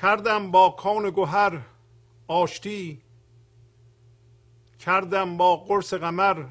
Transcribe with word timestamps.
کردم 0.00 0.50
با 0.50 0.70
کان 0.70 1.10
گهر 1.10 1.60
آشتی 2.28 3.02
کردم 4.78 5.36
با 5.36 5.56
قرص 5.56 5.94
قمر 5.94 6.46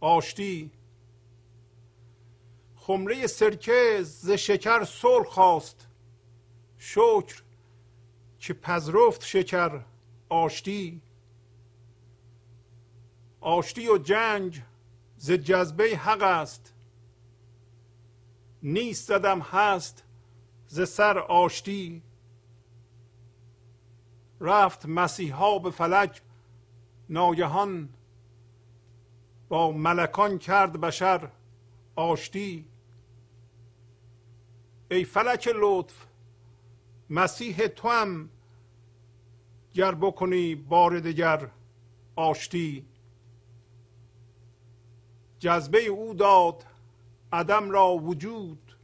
آشتی. 0.00 0.70
خمره 2.76 3.26
سرکه 3.26 3.98
ز 4.02 4.30
شکر 4.30 4.84
صلح 4.84 5.24
خواست 5.24 5.88
شکر 6.78 7.42
که 8.38 8.54
پذرفت 8.54 9.24
شکر 9.24 9.80
آشتی. 10.28 11.02
آشتی 13.40 13.88
و 13.88 13.98
جنگ 13.98 14.62
ز 15.16 15.30
جذبه 15.30 15.84
حق 15.96 16.22
است 16.22 16.74
نیست 18.62 19.08
زدم 19.08 19.40
هست 19.40 20.04
ز 20.66 20.88
سر 20.88 21.18
آشتی. 21.18 22.02
رفت 24.40 24.86
مسیحا 24.86 25.58
به 25.58 25.70
فلک 25.70 26.22
ناگهان 27.08 27.88
با 29.48 29.72
ملکان 29.72 30.38
کرد 30.38 30.80
بشر 30.80 31.28
آشتی. 31.96 32.64
ای 34.90 35.04
فلک 35.04 35.50
لطف 35.54 36.06
مسیح 37.10 37.66
تو 37.66 37.88
هم 37.88 38.28
گر 39.74 39.94
بکنی 39.94 40.54
بار 40.54 41.00
دگر 41.00 41.50
آشتی. 42.16 42.86
جذبه 45.38 45.84
او 45.84 46.14
داد 46.14 46.64
عدم 47.32 47.70
را 47.70 47.88
وجود 47.88 48.76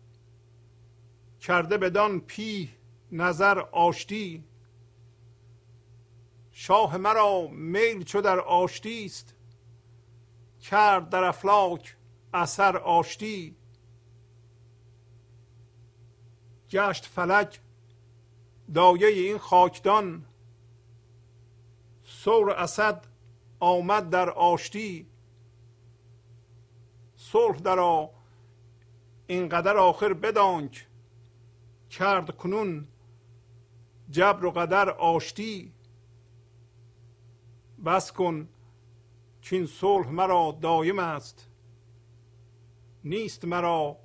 کرده 1.41 1.79
بدان 1.79 2.21
پی 2.21 2.71
نظر 3.13 3.59
آشتی. 3.59 4.45
شاه 6.63 6.97
مرا 6.97 7.47
میل 7.51 8.05
چو 8.05 8.21
در 8.21 8.41
آشتی 8.41 9.05
است. 9.05 9.35
کرد 10.61 11.09
در 11.09 11.25
افلاک 11.25 11.97
اثر 12.35 12.77
آشتی. 12.77 13.57
گشت 16.71 17.07
فلک 17.07 17.61
دایه 18.75 19.07
این 19.09 19.39
خاکدان. 19.39 20.25
سور 22.05 22.51
اسد 22.51 23.07
آمد 23.61 24.11
در 24.11 24.31
آشتی. 24.31 25.07
صلح 27.17 27.57
درا 27.57 28.11
اینقدر 29.27 29.77
آخر 29.77 30.13
بدانک. 30.13 30.87
کرد 31.91 32.37
کنون 32.37 32.89
جبر 34.11 34.45
و 34.45 34.51
قدر 34.51 34.91
آشتی. 34.91 35.73
بس 37.85 38.13
کن 38.13 38.49
این 39.51 39.67
صلح 39.67 40.11
مرا 40.11 40.59
دایم 40.61 40.99
است. 40.99 41.49
نیست 43.05 43.45
مرا 43.45 43.97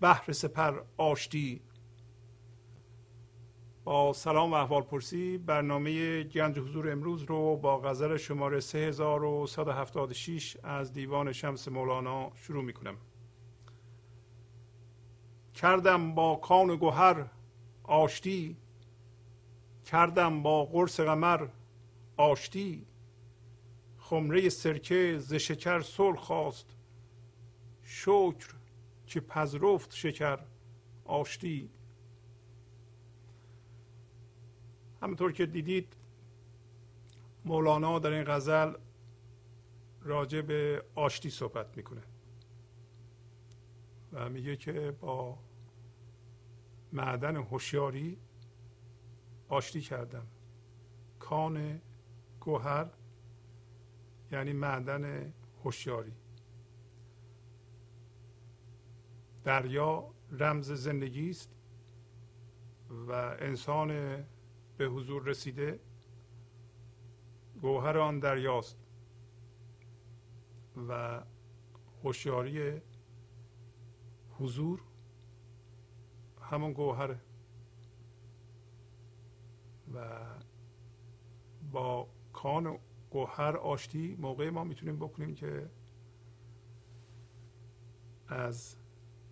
بحر 0.00 0.32
سپر 0.32 0.80
آشتی. 0.96 1.62
با 3.84 4.12
سلام 4.12 4.52
و 4.52 4.54
احوال 4.54 4.82
پرسی 4.82 5.38
برنامه 5.38 6.22
گنج 6.22 6.58
حضور 6.58 6.92
امروز 6.92 7.22
رو 7.22 7.56
با 7.56 7.78
غزل 7.78 8.16
شماره 8.16 8.60
3176 8.60 10.56
از 10.62 10.92
دیوان 10.92 11.32
شمس 11.32 11.68
مولانا 11.68 12.30
شروع 12.34 12.64
می 12.64 12.72
کنم 12.72 12.96
کردم 15.54 16.14
با 16.14 16.36
کان 16.36 16.76
گوهر 16.76 17.26
آشتی 17.82 18.56
کردم 19.84 20.42
با 20.42 20.64
قرص 20.64 21.00
قمر 21.00 21.48
آشتی. 22.16 22.86
خمره 24.12 24.48
سرکه 24.48 25.18
ز 25.18 25.34
شکر 25.34 25.80
سر 25.80 26.12
خواست. 26.12 26.76
شکر 27.82 28.54
که 29.06 29.20
پذرفت 29.20 29.94
شکر 29.94 30.38
آشتی. 31.04 31.70
همونطور 35.02 35.32
که 35.32 35.46
دیدید 35.46 35.96
مولانا 37.44 37.98
در 37.98 38.10
این 38.10 38.24
غزل 38.24 38.74
راجع 40.02 40.40
به 40.40 40.84
آشتی 40.94 41.30
صحبت 41.30 41.76
می‌کنه. 41.76 42.02
و 44.12 44.28
میگه 44.28 44.56
که 44.56 44.96
با 45.00 45.38
معدن 46.92 47.36
هوشیاری 47.36 48.18
آشتی 49.48 49.80
کردم. 49.80 50.26
کان 51.18 51.80
گوهر 52.40 53.01
یعنی 54.32 54.52
معدن 54.52 55.32
هوشیاری. 55.64 56.12
دریا 59.44 60.10
رمز 60.30 60.72
زندگی 60.72 61.30
است 61.30 61.50
و 63.08 63.12
انسان 63.38 63.88
به 64.76 64.84
حضور 64.86 65.22
رسیده 65.22 65.80
گوهر 67.60 67.98
آن 67.98 68.18
دریاست 68.18 68.78
و 70.88 71.22
هوشیاری 72.04 72.82
حضور 74.38 74.82
همون 76.40 76.72
گوهره 76.72 77.20
و 79.94 80.20
با 81.72 82.08
کان 82.32 82.78
گوهر 83.12 83.56
آشتی 83.56 84.16
موقع 84.20 84.50
ما 84.50 84.64
می‌تونیم 84.64 84.96
بکنیم 84.96 85.34
که 85.34 85.70
از 88.28 88.76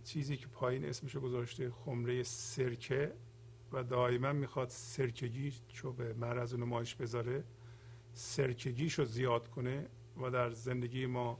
چیزی 0.04 0.36
که 0.36 0.46
پایین 0.46 0.84
اسمشو 0.84 1.20
گذاشته 1.20 1.70
خمره 1.70 2.22
سرکه 2.22 3.12
و 3.72 3.82
دائما 3.82 4.32
می‌خواد 4.32 4.69
سرکگی 4.69 5.52
رو 5.82 5.92
به 5.92 6.12
معرض 6.12 6.54
نمایش 6.54 6.94
بذاره 6.94 7.44
سرکگیش 8.12 8.98
رو 8.98 9.04
زیاد 9.04 9.48
کنه 9.48 9.86
و 10.22 10.30
در 10.30 10.50
زندگی 10.50 11.06
ما 11.06 11.38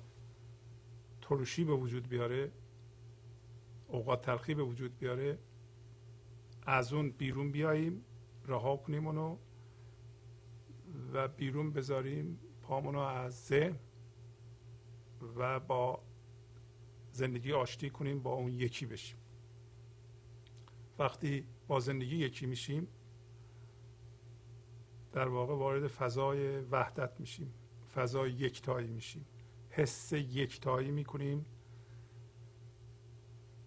ترشی 1.21 1.65
به 1.65 1.73
وجود 1.73 2.09
بیاره 2.09 2.51
اوقات 3.89 4.23
تلخی 4.23 4.55
به 4.55 4.63
وجود 4.63 4.99
بیاره 4.99 5.39
از 6.67 6.93
اون 6.93 7.11
بیرون 7.11 7.53
بیاییم 7.53 8.05
رها 8.47 8.77
کنیم 8.77 9.07
اونو 9.07 9.37
و 11.13 11.29
بیرون 11.29 11.73
بذاریم 11.73 12.39
پامونو 12.63 12.99
از 12.99 13.47
ذهن 13.47 13.79
و 15.37 15.61
با 15.61 16.03
زندگی 17.13 17.53
آشتی 17.53 17.91
کنیم 17.91 18.23
با 18.23 18.33
اون 18.33 18.53
یکی 18.53 18.87
بشیم. 18.87 19.19
وقتی 20.99 21.47
با 21.69 21.81
زندگی 21.81 22.17
یکی 22.17 22.47
میشیم 22.47 22.89
در 25.13 25.29
واقع 25.29 25.55
وارد 25.55 25.87
فضای 25.87 26.59
وحدت 26.59 27.21
میشیم 27.21 27.55
فضای 27.95 28.33
یکتایی 28.33 28.89
میشیم. 28.89 29.27
حس 29.71 30.13
یکتایی 30.13 30.91
می‌کنیم 30.91 31.47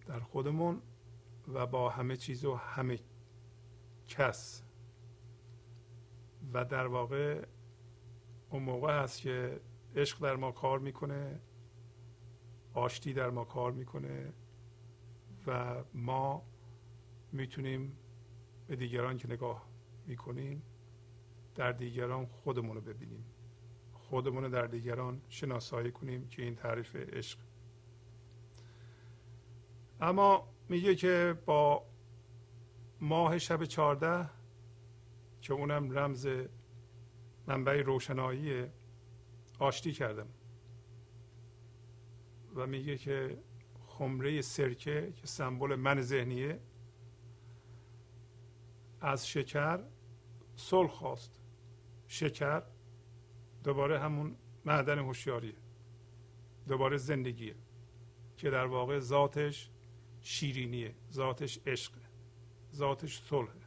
در 0.06 0.20
خودمون 0.20 0.82
و 1.54 1.68
با 1.68 1.90
همه 1.90 2.18
چیز 2.18 2.46
و 2.46 2.56
همه 2.56 3.00
کس. 4.08 4.64
و 6.54 6.66
در 6.66 6.88
واقع 6.88 7.46
اون 8.50 8.64
موقع 8.64 9.04
هست 9.04 9.22
که 9.22 9.62
عشق 9.96 10.20
در 10.22 10.36
ما 10.36 10.52
کار 10.52 10.80
می‌کنه 10.80 11.40
آشتی 12.74 13.14
در 13.14 13.30
ما 13.30 13.44
کار 13.46 13.72
می‌کنه 13.72 14.34
و 15.48 15.76
ما 15.94 16.44
می‌تونیم 17.32 17.98
به 18.68 18.76
دیگران 18.76 19.18
که 19.18 19.28
نگاه 19.28 19.68
می‌کنیم 20.08 20.64
در 21.56 21.72
دیگران 21.72 22.26
خودمون 22.26 22.76
رو 22.76 22.82
ببینیم. 22.82 23.26
خودمون 23.94 24.44
رو 24.44 24.50
در 24.50 24.68
دیگران 24.68 25.22
شناسایی 25.30 25.92
کنیم 25.92 26.28
که 26.28 26.42
این 26.42 26.56
تعریف 26.56 26.96
عشق. 26.96 27.40
اما 30.02 30.48
میگه 30.70 30.96
که 30.96 31.38
با 31.46 31.86
ماه 33.02 33.38
شب 33.38 33.66
چارده 33.66 34.30
که 35.44 35.54
اونم 35.54 35.98
رمز 35.98 36.28
منبع 37.48 37.82
روشنایی 37.82 38.66
آشتی 39.60 39.92
کردم. 39.92 40.28
و 42.56 42.68
میگه 42.68 42.98
که 42.98 43.38
خمره 43.88 44.42
سرکه 44.42 45.14
که 45.16 45.28
سمبل 45.28 45.76
من 45.76 46.02
ذهنیه 46.02 46.60
از 49.02 49.28
شکر 49.28 49.84
صلح 50.56 50.90
خواست. 50.90 51.42
شکر 52.08 52.64
دوباره 53.64 54.00
همون 54.00 54.36
معدن 54.66 55.00
هوشیاریه 55.00 55.56
دوباره 56.68 56.98
زندگیه 56.98 57.56
که 58.38 58.50
در 58.50 58.66
واقع 58.66 59.00
ذاتش 59.00 59.70
شیرینیه 60.22 60.96
ذاتش 61.12 61.60
عشقه 61.68 62.02
ذاتش 62.74 63.22
صلحه. 63.22 63.63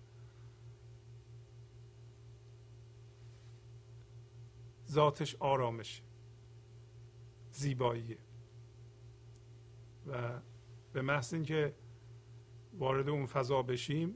ذاتش 4.88 5.36
آرامش 5.40 6.02
زیباییه 7.50 8.18
و 10.06 10.40
به 10.92 11.02
محض 11.02 11.34
اینکه 11.34 11.74
وارد 12.72 13.08
اون 13.08 13.26
فضا 13.26 13.62
بشیم 13.62 14.14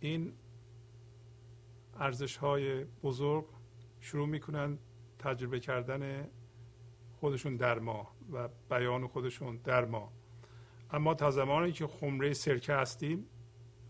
این 0.00 0.32
ارزش 1.94 2.36
های 2.36 2.84
بزرگ 2.84 3.46
شروع 4.00 4.28
می‌کنن 4.28 4.78
تجربه 5.18 5.60
کردن 5.60 6.28
خودشون 7.12 7.56
در 7.56 7.78
ما 7.78 8.16
و 8.32 8.48
بیان 8.70 9.06
خودشون 9.06 9.56
در 9.56 9.84
ما. 9.84 10.12
اما 10.90 11.14
تا 11.14 11.30
زمانی 11.30 11.72
که 11.72 11.86
خمره 11.86 12.32
سرکه 12.32 12.74
هستیم 12.74 13.26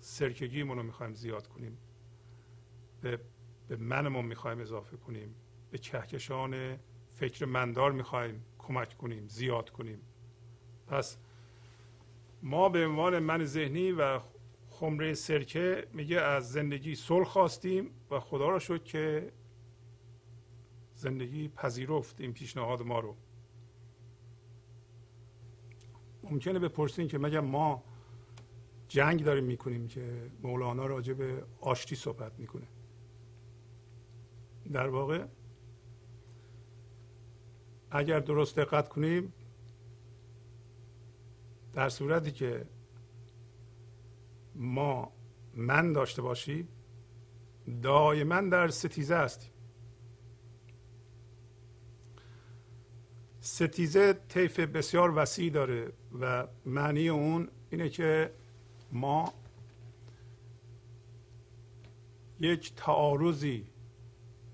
سرکگیمون 0.00 0.76
رو 0.76 0.82
می‌خوایم 0.82 1.14
زیاد 1.14 1.46
کنیم. 1.46 1.78
به, 3.00 3.20
به 3.70 3.76
منمون 3.76 4.24
می‌خوایم 4.24 4.60
اضافه 4.60 4.96
کنیم. 4.96 5.34
به 5.70 5.78
کهکشان 5.78 6.78
فکر 7.08 7.44
مندار 7.44 7.92
می‌خوایم 7.92 8.44
کمک 8.58 8.96
کنیم 8.98 9.28
زیاد 9.28 9.70
کنیم. 9.70 10.00
پس 10.86 11.16
ما 12.42 12.68
به 12.68 12.86
عنوان 12.86 13.18
من 13.18 13.44
ذهنی 13.44 13.92
و 13.92 14.20
خمره 14.68 15.14
سرکه 15.14 15.86
میگه 15.92 16.20
از 16.20 16.52
زندگی 16.52 16.94
صلح 16.94 17.24
خواستیم 17.24 17.90
و 18.10 18.20
خدا 18.20 18.48
را 18.48 18.58
شد 18.58 18.84
که 18.84 19.32
زندگی 20.94 21.48
پذیرفت 21.48 22.20
این 22.20 22.32
پیشنهاد 22.32 22.82
ما 22.82 23.00
رو. 23.00 23.16
ممکنه 26.22 26.58
بپرسین 26.58 27.08
که 27.08 27.18
مگه 27.18 27.40
ما 27.40 27.84
جنگ 28.88 29.24
داریم 29.24 29.44
می‌کنیم 29.44 29.88
که 29.88 30.30
مولانا 30.42 30.86
راجع 30.86 31.12
به 31.12 31.44
آشتی 31.60 31.96
صحبت 31.96 32.32
می‌کنه. 32.38 32.66
در 34.72 34.88
واقع 34.88 35.24
اگر 37.90 38.20
درست 38.20 38.58
دقت 38.58 38.88
کنیم 38.88 39.32
در 41.72 41.88
صورتی 41.88 42.30
که 42.30 42.66
ما 44.54 45.12
من 45.54 45.92
داشته 45.92 46.22
باشیم 46.22 46.68
دائما 47.82 48.40
در 48.40 48.68
ستیزه 48.68 49.16
هستیم. 49.16 49.50
ستیزه 53.40 54.12
طیف 54.12 54.60
بسیار 54.60 55.12
وسیع 55.16 55.50
داره 55.50 55.92
و 56.20 56.46
معنی 56.66 57.08
اون 57.08 57.48
اینه 57.70 57.88
که 57.88 58.32
ما 58.92 59.32
یک 62.40 62.74
تعارضی 62.74 63.66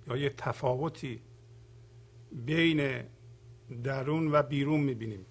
یا 0.06 0.16
یک 0.16 0.32
تفاوتی 0.36 1.22
بین 2.32 3.02
درون 3.84 4.32
و 4.32 4.42
بیرون 4.42 4.80
می‌بینیم. 4.80 5.26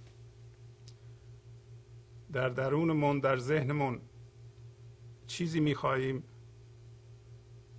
در 2.33 2.49
درونمون 2.49 3.19
در 3.19 3.37
ذهنمون 3.37 4.01
چیزی 5.27 5.59
می‌خواهیم 5.59 6.23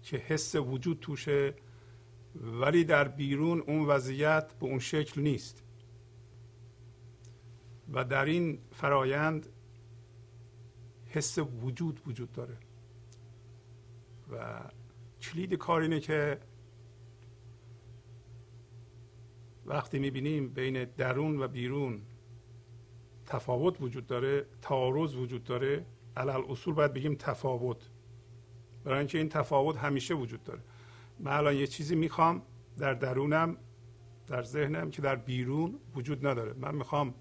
که 0.03 0.17
حس 0.17 0.55
وجود 0.55 1.01
توشه 1.01 1.55
ولی 2.35 2.85
در 2.85 3.09
بیرون 3.09 3.61
اون 3.61 3.87
وضعیت 3.87 4.53
به 4.53 4.67
اون 4.67 4.79
شکل 4.79 5.21
نیست. 5.21 5.63
و 7.93 8.05
در 8.05 8.25
این 8.25 8.59
فرایند 8.73 9.47
حس 11.07 11.39
وجود 11.39 12.01
وجود 12.07 12.33
داره. 12.33 12.57
و 14.33 14.61
کلید 15.21 15.55
کار 15.55 15.81
اینه 15.81 16.01
که 16.01 16.41
وقتی 19.67 19.99
می‌بینیم 19.99 20.49
بین 20.49 20.85
درون 20.85 21.43
و 21.43 21.49
بیرون 21.49 22.03
تفاوت 23.27 23.81
وجود 23.81 24.07
داره 24.07 24.47
تعارض 24.63 25.15
وجود 25.15 25.45
داره 25.45 25.87
علل 26.17 26.43
اصول 26.49 26.75
باید 26.75 26.93
بگیم 26.93 27.15
تفاوت. 27.15 27.91
برای 28.85 28.99
اینکه 28.99 29.19
این 29.19 29.29
تفاوت 29.29 29.77
همیشه 29.77 30.15
وجود 30.15 30.43
داره. 30.45 30.61
من 31.21 31.33
الان 31.33 31.55
یه 31.55 31.67
چیزی 31.67 31.95
می‌خوام 31.95 32.43
در 32.79 32.95
درونم 32.95 33.57
در 34.27 34.43
ذهنم 34.43 34.91
که 34.91 35.03
در 35.03 35.17
بیرون 35.17 35.79
وجود 35.95 36.27
نداره. 36.27 36.53
من 36.53 36.75
می‌خوام 36.75 37.15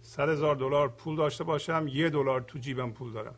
صد 0.00 0.28
هزار 0.28 0.56
دلار 0.56 0.88
پول 0.88 1.16
داشته 1.16 1.44
باشم 1.44 1.86
یه 1.88 2.10
دلار 2.10 2.40
تو 2.40 2.58
جیبم 2.58 2.90
پول 2.90 3.12
دارم. 3.12 3.34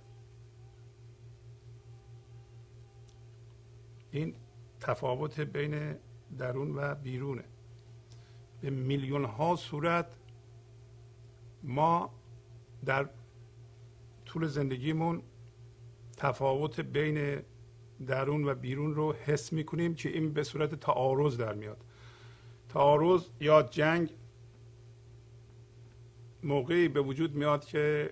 این 4.11 4.35
تفاوت 4.81 5.41
بین 5.41 5.97
درون 6.39 6.75
و 6.77 6.95
بیرونه. 6.95 7.45
به 8.65 8.71
میلیون 8.71 9.25
ها 9.25 9.57
صورت 9.57 10.17
ما 11.63 12.11
در 12.85 13.09
طول 14.27 14.47
زندگیمون 14.47 15.23
تفاوت 16.17 16.81
بین 16.81 17.43
درون 18.07 18.49
و 18.49 18.55
بیرون 18.55 18.95
رو 18.95 19.13
حس 19.13 19.53
می‌کنیم 19.53 19.95
که 19.95 20.09
این 20.09 20.33
به 20.33 20.43
صورت 20.43 20.75
تعارض 20.75 21.37
در 21.37 21.55
میاد. 21.55 21.85
تعارض 22.69 23.23
یا 23.41 23.63
جنگ 23.63 24.11
موقعی 26.43 26.89
به 26.89 27.01
وجود 27.01 27.35
میاد 27.35 27.65
که 27.65 28.11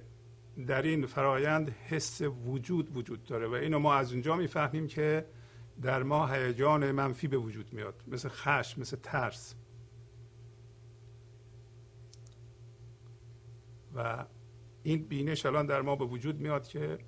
در 0.66 0.82
این 0.82 1.06
فرایند 1.06 1.70
حس 1.70 2.20
وجود 2.20 2.96
وجود 2.96 3.24
داره 3.24 3.46
و 3.46 3.52
اینو 3.52 3.78
ما 3.78 3.94
از 3.94 4.12
اونجا 4.12 4.36
می‌فهمیم 4.36 4.86
که 4.86 5.26
در 5.82 6.02
ما 6.02 6.26
هیجان 6.26 6.92
منفی 6.92 7.28
به 7.28 7.36
وجود 7.36 7.72
میاد 7.72 8.02
مثل 8.06 8.28
خشم 8.28 8.80
مثل 8.80 8.96
ترس. 9.02 9.54
و 13.94 14.26
این 14.82 15.02
بینش 15.02 15.46
الان 15.46 15.66
در 15.66 15.82
ما 15.82 15.96
به 15.96 16.04
وجود 16.04 16.40
میاد 16.40 16.68
که 16.68 16.98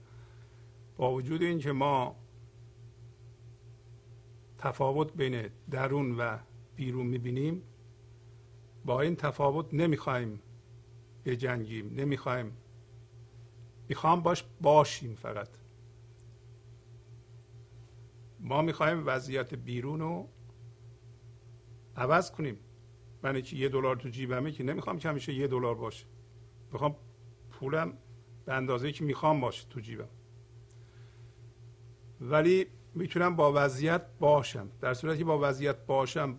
با 0.96 1.12
وجود 1.12 1.42
اینکه 1.42 1.72
ما 1.72 2.16
تفاوت 4.58 5.12
بین 5.12 5.48
درون 5.70 6.16
و 6.18 6.38
بیرون 6.76 7.06
می‌بینیم 7.06 7.62
با 8.84 9.00
این 9.00 9.16
تفاوت 9.16 9.74
نمی‌خوایم 9.74 10.40
بجنگیم 11.24 11.94
نمی‌خوایم 11.96 12.56
می‌خوام 13.88 14.22
باش 14.22 14.44
باشیم 14.60 15.14
فقط. 15.14 15.48
ما 18.40 18.62
می‌خوایم 18.62 19.02
وضعیت 19.06 19.54
بیرون 19.54 20.00
رو 20.00 20.28
عوض 21.96 22.30
کنیم. 22.30 22.58
من 23.22 23.42
که 23.42 23.56
یه 23.56 23.68
دلار 23.68 23.96
تو 23.96 24.08
جیبمه 24.08 24.52
که 24.52 24.64
نمی‌خوام 24.64 24.98
که 24.98 25.08
همیشه 25.08 25.34
یه 25.34 25.46
دلار 25.46 25.74
باشه. 25.74 26.06
می‌خوام 26.74 26.96
پولم 27.50 27.92
به 28.44 28.54
اندازه 28.54 28.92
که 28.92 29.04
می‌خوام 29.04 29.40
باشه 29.40 29.66
تو 29.70 29.80
جیبم. 29.80 30.08
ولی 32.20 32.66
می‌تونم 32.94 33.36
با 33.36 33.52
وضعیت 33.56 34.02
باشم. 34.18 34.70
در 34.80 34.94
صورتی 34.94 35.18
که 35.18 35.24
با 35.24 35.48
وضعیت 35.48 35.86
باشم 35.86 36.38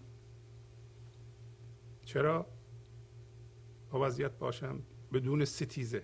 چرا؟ 2.05 2.45
با 3.91 4.05
وضعیت 4.05 4.31
باشم 4.31 4.79
بدون 5.13 5.45
ستیزه. 5.45 6.03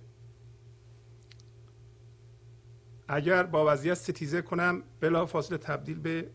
اگر 3.07 3.43
با 3.43 3.73
وضعیت 3.73 3.93
ستیزه 3.93 4.41
کنم 4.41 4.83
بلا 4.99 5.25
فاصله 5.25 5.57
تبدیل 5.57 5.99
به 5.99 6.29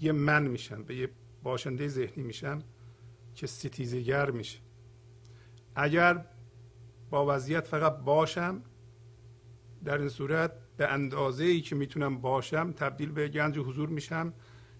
یه 0.00 0.12
من 0.12 0.46
میشم 0.46 0.82
به 0.82 0.96
یه 0.96 1.10
باشنده 1.42 1.88
ذهنی 1.88 2.22
میشم 2.22 2.62
که 3.34 3.46
ستیزه 3.46 4.00
گر 4.00 4.30
میشه. 4.30 4.58
اگر 5.74 6.24
با 7.14 7.34
وضعیت 7.34 7.66
فقط 7.66 7.96
باشم 7.98 8.62
در 9.84 9.98
این 9.98 10.08
صورت 10.08 10.52
به 10.76 10.88
اندازه 10.88 11.44
ای 11.44 11.60
که 11.60 11.74
می‌تونم 11.74 12.20
باشم 12.20 12.72
تبدیل 12.72 13.12
به 13.12 13.28
گنج 13.28 13.58
حضور 13.58 13.88
میشم 13.88 14.34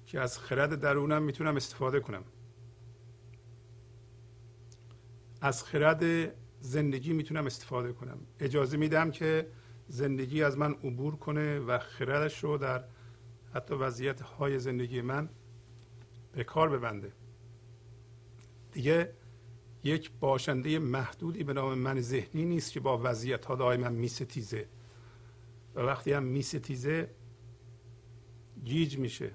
که 0.07 0.21
از 0.21 0.39
خرد 0.39 0.81
درونم 0.81 1.23
می‌تونم 1.23 1.57
استفاده 1.57 2.01
کنم. 2.01 2.25
از 5.41 5.65
خرد 5.65 6.05
زندگی 6.61 7.13
می‌تونم 7.13 7.47
استفاده 7.47 7.93
کنم. 7.93 8.19
اجازه 8.41 8.77
میدم 8.77 9.11
که 9.11 9.51
زندگی 9.89 10.43
از 10.43 10.59
من 10.59 10.73
عبور 10.73 11.17
کنه 11.17 11.59
و 11.59 11.79
خردش 11.79 12.45
رو 12.45 12.59
در 12.59 12.85
حتی 13.55 13.75
وضعیت 13.75 14.21
های 14.21 14.59
زندگی 14.59 15.01
من 15.01 15.29
به 16.33 16.45
کار 16.45 16.69
ببنده. 16.79 17.13
دیگه 18.73 19.13
یک 19.85 20.11
باشنده 20.21 20.79
محدودی 20.79 21.45
به 21.45 21.53
نام 21.53 21.79
من 21.79 22.01
ذهنی 22.01 22.45
نیست 22.45 22.73
که 22.73 22.81
با 22.81 23.01
وضعیت 23.05 23.45
ها 23.45 23.55
دائما 23.55 23.89
میستیزه. 23.89 24.67
و 25.75 25.81
وقتی 25.81 26.13
هم 26.13 26.23
میستیزه 26.23 27.11
گیج 28.65 28.99
میشه. 28.99 29.31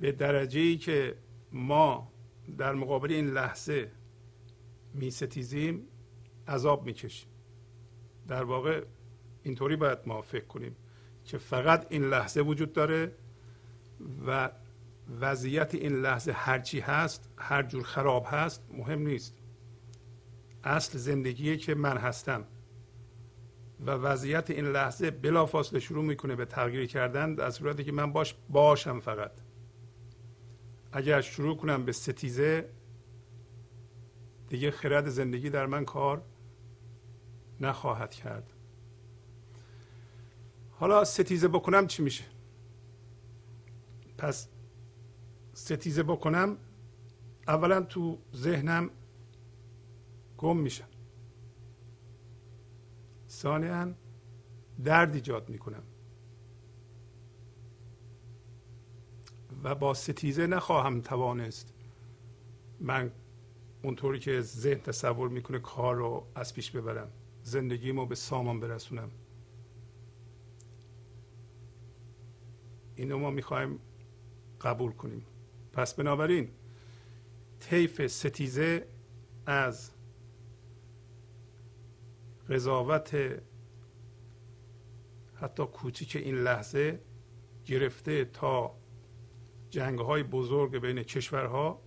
به 0.00 0.12
درجه 0.12 0.60
ای 0.60 0.76
که 0.76 1.16
ما 1.52 2.12
در 2.58 2.74
مقابل 2.74 3.12
این 3.12 3.30
لحظه 3.30 3.92
میستیزیم 4.94 5.86
عذاب 6.48 6.86
می‌کشیم. 6.86 7.28
در 8.28 8.42
واقع 8.42 8.84
اینطوری 9.42 9.76
باید 9.76 9.98
ما 10.06 10.22
فکر 10.22 10.44
کنیم 10.44 10.76
که 11.24 11.38
فقط 11.38 11.86
این 11.90 12.04
لحظه 12.04 12.40
وجود 12.40 12.72
داره 12.72 13.12
و 14.26 14.50
وضعیت 15.20 15.74
این 15.74 15.92
لحظه 15.92 16.32
هرچی 16.32 16.80
هست 16.80 17.30
هر 17.36 17.62
جور 17.62 17.82
خراب 17.82 18.26
هست 18.28 18.64
مهم 18.72 19.02
نیست. 19.02 19.34
اصل 20.64 20.98
زندگیه 20.98 21.56
که 21.56 21.74
من 21.74 21.96
هستم. 21.96 22.44
و 23.86 23.90
وضعیت 23.90 24.50
این 24.50 24.66
لحظه 24.66 25.10
بلافاصله 25.10 25.80
شروع 25.80 26.04
می‌کنه 26.04 26.36
به 26.36 26.44
تغییر 26.44 26.86
کردن 26.86 27.34
در 27.34 27.50
صورتی 27.50 27.84
که 27.84 27.92
من 27.92 28.12
باش 28.12 28.34
باشم 28.48 29.00
فقط. 29.00 29.32
اگر 30.92 31.20
شروع 31.20 31.56
کنم 31.56 31.84
به 31.84 31.92
ستیزه 31.92 32.68
دیگه 34.48 34.70
خرد 34.70 35.08
زندگی 35.08 35.50
در 35.50 35.66
من 35.66 35.84
کار 35.84 36.22
نخواهد 37.60 38.14
کرد. 38.14 38.52
حالا 40.70 41.04
ستیزه 41.04 41.48
بکنم 41.48 41.86
چی 41.86 42.02
میشه؟ 42.02 42.24
پس 44.18 44.48
ستیزه 45.60 46.02
بکنم 46.02 46.56
اولا 47.48 47.80
تو 47.80 48.18
ذهنم 48.34 48.90
گم 50.38 50.56
میشم. 50.56 50.88
ثانیا 53.28 53.94
درد 54.84 55.14
ایجاد 55.14 55.48
می‌کنم. 55.48 55.82
و 59.62 59.74
با 59.74 59.94
ستیزه 59.94 60.46
نخواهم 60.46 61.00
توانست 61.00 61.72
من 62.80 63.12
اونطوری 63.82 64.18
که 64.18 64.40
ذهن 64.40 64.80
تصور 64.80 65.28
می‌کنه 65.28 65.58
کار 65.58 65.96
رو 65.96 66.26
از 66.34 66.54
پیش 66.54 66.70
ببرم 66.70 67.10
زندگیمو 67.42 68.06
به 68.06 68.14
سامان 68.14 68.60
برسونم. 68.60 69.10
اینو 72.96 73.18
ما 73.18 73.30
می‌خوایم 73.30 73.78
قبول 74.60 74.92
کنیم. 74.92 75.26
پس 75.72 75.94
بنابراین 75.94 76.48
طیف 77.60 78.06
ستیزه 78.06 78.86
از 79.46 79.90
قضاوت 82.48 83.16
حتی 85.34 85.66
کوچیک 85.66 86.16
این 86.16 86.34
لحظه 86.34 87.00
گرفته 87.66 88.24
تا 88.24 88.76
جنگ 89.70 89.98
های 89.98 90.22
بزرگ 90.22 90.78
بین 90.78 91.02
کشورها 91.02 91.82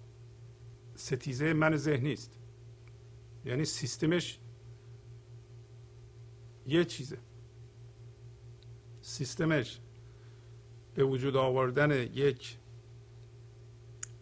ستیزه 0.96 1.54
من 1.54 1.76
ذهنی 1.78 2.14
است 2.14 2.40
یعنی 3.46 3.66
سیستمش 3.66 4.40
یه 6.68 6.86
چیزه. 6.86 7.18
سیستمش 9.02 9.80
به 10.96 11.04
وجود 11.04 11.36
آوردن 11.36 11.92
یک 11.92 12.58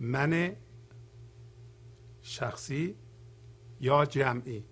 من 0.04 0.56
شخصی 2.22 2.96
یا 3.80 4.06
جمعی؟ 4.06 4.66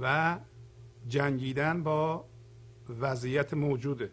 و 0.00 0.38
جنگیدن 1.08 1.82
با 1.82 2.28
وضعیت 2.88 3.54
موجوده. 3.54 4.12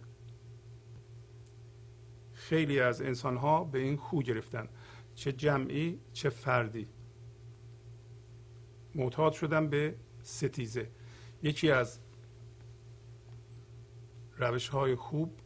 خیلی 2.34 2.80
از 2.80 3.02
انسان 3.02 3.38
ها 3.38 3.64
به 3.64 3.80
این 3.80 3.98
خو 3.98 4.22
گرفتن. 4.22 4.70
چه 5.16 5.32
جمعی 5.32 6.00
چه 6.14 6.30
فردی. 6.30 6.88
معتاد 8.96 9.34
شدن 9.34 9.70
به 9.70 9.96
ستیزه. 10.22 10.92
یکی 11.44 11.72
از 11.72 12.00
روش 14.38 14.70
های 14.70 14.96
خوب 14.96 15.40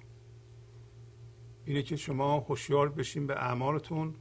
اینه 1.65 1.83
که 1.83 1.95
شما 1.95 2.39
هوشیار 2.39 2.89
بشین 2.89 3.27
به 3.27 3.35
اعمالتون. 3.35 4.15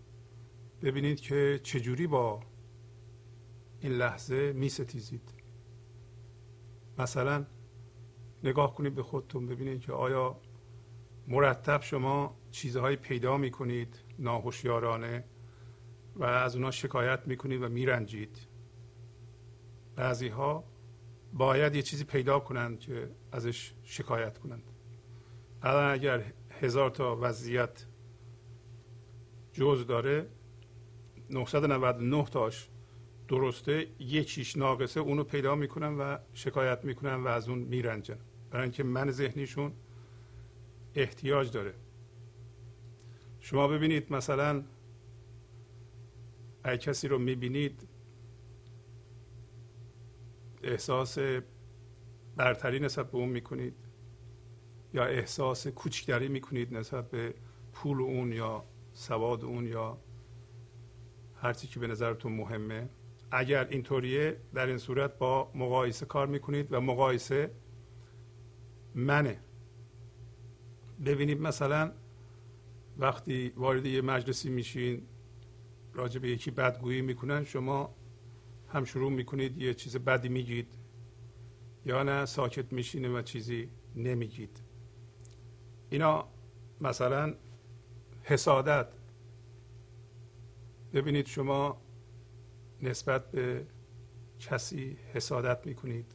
ببینید 0.82 1.20
که 1.20 1.60
چجوری 1.62 2.06
با 2.06 2.40
این 3.80 3.92
لحظه 3.92 4.52
می 4.52 4.68
ستیزید 4.68 5.34
مثلا 6.98 7.46
نگاه 8.44 8.74
کنید 8.74 8.94
به 8.94 9.02
خودتون 9.02 9.46
ببینید 9.46 9.80
که 9.80 9.92
آیا 9.92 10.40
مرتب 11.28 11.82
شما 11.82 12.36
چیزهایی 12.50 12.96
پیدا 12.96 13.36
می 13.36 13.50
کنید 13.50 13.98
ناهوشیارانه 14.18 15.24
و 16.16 16.24
از 16.24 16.56
اونا 16.56 16.70
شکایت 16.70 17.26
می 17.26 17.36
کنید 17.36 17.62
و 17.62 17.68
میرنجید. 17.68 18.38
بعضی 19.96 20.28
ها 20.28 20.64
باید 21.32 21.74
یه 21.74 21.82
چیزی 21.82 22.04
پیدا 22.04 22.40
کنند 22.40 22.80
که 22.80 23.10
ازش 23.32 23.74
شکایت 23.82 24.38
کنند. 24.38 24.70
الان 25.62 25.90
اگر 25.92 26.32
هزار 26.60 26.90
تا 26.90 27.18
وضعیت 27.20 27.86
جز 29.52 29.86
داره. 29.86 30.26
999 31.30 32.24
تاش 32.24 32.68
درسته. 33.28 33.86
یکیش 33.98 34.56
ناقصه 34.56 35.00
اونو 35.00 35.24
پیدا 35.24 35.54
می‌کنن 35.54 35.98
و 35.98 36.18
شکایت 36.34 36.84
می‌کنن 36.84 37.14
و 37.14 37.28
از 37.28 37.48
اون 37.48 37.58
میرنجن. 37.58 38.18
برای 38.50 38.62
اینکه 38.62 38.82
من 38.82 39.10
ذهنیشون 39.10 39.72
احتیاج 40.94 41.52
داره. 41.52 41.74
شما 43.40 43.68
ببینید 43.68 44.12
مثلا 44.12 44.64
اگه 46.64 46.78
کسی 46.78 47.08
رو 47.08 47.18
می‌بینید 47.18 47.88
احساس 50.62 51.18
برتری 52.36 52.80
نسبت 52.80 53.10
به 53.10 53.18
اون 53.18 53.28
می‌کنید. 53.28 53.74
یا 54.94 55.04
احساس 55.04 55.66
کوچکتری 55.66 56.28
می‌کنید 56.28 56.74
نسبت 56.74 57.10
به 57.10 57.34
پول 57.72 58.00
اون 58.00 58.32
یا 58.32 58.64
سواد 58.92 59.44
اون 59.44 59.66
یا 59.66 59.98
هرچی 61.34 61.66
که 61.66 61.80
به 61.80 61.86
نظرتون 61.86 62.32
مهمه. 62.32 62.88
اگر 63.30 63.68
اینطوریه 63.68 64.36
در 64.54 64.66
این 64.66 64.78
صورت 64.78 65.18
با 65.18 65.50
مقایسه 65.54 66.06
کار 66.06 66.26
می‌کنید 66.26 66.72
و 66.72 66.80
مقایسه 66.80 67.50
منه. 68.94 69.40
ببینید 71.04 71.40
مثلا 71.40 71.92
وقتی 72.98 73.52
وارد 73.56 73.86
یه 73.86 74.02
مجلسی 74.02 74.50
میشین 74.50 75.02
راجع 75.94 76.20
به 76.20 76.28
یکی 76.28 76.50
بدگویی 76.50 77.02
می‌کنن 77.02 77.44
شما 77.44 77.94
هم 78.68 78.84
شروع 78.84 79.12
می‌کنید 79.12 79.58
یه 79.58 79.74
چیز 79.74 79.96
بدی 79.96 80.28
میگید 80.28 80.74
یا 81.86 82.02
نه 82.02 82.26
ساکت 82.26 82.72
میشینه 82.72 83.08
و 83.08 83.22
چیزی 83.22 83.68
نمیگید. 83.96 84.62
اینا 85.90 86.28
مثلا 86.80 87.34
حسادت. 88.22 88.86
ببینید 90.92 91.26
شما 91.26 91.80
نسبت 92.82 93.30
به 93.30 93.66
کسی 94.40 94.96
حسادت 95.12 95.66
می‌کنید. 95.66 96.14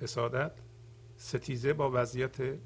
حسادت 0.00 0.52
ستیزه 1.16 1.72
با 1.72 1.90
وضعیت 1.94 2.58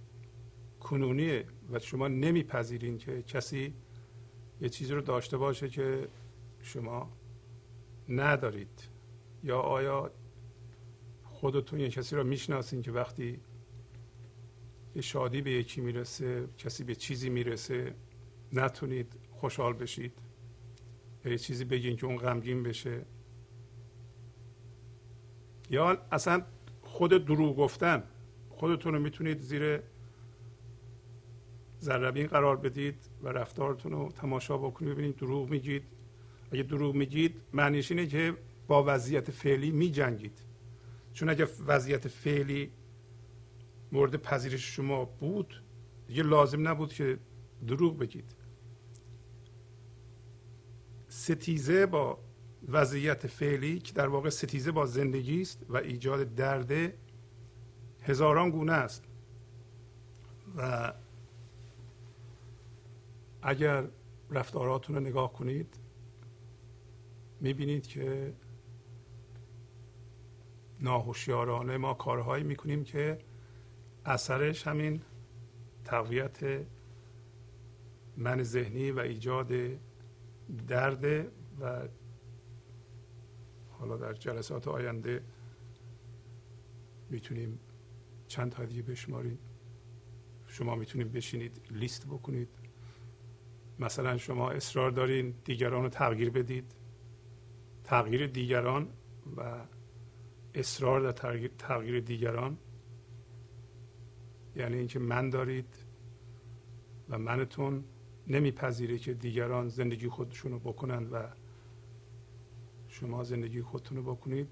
کنونیه 0.80 1.44
و 1.70 1.78
شما 1.78 2.08
نمیپذیرین 2.08 2.98
که 2.98 3.22
کسی 3.22 3.74
یه 4.60 4.68
چیزی 4.68 4.94
رو 4.94 5.00
داشته 5.00 5.36
باشه 5.36 5.68
که 5.68 6.08
شما 6.62 7.12
ندارید. 8.08 8.88
یا 9.44 9.60
آیا 9.60 10.10
خودتون 11.24 11.80
یه 11.80 11.88
کسی 11.88 12.16
رو 12.16 12.24
می‌شناسین 12.24 12.82
که 12.82 12.92
وقتی 12.92 13.40
شادی 15.00 15.42
به 15.42 15.50
یکی 15.50 15.80
می‌رسه 15.80 16.48
کسی 16.58 16.84
به 16.84 16.94
چیزی 16.94 17.30
می‌رسه 17.30 17.94
نتونید 18.52 19.12
خوشحال 19.30 19.72
بشید. 19.72 20.12
یا 21.24 21.32
یه 21.32 21.38
چیزی 21.38 21.64
بگین 21.64 21.96
که 21.96 22.06
اون 22.06 22.16
غمگین 22.16 22.62
بشه. 22.62 23.06
یا 25.70 26.02
اصلا 26.12 26.42
خود 26.82 27.24
دروغ 27.24 27.56
گفتن 27.56 28.02
خودتون 28.50 28.94
رو 28.94 29.00
می‌تونید 29.00 29.40
زیر 29.40 29.80
ذربین 31.80 32.26
قرار 32.26 32.56
بدید 32.56 33.08
و 33.22 33.28
رفتارتون 33.28 33.92
رو 33.92 34.08
تماشا 34.08 34.58
بکنید. 34.58 34.92
ببینید 34.92 35.16
دروغ 35.16 35.50
میگید. 35.50 35.82
اگه 36.52 36.62
دروغ 36.62 36.94
میگید 36.94 37.40
معنیش 37.52 37.90
اینه 37.90 38.06
که 38.06 38.34
با 38.66 38.84
وضعیت 38.86 39.30
فعلی 39.30 39.70
میجنگید. 39.70 40.42
چون 41.12 41.28
اگه 41.28 41.48
وضعیت 41.66 42.08
فعلی 42.08 42.70
مورد 43.92 44.16
پذیرش 44.16 44.76
شما 44.76 45.04
بود؟ 45.04 45.62
دیگه 46.06 46.22
لازم 46.22 46.68
نبود 46.68 46.92
که 46.92 47.18
دروغ 47.66 47.98
بگید. 47.98 48.34
ستیزه 51.08 51.86
با 51.86 52.18
وضعیت 52.68 53.26
فعلی 53.26 53.78
که 53.78 53.92
در 53.92 54.08
واقع 54.08 54.28
ستیزه 54.28 54.72
با 54.72 54.86
زندگی 54.86 55.40
است 55.40 55.66
و 55.68 55.76
ایجاد 55.76 56.34
درده 56.34 56.94
هزاران 58.02 58.50
گونه 58.50 58.72
است. 58.72 59.04
و 60.56 60.92
اگر 63.42 63.88
رفتاراتون 64.30 64.96
رو 64.96 65.00
نگاه 65.00 65.32
کنید 65.32 65.78
می‌بینید 67.40 67.86
که 67.86 68.34
ناهوشیارانه 70.80 71.76
ما 71.76 71.94
کارهایی 71.94 72.44
می‌کنیم 72.44 72.84
که 72.84 73.18
اثرش 74.08 74.66
همین 74.66 75.02
تقویت 75.84 76.66
من 78.16 78.42
ذهنی 78.42 78.90
و 78.90 78.98
ایجاد 78.98 79.52
درد 80.68 81.04
و 81.60 81.88
حالا 83.70 83.96
در 83.96 84.12
جلسات 84.12 84.68
آینده 84.68 85.22
می‌تونیم 87.10 87.60
چند 88.26 88.52
تا 88.52 88.64
دیگه 88.64 88.82
بشماریم. 88.82 89.38
شما 90.46 90.74
می‌تونید 90.74 91.12
بشینید 91.12 91.60
لیست 91.70 92.06
بکنید. 92.06 92.48
مثلا 93.78 94.16
شما 94.16 94.50
اصرار 94.50 94.90
دارین 94.90 95.34
دیگران 95.44 95.82
رو 95.82 95.88
تغییر 95.88 96.30
بدید. 96.30 96.74
تغییر 97.84 98.26
دیگران 98.26 98.88
و 99.36 99.66
اصرار 100.54 101.00
در 101.00 101.48
تغییر, 101.58 102.00
دیگران 102.00 102.58
یعنی 104.58 104.76
اینکه 104.76 104.98
من 104.98 105.30
دارید 105.30 105.74
و 107.08 107.18
منتون 107.18 107.84
نمیپذیره 108.26 108.98
که 108.98 109.14
دیگران 109.14 109.68
زندگی 109.68 110.08
خودشون 110.08 110.52
رو 110.52 110.58
بکنند 110.58 111.12
و 111.12 111.28
شما 112.88 113.24
زندگی 113.24 113.62
خودتون 113.62 113.96
رو 113.96 114.14
بکنید. 114.14 114.48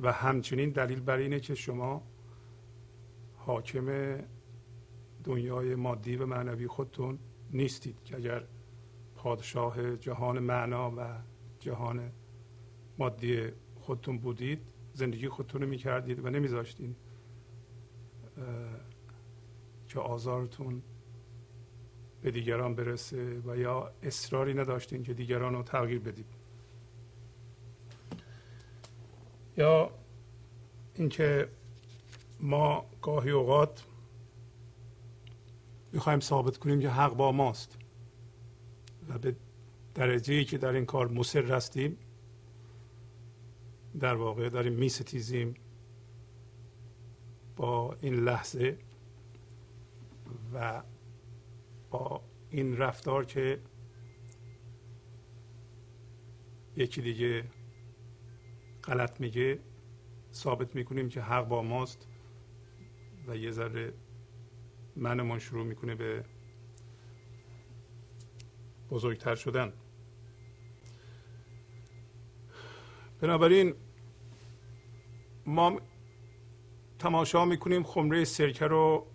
و 0.00 0.12
همچنین 0.12 0.70
دلیل 0.70 1.00
بر 1.00 1.16
اینه 1.16 1.40
که 1.40 1.54
شما 1.54 2.02
حاکم 3.36 4.18
دنیای 5.24 5.74
مادی 5.74 6.16
و 6.16 6.26
معنوی 6.26 6.66
خودتون 6.66 7.18
نیستید 7.50 8.04
که 8.04 8.16
اگر 8.16 8.44
پادشاه 9.16 9.96
جهان 9.96 10.38
معنا 10.38 10.90
و 10.90 11.00
جهان 11.58 12.12
مادی 12.98 13.48
خودتون 13.74 14.18
بودید 14.18 14.62
زندگی 14.92 15.28
خودتون 15.28 15.62
رو 15.62 15.68
می‌کردید 15.68 16.24
و 16.24 16.30
نمیذاشتین. 16.30 16.96
که 19.88 20.00
آزارتون 20.00 20.82
به 22.22 22.30
دیگران 22.30 22.74
برسه 22.74 23.40
و 23.46 23.56
یا 23.56 23.92
اصراری 24.02 24.54
نداشتین 24.54 25.02
که 25.02 25.14
دیگران 25.14 25.54
رو 25.54 25.62
تغییر 25.62 25.98
بدید. 25.98 26.26
یا 29.56 29.90
اینکه 30.94 31.48
ما 32.40 32.86
گاهی 33.02 33.30
اوقات 33.30 33.84
می‌خوایم 35.92 36.20
ثابت 36.20 36.56
کنیم 36.56 36.80
که 36.80 36.90
حق 36.90 37.14
با 37.14 37.32
ماست 37.32 37.78
و 39.08 39.18
به 39.18 39.36
درجه 39.94 40.34
ای 40.34 40.44
که 40.44 40.58
در 40.58 40.72
این 40.72 40.86
کار 40.86 41.08
مصر 41.08 41.44
هستیم 41.44 41.98
در 44.00 44.14
واقع 44.14 44.48
داریم 44.48 44.72
میستیزیم 44.72 45.54
این 47.62 48.14
لحظه 48.14 48.78
و 50.52 50.82
با 51.90 52.22
این 52.50 52.76
رفتار 52.76 53.24
که 53.24 53.60
یکی 56.76 57.02
دیگه 57.02 57.44
غلط 58.84 59.20
میگه 59.20 59.58
ثابت 60.32 60.74
می‌کنیم 60.74 61.08
که 61.08 61.20
حق 61.20 61.48
با 61.48 61.62
ماست 61.62 62.08
و 63.26 63.36
یه 63.36 63.50
ذره 63.50 63.92
منمون 64.96 65.38
شروع 65.38 65.64
می‌کنه 65.64 65.94
به 65.94 66.24
بزرگتر 68.90 69.34
شدن. 69.34 69.72
بنابراین 73.20 73.74
ما 75.46 75.80
تماشا 77.02 77.44
می‌کنیم 77.44 77.82
خمره 77.82 78.24
سرکه 78.24 78.66
رو 78.66 79.06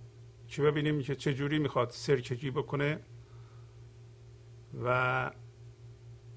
که 0.48 0.62
ببینیم 0.62 1.02
که 1.02 1.16
چجوری 1.16 1.60
می‌خواد 1.60 1.90
سرکگی 1.90 2.52
بکنه. 2.52 3.00
و 4.84 5.32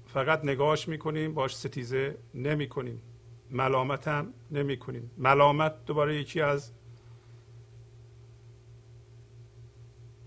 فقط 0.05 0.45
نگاهش 0.45 0.87
می‌کنیم 0.87 1.33
باش 1.33 1.55
ستیزه 1.55 2.17
نمی‌کنیم. 2.33 3.01
ملامت 3.49 4.07
هم 4.07 4.33
نمی‌کنیم. 4.51 5.11
ملامت 5.17 5.85
دوباره 5.85 6.15
یکی 6.15 6.41
از 6.41 6.71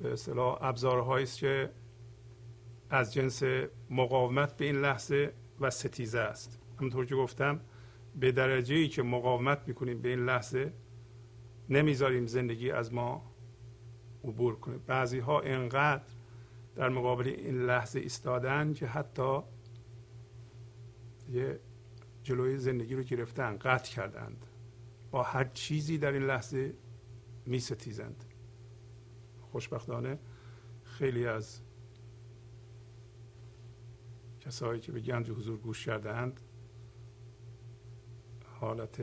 به 0.01 0.13
اصطلاح 0.13 0.59
ابزارهایی 0.61 1.25
است 1.25 1.39
که 1.39 1.71
از 2.91 3.15
جنس 3.15 3.43
مقاومت 3.91 4.57
به 4.57 4.65
این 4.65 4.77
لحظه 4.77 5.33
و 5.61 5.71
ستیزه 5.71 6.19
است. 6.19 6.59
همونطور 6.79 7.07
که 7.07 7.15
گفتم 7.15 7.61
به 8.21 8.33
درجه 8.33 8.75
ای 8.75 8.89
که 8.89 9.03
مقاومت 9.03 9.63
می‌کنیم 9.67 10.03
به 10.03 10.09
این 10.09 10.25
لحظه 10.25 10.73
نمی‌ذاریم 11.71 12.27
زندگی 12.27 12.71
از 12.71 12.93
ما 12.93 13.35
عبور 14.25 14.57
کنه. 14.57 14.79
بعضی 14.79 15.19
ها 15.19 15.41
انقدر 15.41 16.13
در 16.75 16.89
مقابل 16.89 17.29
این 17.29 17.67
لحظه 17.67 18.01
ایستادن 18.01 18.73
که 18.73 18.87
حتی 18.87 19.39
یه 21.33 21.61
جلوی 22.23 22.59
زندگی 22.59 22.95
رو 22.95 23.03
گرفتن 23.03 23.57
قطع 23.57 23.93
کردند. 23.93 24.47
با 25.11 25.23
هر 25.23 25.45
چیزی 25.45 25.99
در 25.99 26.13
این 26.13 26.23
لحظه 26.23 26.75
می 27.47 27.59
ستیزند 27.59 28.25
خوشبختانه 29.41 30.19
خیلی 30.85 31.27
از 31.27 31.61
کسایی 34.41 34.81
که 34.81 34.93
به 34.93 35.01
گنج 35.01 35.31
حضور 35.31 35.59
گوش 35.59 35.87
کردهاند 35.87 36.41
حالت 38.61 39.03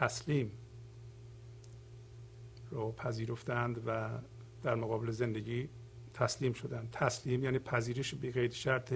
تسلیم 0.00 0.52
رو 2.70 2.92
پذیرفتند 2.92 3.82
و 3.86 4.18
در 4.62 4.74
مقابل 4.74 5.10
زندگی 5.10 5.68
تسلیم 6.14 6.52
شدند. 6.52 6.90
تسلیم 6.92 7.44
یعنی 7.44 7.58
پذیرش 7.58 8.14
غیر 8.14 8.50
شرط 8.50 8.92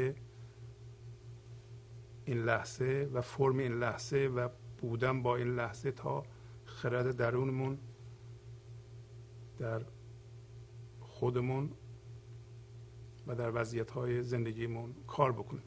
این 2.25 2.39
لحظه 2.45 3.11
و 3.13 3.21
فرم 3.21 3.59
این 3.59 3.73
لحظه 3.73 4.17
و 4.17 4.49
بودن 4.79 5.23
با 5.23 5.37
این 5.37 5.55
لحظه 5.55 5.93
تا 5.93 6.23
خرد 6.65 7.17
درونمون 7.17 7.79
در 9.59 9.83
خودمون 11.01 11.71
و 13.27 13.35
در 13.35 13.61
وضعیت 13.61 13.91
های 13.91 14.23
زندگیمون 14.23 14.95
کار 15.07 15.33
بکنیم 15.33 15.63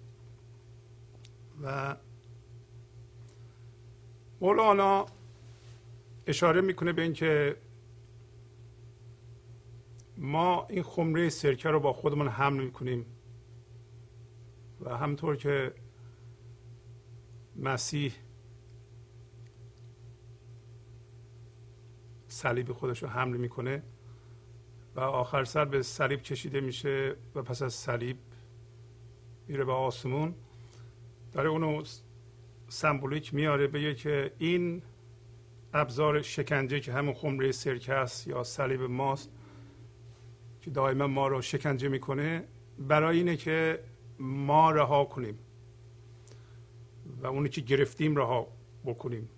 و 1.64 1.96
مولانا 4.42 5.06
اشاره 6.28 6.62
می‌کنه 6.62 6.94
به 6.94 7.02
اینکه 7.02 7.56
ما 10.18 10.68
این 10.70 10.84
خمره 10.84 11.30
سرکه 11.30 11.70
رو 11.70 11.80
با 11.80 11.94
خودمون 11.94 12.28
حمل 12.28 12.64
می‌کنیم 12.64 13.06
و 14.82 14.98
همطور 14.98 15.36
که 15.36 15.74
مسیح 17.56 18.14
صلیب 22.28 22.72
خودش 22.72 23.04
رو 23.04 23.10
حمل 23.10 23.38
می‌کنه 23.38 23.84
و 24.96 25.00
آخر 25.00 25.44
سر 25.44 25.66
به 25.66 25.82
صلیب 25.82 26.22
کشیده 26.22 26.62
میشه 26.62 27.16
و 27.36 27.42
پس 27.42 27.62
از 27.62 27.74
صلیب 27.74 28.18
میره 29.48 29.66
به 29.66 29.72
آسمون 29.72 30.36
داره 31.32 31.50
اونو 31.50 31.84
سمبولیک 32.68 33.34
میاره 33.34 33.68
بگه 33.68 33.96
که 33.96 34.32
این 34.38 34.82
ابزار 35.76 36.22
شکنجه 36.22 36.80
که 36.80 36.94
همون 36.94 37.14
خمره 37.14 37.52
سرکه 37.52 38.06
یا 38.26 38.44
صلیب 38.44 38.82
ماست 38.82 39.30
که 40.62 40.72
دائما 40.72 41.08
ما 41.08 41.28
رو 41.28 41.42
شکنجه 41.42 41.88
می‌کنه 41.88 42.44
برای 42.80 43.18
اینه 43.18 43.38
که 43.38 43.84
ما 44.20 44.72
رها 44.72 45.06
کنیم 45.06 45.40
و 47.22 47.28
اونی 47.28 47.50
که 47.50 47.62
گرفتیم 47.62 48.16
رها 48.16 48.48
بکنیم. 48.86 49.30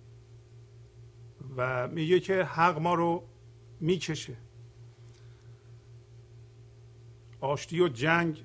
و 1.56 1.88
میگه 1.88 2.20
که 2.20 2.44
حق 2.44 2.78
ما 2.78 2.94
رو 2.94 3.24
می‌کشه. 3.80 4.36
آشتی 7.40 7.80
و 7.80 7.88
جنگ 7.88 8.44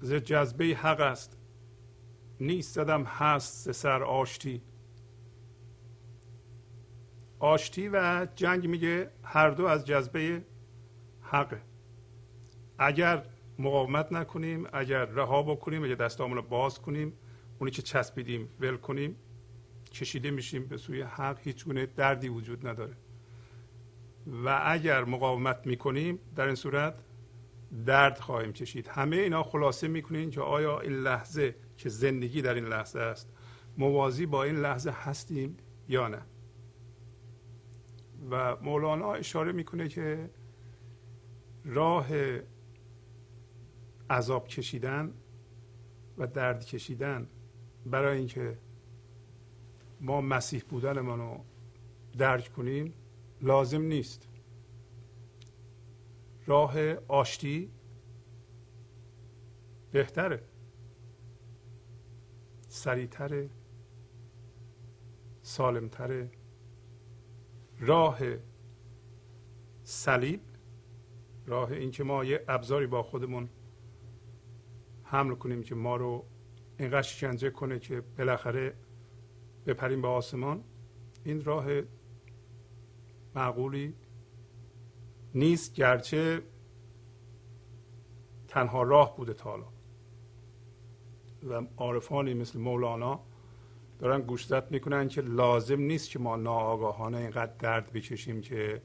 ز 0.00 0.12
جذبه 0.12 0.64
حق 0.64 1.00
است. 1.00 1.38
نیست 2.40 2.74
زدم 2.74 3.02
هست 3.02 3.72
سر 3.72 4.02
آشتی. 4.02 4.62
آشتی 7.42 7.88
و 7.88 8.26
جنگ 8.34 8.66
میگه 8.66 9.10
هر 9.22 9.50
دو 9.50 9.66
از 9.66 9.86
جذبه 9.86 10.44
حقه. 11.20 11.62
اگر 12.78 13.26
مقاومت 13.58 14.12
نکنیم 14.12 14.66
اگر 14.72 15.04
رها 15.04 15.42
بکنیم 15.42 15.84
اگر 15.84 15.94
دستامون 15.94 16.36
رو 16.36 16.42
باز 16.42 16.78
کنیم 16.78 17.12
اونی 17.58 17.70
که 17.70 17.82
چسبیدیم 17.82 18.48
ول 18.60 18.76
کنیم 18.76 19.16
کشیده 19.92 20.30
میشیم 20.30 20.66
به 20.66 20.76
سوی 20.76 21.02
حق 21.02 21.38
هیچ 21.42 21.64
گونه 21.64 21.86
دردی 21.86 22.28
وجود 22.28 22.66
نداره. 22.66 22.96
و 24.44 24.60
اگر 24.64 25.04
مقاومت 25.04 25.66
می‌کنیم 25.66 26.18
در 26.36 26.46
این 26.46 26.54
صورت 26.54 26.94
درد 27.86 28.18
خواهیم 28.18 28.52
کشید 28.52 28.86
همه 28.86 29.16
اینا 29.16 29.42
خلاصه 29.42 29.88
می‌کنین 29.88 30.30
که 30.30 30.40
آیا 30.40 30.80
این 30.80 30.92
لحظه 30.92 31.54
که 31.76 31.88
زندگی 31.88 32.42
در 32.42 32.54
این 32.54 32.66
لحظه 32.66 32.98
است 32.98 33.32
موازی 33.78 34.26
با 34.26 34.44
این 34.44 34.56
لحظه 34.56 34.90
هستیم 34.90 35.56
یا 35.88 36.08
نه. 36.08 36.22
و 38.30 38.56
مولانا 38.56 39.14
اشاره 39.14 39.52
می‌کنه 39.52 39.88
که 39.88 40.30
راه 41.64 42.08
عذاب 44.10 44.48
کشیدن 44.48 45.14
و 46.18 46.26
درد 46.26 46.64
کشیدن 46.64 47.28
برای 47.86 48.18
اینکه 48.18 48.58
ما 50.00 50.20
مسیح 50.20 50.62
بودنمان 50.68 51.18
رو 51.18 51.44
درک 52.18 52.52
کنیم 52.52 52.94
لازم 53.40 53.82
نیست. 53.82 54.28
راه 56.46 56.94
آشتی 57.08 57.70
بهتره 59.90 60.42
سریعتره 62.68 63.50
سالمتره. 65.42 66.30
راه 67.84 68.18
صلیب 69.82 70.40
راه 71.46 71.72
اینکه 71.72 72.04
ما 72.04 72.24
یه 72.24 72.44
ابزاری 72.48 72.86
با 72.86 73.02
خودمون 73.02 73.48
حمل 75.02 75.34
کنیم 75.34 75.62
که 75.62 75.74
ما 75.74 75.96
رو 75.96 76.24
اینقدر 76.78 77.02
شکنجه 77.02 77.50
کنه 77.50 77.78
که 77.78 78.00
بالاخره 78.18 78.74
بپریم 79.66 80.02
به 80.02 80.08
آسمان 80.08 80.64
این 81.24 81.44
راه 81.44 81.66
معقولی 83.34 83.94
نیست 85.34 85.74
گرچه 85.74 86.42
تنها 88.48 88.82
راه 88.82 89.16
بوده 89.16 89.34
تا 89.34 89.50
حالا. 89.50 89.66
و 91.42 91.66
عارفانی 91.76 92.34
مثل 92.34 92.58
مولانا 92.58 93.20
دارن 94.02 94.20
گوشزد 94.20 94.70
می‌کنن 94.70 95.08
که 95.08 95.20
لازم 95.20 95.80
نیست 95.80 96.10
که 96.10 96.18
ما 96.18 96.36
ناآگاهانه 96.36 97.18
اینقدر 97.18 97.52
درد 97.58 97.92
بکشیم 97.92 98.40
که 98.40 98.82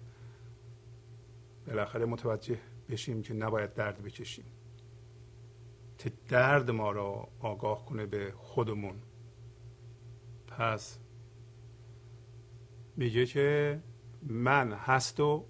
بالاخره 1.67 2.05
متوجه 2.05 2.59
بشیم 2.89 3.21
که 3.21 3.33
نباید 3.33 3.73
درد 3.73 4.03
بکشیم. 4.03 4.45
که 5.97 6.11
درد 6.27 6.71
ما 6.71 6.91
را 6.91 7.27
آگاه 7.39 7.85
کنه 7.85 8.05
به 8.05 8.33
خودمون. 8.37 8.95
پس 10.47 10.99
میگه 12.95 13.25
که 13.25 13.79
من 14.23 14.73
هست 14.73 15.19
و 15.19 15.45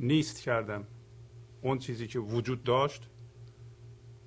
نیست 0.00 0.42
کردم. 0.42 0.86
اون 1.62 1.78
چیزی 1.78 2.06
که 2.06 2.18
وجود 2.18 2.64
داشت 2.64 3.10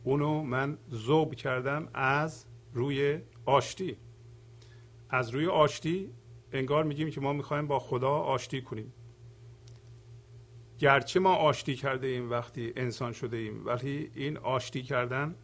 اونو 0.04 0.44
من 0.44 0.78
زوب 0.90 1.36
کردم 1.36 1.88
از 1.94 2.46
روی 2.74 3.22
آشتی. 3.46 3.98
از 5.10 5.30
روی 5.30 5.46
آشتی 5.46 6.14
انگار 6.52 6.84
میگیم 6.84 7.10
که 7.10 7.22
ما 7.22 7.34
می‌خوایم 7.34 7.68
با 7.68 7.80
خدا 7.80 8.12
آشتی 8.12 8.62
کنیم. 8.62 8.94
گرچه 10.80 11.20
ما 11.20 11.36
آشتی 11.36 11.76
کرده 11.76 12.08
ایم 12.08 12.30
وقتی 12.30 12.74
انسان 12.76 13.14
شده 13.14 13.38
ایم 13.38 13.66
ولی 13.66 14.12
این 14.16 14.38
آشتی 14.38 14.84
کردن 14.84 15.36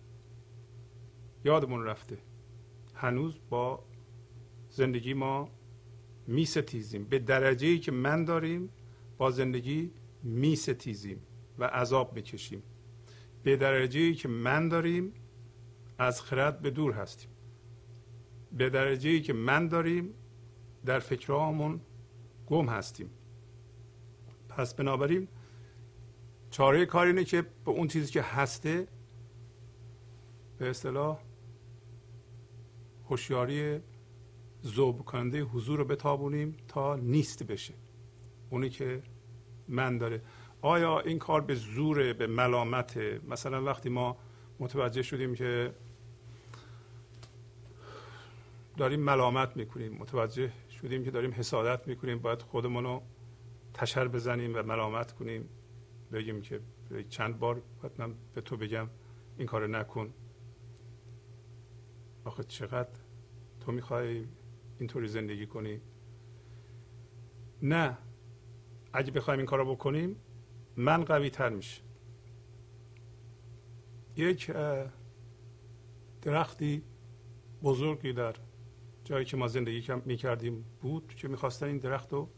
یادمون 1.45 1.83
رفته. 1.83 2.17
هنوز 2.93 3.39
با 3.49 3.83
زندگی 4.69 5.13
ما 5.13 5.49
می 6.27 6.45
ستیزیم 6.45 7.03
به 7.03 7.19
درجه 7.19 7.67
ای 7.67 7.79
که 7.79 7.91
من 7.91 8.25
داریم 8.25 8.69
با 9.17 9.31
زندگی 9.31 9.91
می 10.23 10.55
ستیزیم 10.55 11.21
و 11.59 11.65
عذاب 11.65 12.19
بکشیم 12.19 12.63
به 13.43 13.55
درجه 13.57 13.99
ای 13.99 14.13
که 14.13 14.27
من 14.27 14.69
داریم 14.69 15.13
از 15.97 16.21
خرد 16.21 16.61
به 16.61 16.69
دور 16.69 16.91
هستیم. 16.91 17.29
به 18.51 18.69
درجه 18.69 19.09
ای 19.09 19.21
که 19.21 19.33
من 19.33 19.67
داریم 19.67 20.13
در 20.85 20.99
فکرهامون 20.99 21.81
گم 22.47 22.69
هستیم. 22.69 23.09
پس 24.49 24.73
بنابراین 24.73 25.27
چاره 26.51 26.85
کار 26.85 27.07
اینه 27.07 27.23
که 27.23 27.41
به 27.41 27.71
اون 27.71 27.87
چیزی 27.87 28.11
که 28.11 28.21
هسته 28.21 28.87
به 30.57 30.69
اصطلاح 30.69 31.19
هوشیاری 33.09 33.79
ذوب 34.65 35.05
کننده 35.05 35.41
حضور 35.41 35.79
رو 35.79 35.85
بتابونیم 35.85 36.57
تا 36.67 36.95
نیست 36.95 37.43
بشه. 37.43 37.73
اونی 38.49 38.69
که 38.69 39.03
من 39.67 39.97
داره. 39.97 40.21
آیا 40.61 40.99
این 40.99 41.19
کار 41.19 41.41
به 41.41 41.55
زور 41.55 42.13
به 42.13 42.27
ملامت 42.27 42.97
مثلا 43.27 43.63
وقتی 43.63 43.89
ما 43.89 44.17
متوجه 44.59 45.01
شدیم 45.01 45.35
که 45.35 45.73
داریم 48.77 48.99
ملامت 48.99 49.57
می‌کنیم 49.57 49.93
متوجه 49.93 50.51
شدیم 50.69 51.03
که 51.03 51.11
داریم 51.11 51.31
حسادت 51.31 51.87
می‌کنیم. 51.87 52.19
باید 52.19 52.41
خودمون 52.41 52.83
رو 52.83 53.03
تشر 53.73 54.07
بزنیم 54.07 54.55
و 54.55 54.63
ملامت 54.63 55.11
کنیم. 55.11 55.49
بگیم 56.11 56.41
که 56.41 56.61
چند 57.09 57.39
بار 57.39 57.61
باید 57.81 57.93
من 57.97 58.15
به 58.33 58.41
تو 58.41 58.57
بگم 58.57 58.89
این 59.37 59.47
کار 59.47 59.67
نکن. 59.67 60.13
آخه 62.25 62.43
چقدر 62.43 62.99
تو 63.59 63.71
می‌خوای 63.71 64.25
اینطوری 64.79 65.07
زندگی 65.07 65.45
کنی؟ 65.45 65.81
نه. 67.61 67.97
اگه 68.93 69.11
بخوایم 69.11 69.39
این 69.39 69.47
کار 69.47 69.59
رو 69.59 69.75
بکنیم 69.75 70.15
من 70.75 71.03
قوی 71.03 71.29
تر 71.29 71.49
میشه 71.49 71.81
یک 74.15 74.51
درختی 76.21 76.83
بزرگی 77.63 78.13
در 78.13 78.35
جایی 79.05 79.25
که 79.25 79.37
ما 79.37 79.47
زندگی 79.47 79.93
می‌کردیم 80.05 80.65
بود 80.81 81.13
که 81.15 81.27
می‌خواستن 81.27 81.65
این 81.65 81.77
درخت 81.77 82.13
رو 82.13 82.29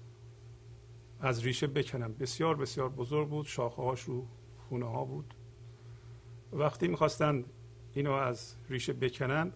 از 1.20 1.46
ریشه 1.46 1.68
بکنم 1.68 2.14
بسیار 2.14 2.56
بسیار 2.56 2.90
بزرگ 2.90 3.30
بود 3.30 3.46
شاخه 3.46 3.82
هاش 3.82 4.02
رو 4.02 4.28
خونه 4.70 4.86
ها 4.86 5.06
بود. 5.06 5.34
وقتی 6.54 6.88
می‌خواستن 6.88 7.46
اینو 7.94 8.12
از 8.12 8.56
ریشه 8.70 8.94
بکنن 8.94 9.54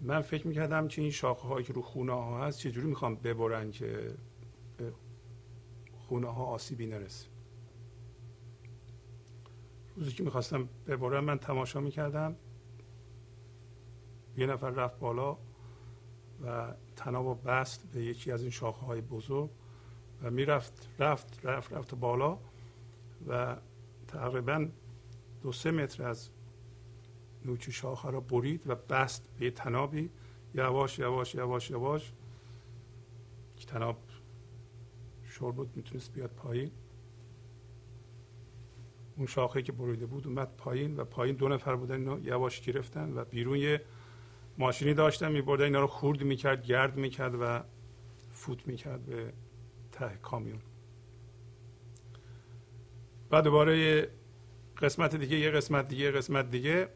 من 0.00 0.20
فکر 0.20 0.46
می‌کردم 0.46 0.88
که 0.88 1.02
این 1.02 1.10
شاخه 1.10 1.48
هایی 1.48 1.64
که 1.64 1.72
رو 1.72 1.82
خونه 1.82 2.12
ها 2.12 2.46
هست 2.46 2.58
چجوری 2.58 2.86
می‌خوام 2.86 3.14
ببرن 3.14 3.70
که 3.70 4.14
به 4.76 4.92
خونه 5.92 6.28
ها 6.28 6.44
آسیبی 6.44 6.86
نرسه. 6.86 7.26
روزی 9.96 10.12
که 10.12 10.22
می‌خواستم 10.22 10.68
ببرم 10.86 11.24
من 11.24 11.38
تماشا 11.38 11.80
می‌کردم. 11.80 12.36
یه 14.36 14.46
نفر 14.46 14.70
رفت 14.70 14.98
بالا 14.98 15.36
و 16.44 16.74
تناب 16.96 17.50
بست 17.50 17.86
به 17.92 18.04
یکی 18.04 18.32
از 18.32 18.42
این 18.42 18.50
شاخه 18.50 18.86
های 18.86 19.00
بزرگ 19.00 19.50
و 20.22 20.30
می‌رفت 20.30 20.88
رفت 20.98 21.46
رفت 21.46 21.72
رفت 21.72 21.94
بالا 21.94 22.38
و 23.28 23.56
تقریبا 24.08 24.68
دو 25.42 25.52
سه 25.52 25.70
متر 25.70 26.08
از 26.08 26.30
نوچ 27.44 27.70
شاخه 27.70 28.10
را 28.10 28.20
برید 28.20 28.62
و 28.66 28.74
بست 28.74 29.28
به 29.38 29.50
تنابی. 29.50 30.10
یواش 30.54 30.98
یواش 30.98 31.34
یواش 31.34 31.70
یواش 31.70 32.12
که 33.56 33.66
تناب 33.66 33.96
شور 35.22 35.52
بود 35.52 35.76
می‌تونست 35.76 36.12
بیاد 36.12 36.30
پایین. 36.30 36.70
اون 39.16 39.26
شاخه 39.26 39.62
که 39.62 39.72
بریده 39.72 40.06
بود 40.06 40.26
اومد 40.26 40.56
پایین 40.56 40.96
و 40.96 41.04
پایین 41.04 41.36
دو 41.36 41.48
نفر 41.48 41.76
بودن 41.76 41.94
اینو 41.94 42.26
یواش 42.26 42.60
گرفتن 42.60 43.12
و 43.18 43.24
بیرون 43.24 43.58
یه 43.58 43.82
ماشینی 44.58 44.94
داشتن 44.94 45.32
میبردن 45.32 45.64
اینا 45.64 45.80
رو 45.80 45.86
خورد 45.86 46.22
می‌کرد 46.22 46.66
گرد 46.66 46.96
می‌کرد 46.96 47.34
و 47.40 47.62
فوت 48.30 48.66
می‌کرد 48.66 49.06
به 49.06 49.32
ته 49.92 50.18
کامیون. 50.22 50.60
و 53.30 53.42
دوباره 53.42 54.08
قسمت 54.78 55.16
دیگه 55.16 55.38
یه 55.38 55.50
قسمت 55.50 55.88
دیگه 55.88 56.04
یه 56.04 56.10
قسمت 56.10 56.50
دیگه. 56.50 56.88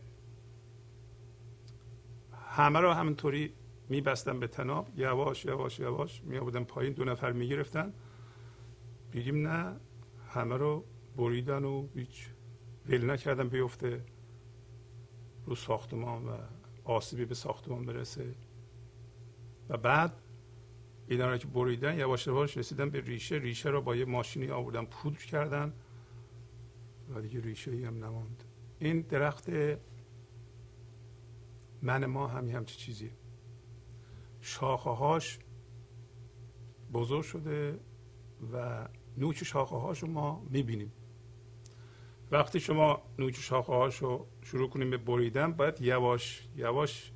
همه 2.48 2.80
رو 2.80 2.92
همینطوری 2.92 3.52
میبستن 3.88 4.40
به 4.40 4.46
تناب. 4.46 4.88
یواش 4.96 5.44
یواش 5.44 5.78
یواش 5.78 6.22
می 6.24 6.38
آوردن 6.38 6.64
پایین 6.64 6.92
دو 6.92 7.04
نفر 7.04 7.32
می‌گرفتن. 7.32 7.92
بگیم 9.12 9.48
نه 9.48 9.76
همه 10.28 10.56
رو 10.56 10.84
بریدن 11.16 11.64
و 11.64 11.88
هیچ 11.94 12.28
ول 12.88 13.10
نکردن 13.10 13.48
بیفته 13.48 14.04
رو 15.46 15.54
ساختمان 15.54 16.24
و 16.24 16.36
آسیبی 16.88 17.24
به 17.24 17.34
ساختمان 17.34 17.86
برسه. 17.86 18.34
و 19.68 19.76
بعد 19.76 20.12
اینا 21.08 21.30
رو 21.30 21.38
که 21.38 21.46
بریدن 21.46 21.98
یواش 21.98 22.26
یواش 22.26 22.56
رسیدن 22.56 22.90
به 22.90 23.00
ریشه. 23.00 23.36
ریشه 23.36 23.68
رو 23.68 23.82
با 23.82 23.96
یه 23.96 24.04
ماشینی 24.04 24.50
آوردن 24.50 24.84
پودر 24.84 25.18
کردن 25.18 25.72
و 27.14 27.20
دیگه 27.20 27.40
ریشه 27.40 27.70
ای 27.70 27.84
هم 27.84 28.04
نماند. 28.04 28.44
این 28.78 29.00
درخت 29.00 29.50
من 31.82 32.06
ما 32.06 32.26
هم 32.26 32.48
همچی 32.48 32.76
چیزی 32.76 33.10
شاخه 34.40 34.90
هاش 34.90 35.38
بزرگ 36.92 37.22
شده 37.22 37.80
و 38.52 38.88
نوک 39.16 39.44
شاخه 39.44 39.76
هاش 39.76 40.02
رو 40.02 40.08
ما 40.08 40.46
می‌بینیم. 40.50 40.92
وقتی 42.30 42.60
شما 42.60 43.02
نوک 43.18 43.36
شاخه 43.36 43.72
هاش 43.72 43.96
رو 43.96 44.26
شروع 44.42 44.70
کنیم 44.70 44.90
به 44.90 44.96
بریدن 44.96 45.52
باید 45.52 45.80
یواش 45.80 46.48
یواش 46.56 47.12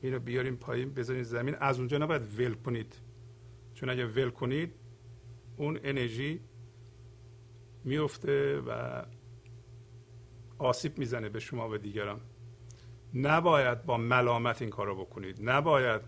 اینو 0.00 0.18
بیاریم 0.18 0.56
پایین 0.56 0.94
بزنید 0.94 1.22
زمین. 1.22 1.54
از 1.54 1.78
اونجا 1.78 1.98
نباید 1.98 2.40
ول 2.40 2.54
کنید. 2.54 3.00
چون 3.74 3.88
اگه 3.88 4.06
ول 4.06 4.30
کنید 4.30 4.74
اون 5.56 5.80
انرژی 5.84 6.40
میفته 7.84 8.60
و 8.60 9.02
آسیب 10.58 10.98
می‌زنه 10.98 11.28
به 11.28 11.40
شما 11.40 11.68
و 11.68 11.78
دیگران. 11.78 12.20
نباید 13.14 13.84
با 13.84 13.96
ملامت 13.96 14.62
این 14.62 14.70
کار 14.70 14.86
رو 14.86 14.94
بکنید. 14.94 15.50
نباید 15.50 16.02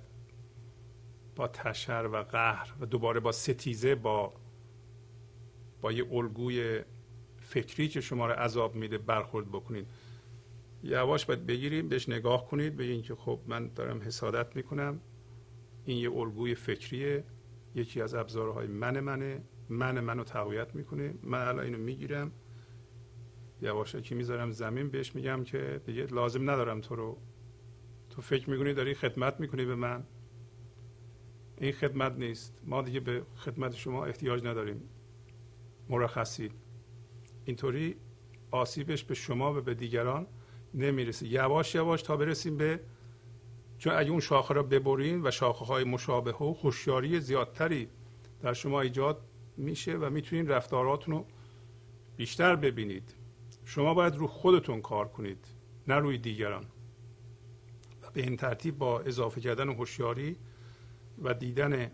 با 1.36 1.48
تشر 1.48 2.06
و 2.12 2.16
قهر 2.16 2.74
و 2.80 2.86
دوباره 2.86 3.20
با 3.20 3.32
ستیزه 3.32 3.94
با 3.94 4.34
با 5.80 5.92
یه 5.92 6.12
الگوی 6.12 6.82
فکری 7.54 7.88
که 7.88 8.00
شما 8.00 8.26
رو 8.26 8.32
عذاب 8.32 8.74
میده 8.74 8.98
برخورد 8.98 9.48
بکنید. 9.48 9.86
یواش 10.82 11.26
باید 11.26 11.46
بگیریم 11.46 11.88
بهش 11.88 12.08
نگاه 12.08 12.48
کنید 12.48 12.76
به 12.76 12.84
اینکه 12.84 13.14
خب 13.14 13.40
من 13.46 13.68
دارم 13.68 14.02
حسادت 14.02 14.56
می‌کنم. 14.56 15.00
این 15.84 15.98
یه 15.98 16.12
الگوی 16.12 16.54
فکریه. 16.54 17.24
یکی 17.74 18.00
از 18.02 18.14
ابزارهای 18.14 18.66
من 18.66 19.00
منه. 19.00 19.42
من 19.68 20.00
منو 20.00 20.24
تقویت 20.24 20.74
می‌کنه. 20.74 21.14
من 21.22 21.48
الان 21.48 21.64
اینو 21.64 21.78
می‌گیرم. 21.78 22.32
یواشکی 23.62 24.14
می‌ذارم 24.14 24.50
زمین 24.50 24.88
بهش 24.88 25.14
میگم 25.14 25.44
که 25.44 25.80
دیگه 25.86 26.06
لازم 26.06 26.50
ندارم 26.50 26.80
تو 26.80 26.96
رو. 26.96 27.18
تو 28.10 28.22
فکر 28.22 28.50
می‌کنی 28.50 28.74
داری 28.74 28.94
خدمت 28.94 29.40
می‌کنی 29.40 29.64
به 29.64 29.74
من. 29.74 30.04
این 31.58 31.72
خدمت 31.72 32.12
نیست. 32.12 32.60
ما 32.64 32.82
دیگه 32.82 33.00
به 33.00 33.22
خدمت 33.36 33.74
شما 33.74 34.04
احتیاج 34.04 34.44
نداریم. 34.44 34.82
مرخصی. 35.88 36.50
اینطوری 37.44 37.96
آسیبش 38.50 39.04
به 39.04 39.14
شما 39.14 39.54
و 39.54 39.60
به 39.60 39.74
دیگران 39.74 40.26
نمی‌رسه. 40.74 41.26
یواش 41.26 41.74
یواش 41.74 42.02
تا 42.02 42.16
برسیم 42.16 42.56
به 42.56 42.80
چون 43.78 43.92
اگه 43.96 44.10
اون 44.10 44.20
شاخه 44.20 44.54
را 44.54 44.62
ببرین 44.62 45.26
و 45.26 45.30
شاخه 45.30 45.64
های 45.64 45.84
مشابه 45.84 46.32
و 46.32 46.54
هوشیاری 46.62 47.20
زیادتری 47.20 47.88
در 48.42 48.52
شما 48.52 48.80
ایجاد 48.80 49.24
میشه 49.56 49.96
و 49.96 50.10
می‌تونین 50.10 50.48
رفتاراتون 50.48 51.14
رو 51.14 51.26
بیشتر 52.16 52.56
ببینید. 52.56 53.14
شما 53.64 53.94
باید 53.94 54.16
رو 54.16 54.26
خودتون 54.26 54.80
کار 54.80 55.08
کنید 55.08 55.46
نه 55.88 55.94
روی 55.94 56.18
دیگران. 56.18 56.64
و 58.02 58.10
به 58.12 58.22
این 58.22 58.36
ترتیب 58.36 58.78
با 58.78 59.00
اضافه 59.00 59.40
کردن 59.40 59.68
هوشیاری 59.68 60.36
و 61.22 61.34
دیدن 61.34 61.90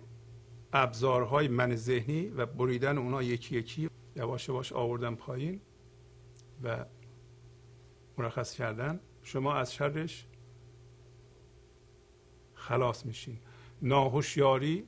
ابزارهای 0.72 1.48
من 1.48 1.76
ذهنی 1.76 2.28
و 2.28 2.46
بریدن 2.46 2.98
اونا 2.98 3.22
یکی 3.22 3.56
یکی 3.56 3.90
یواش 4.20 4.48
یواش 4.48 4.72
آوردن 4.72 5.14
پایین 5.14 5.60
و 6.62 6.84
مرخص 8.18 8.54
کردن. 8.54 9.00
شما 9.22 9.54
از 9.54 9.74
شرش 9.74 10.26
خلاص 12.54 13.06
میشین. 13.06 13.38
ناهوشیاری 13.82 14.86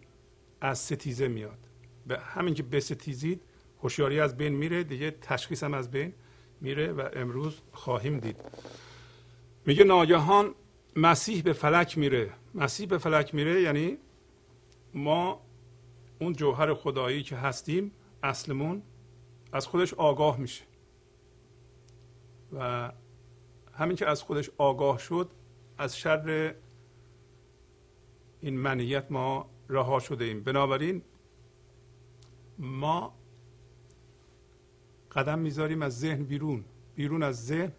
از 0.61 0.79
ستیزه 0.79 1.29
میاد. 1.29 1.59
به 2.07 2.19
همین 2.19 2.55
که 2.55 2.63
بستیزید 2.63 3.43
هوشیاری 3.83 4.21
از 4.21 4.37
بین 4.37 4.53
میره 4.53 4.85
دیگه 4.85 5.11
تشخیص 5.11 5.65
هم 5.65 5.75
از 5.75 5.91
بین 5.91 6.13
میره 6.61 6.93
و 6.93 7.09
امروز 7.13 7.61
خواهیم 7.73 8.19
دید. 8.19 8.37
میگه 9.67 9.85
ناگهان 9.85 10.55
مسیح 10.97 11.43
به 11.43 11.53
فلک 11.53 11.99
میره. 11.99 12.31
مسیح 12.55 12.87
به 12.89 12.99
فلک 12.99 13.35
میره 13.35 13.63
یعنی 13.63 13.99
ما 14.95 15.41
اون 16.21 16.33
جوهر 16.33 16.75
خدایی 16.75 17.23
که 17.23 17.37
هستیم 17.37 17.93
اصلمون 18.23 18.83
از 19.53 19.67
خودش 19.67 19.95
آگاه 19.95 20.37
میشه. 20.37 20.65
و 22.53 22.93
همین 23.73 23.97
که 23.97 24.07
از 24.07 24.23
خودش 24.23 24.51
آگاه 24.59 24.99
شد 24.99 25.31
از 25.79 25.99
شر 25.99 26.55
این 28.41 28.59
منیت 28.59 29.13
ما 29.13 29.51
رها 29.69 30.01
شده 30.01 30.25
ایم. 30.25 30.43
بنابراین 30.43 31.03
ما 32.59 33.15
قدم 35.13 35.39
می‌ذاریم 35.39 35.83
از 35.83 36.01
ذهن 36.01 36.25
بیرون. 36.25 36.65
بیرون 36.95 37.23
از 37.23 37.47
ذهن. 37.47 37.73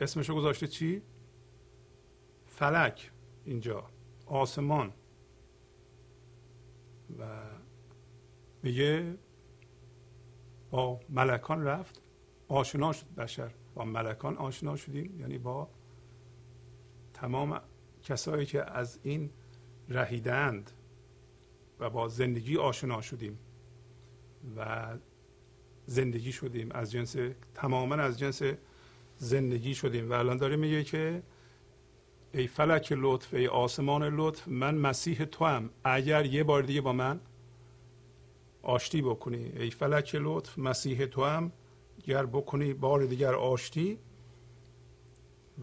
اسمشو 0.00 0.34
گذاشته 0.34 0.66
چی؟ 0.66 1.02
فلک 2.46 3.10
اینجا. 3.44 3.84
آسمان. 4.26 4.92
و 7.18 7.42
میگه 8.62 9.14
با 10.74 11.00
ملکان 11.08 11.64
رفت 11.64 12.02
آشنا 12.48 12.92
شد 12.92 13.06
بشر. 13.16 13.50
با 13.74 13.84
ملکان 13.84 14.36
آشنا 14.36 14.76
شدیم 14.76 15.20
یعنی 15.20 15.38
با 15.38 15.68
تمام 17.12 17.60
کسایی 18.02 18.46
که 18.46 18.70
از 18.70 18.98
این 19.02 19.30
رهیدند 19.88 20.70
و 21.80 21.90
با 21.90 22.08
زندگی 22.08 22.56
آشنا 22.56 23.00
شدیم 23.00 23.38
و 24.56 24.86
زندگی 25.86 26.32
شدیم. 26.32 26.72
از 26.72 26.92
جنس 26.92 27.16
تماما 27.54 27.94
از 27.94 28.18
جنس 28.18 28.42
زندگی 29.16 29.74
شدیم. 29.74 30.10
و 30.10 30.12
الان 30.12 30.36
داره 30.36 30.56
میگه 30.56 30.84
که 30.84 31.22
ای 32.32 32.46
فلک 32.46 32.92
لطف 32.96 33.34
ای 33.34 33.48
آسمان 33.48 34.02
لطف 34.02 34.48
من 34.48 34.74
مسیح 34.74 35.24
تو 35.24 35.44
هم 35.44 35.70
اگر 35.84 36.26
یه 36.26 36.44
بار 36.44 36.62
دیگه 36.62 36.80
با 36.80 36.92
من 36.92 37.20
آشتی 38.64 39.02
بکنی. 39.02 39.52
ای 39.56 39.70
فلک 39.70 40.14
لطف 40.20 40.58
مسیح 40.58 41.06
تو 41.06 41.24
هم 41.24 41.52
گر 42.04 42.26
بکنی 42.26 42.74
بار 42.74 43.06
دیگر 43.06 43.34
آشتی 43.34 43.98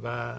و 0.03 0.35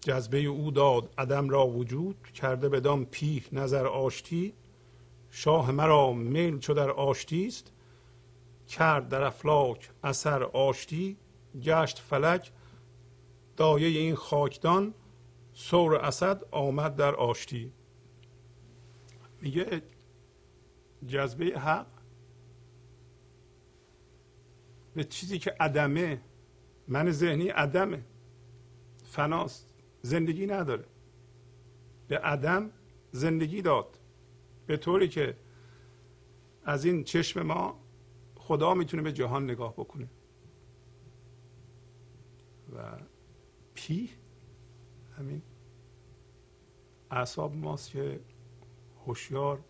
جذبه 0.00 0.38
او 0.38 0.70
داد 0.70 1.14
عدم 1.18 1.48
را 1.48 1.66
وجود 1.66 2.16
کرده 2.34 2.68
بدان 2.68 3.04
پیه 3.04 3.42
نظر 3.52 3.86
آشتی. 3.86 4.52
شاه 5.30 5.70
مرا 5.70 6.12
میل 6.12 6.58
چو 6.58 6.74
در 6.74 6.90
آشتی 6.90 7.46
است. 7.46 7.72
کرد 8.68 9.08
در 9.08 9.22
افلاک 9.22 9.90
اثر 10.04 10.42
آشتی. 10.42 11.16
گشت 11.62 11.98
فلک 11.98 12.52
دایه 13.56 14.00
این 14.00 14.14
خاکدان. 14.14 14.94
سور 15.54 15.94
اسد 15.96 16.44
آمد 16.50 16.96
در 16.96 17.14
آشتی. 17.14 17.72
میگه 19.40 19.82
جذبه 21.06 21.44
حق 21.44 21.86
به 24.94 25.04
چیزی 25.04 25.38
که 25.38 25.56
عدمه. 25.60 26.20
من 26.88 27.10
ذهنی 27.10 27.48
عدمه. 27.48 28.04
فناست. 29.04 29.74
زندگی 30.02 30.46
نداره. 30.46 30.84
به 32.08 32.18
عدم 32.18 32.70
زندگی 33.12 33.62
داد. 33.62 33.98
به 34.66 34.76
طوری 34.76 35.08
که 35.08 35.36
از 36.64 36.84
این 36.84 37.04
چشم 37.04 37.42
ما 37.42 37.80
خدا 38.36 38.74
می‌تونه 38.74 39.02
به 39.02 39.12
جهان 39.12 39.44
نگاه 39.44 39.72
بکنه. 39.72 40.08
و 42.76 42.98
پی 43.74 44.10
همین 45.18 45.42
اعصاب 47.10 47.54
ماست 47.54 47.90
که 47.90 48.20
هوشیار 49.06 49.64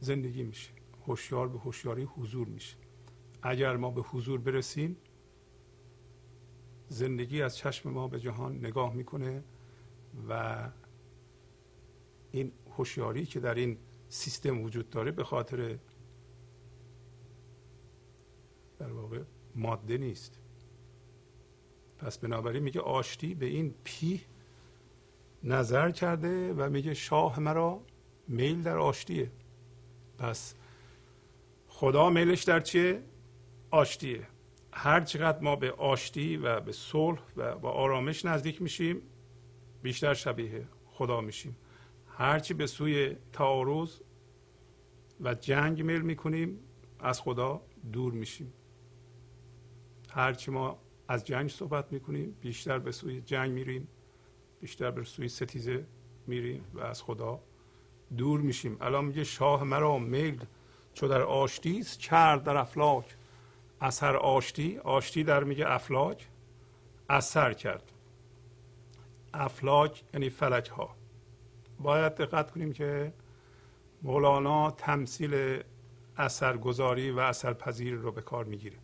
زندگی 0.00 0.42
میشه. 0.42 0.70
هوشیار 1.06 1.48
به 1.48 1.58
هوشیاری 1.58 2.02
حضور 2.02 2.48
میشه. 2.48 2.76
اگر 3.42 3.76
ما 3.76 3.90
به 3.90 4.02
حضور 4.02 4.40
برسیم 4.40 4.96
زندگی 6.88 7.42
از 7.42 7.56
چشم 7.56 7.90
ما 7.90 8.08
به 8.08 8.20
جهان 8.20 8.58
نگاه 8.58 8.94
می‌کنه 8.94 9.44
و 10.28 10.70
این 12.30 12.52
هوشیاری 12.70 13.26
که 13.26 13.40
در 13.40 13.54
این 13.54 13.78
سیستم 14.08 14.62
وجود 14.62 14.90
داره 14.90 15.10
به 15.10 15.24
خاطر 15.24 15.78
در 18.78 18.92
واقع 18.92 19.22
ماده 19.54 19.98
نیست. 19.98 20.40
پس 21.98 22.18
بنابراین 22.18 22.62
میگه 22.62 22.80
آشتی 22.80 23.34
به 23.34 23.46
این 23.46 23.74
پی 23.84 24.20
نظر 25.44 25.90
کرده 25.90 26.52
و 26.52 26.70
میگه 26.70 26.94
شاه 26.94 27.40
مرا 27.40 27.82
میل 28.28 28.62
در 28.62 28.78
آشتیه. 28.78 29.30
پس 30.18 30.54
خدا 31.68 32.10
میلش 32.10 32.42
در 32.42 32.60
چیه؟ 32.60 33.02
آشتیه. 33.70 34.26
هر 34.72 35.00
چقدر 35.00 35.40
ما 35.40 35.56
به 35.56 35.72
آشتی 35.72 36.36
و 36.36 36.60
به 36.60 36.72
صلح 36.72 37.22
و 37.36 37.58
با 37.58 37.70
آرامش 37.70 38.24
نزدیک 38.24 38.62
میشیم 38.62 39.02
بیشتر 39.82 40.14
شبیه 40.14 40.68
خدا 40.86 41.20
میشیم. 41.20 41.56
هرچی 42.08 42.54
به 42.54 42.66
سوی 42.66 43.16
تعارض 43.32 44.00
و 45.20 45.34
جنگ 45.34 45.82
میل 45.82 46.00
می‌کنیم 46.00 46.58
از 47.00 47.20
خدا 47.20 47.62
دور 47.92 48.12
میشیم. 48.12 48.52
هرچی 50.10 50.50
ما 50.50 50.78
از 51.08 51.24
جنگ 51.24 51.50
صحبت 51.50 51.92
می‌کنیم 51.92 52.36
بیشتر 52.40 52.78
به 52.78 52.92
سوی 52.92 53.20
جنگ 53.20 53.52
میریم 53.52 53.88
بیشتر 54.60 54.90
به 54.90 55.04
سوی 55.04 55.28
ستیزه 55.28 55.86
میریم 56.26 56.64
و 56.74 56.80
از 56.80 57.02
خدا 57.02 57.40
دور 58.16 58.40
میشیم. 58.40 58.76
الان 58.80 59.04
میگه 59.04 59.24
شاه 59.24 59.64
مرا 59.64 59.98
میل 59.98 60.44
چو 60.94 61.08
در 61.08 61.22
آشتیست 61.22 62.00
کرد 62.00 62.44
در 62.44 62.56
افلاک. 62.56 63.04
اثر 63.80 64.16
آشتی 64.16 64.78
آشتی 64.78 65.24
در 65.24 65.44
میگه 65.44 65.70
افلاک. 65.70 66.28
اثر 67.08 67.52
کرد. 67.52 67.92
افلاک 69.34 70.02
یعنی 70.14 70.28
فلک 70.28 70.68
ها 70.68 70.96
باید 71.80 72.14
دقت 72.14 72.50
کنیم 72.50 72.72
که 72.72 73.12
مولانا 74.02 74.70
تمثیل 74.70 75.62
اثرگذاری 76.16 77.10
و 77.10 77.18
اثرپذیر 77.18 77.94
رو 77.94 78.12
به 78.12 78.22
کار 78.22 78.44
می‌گیره. 78.44 78.76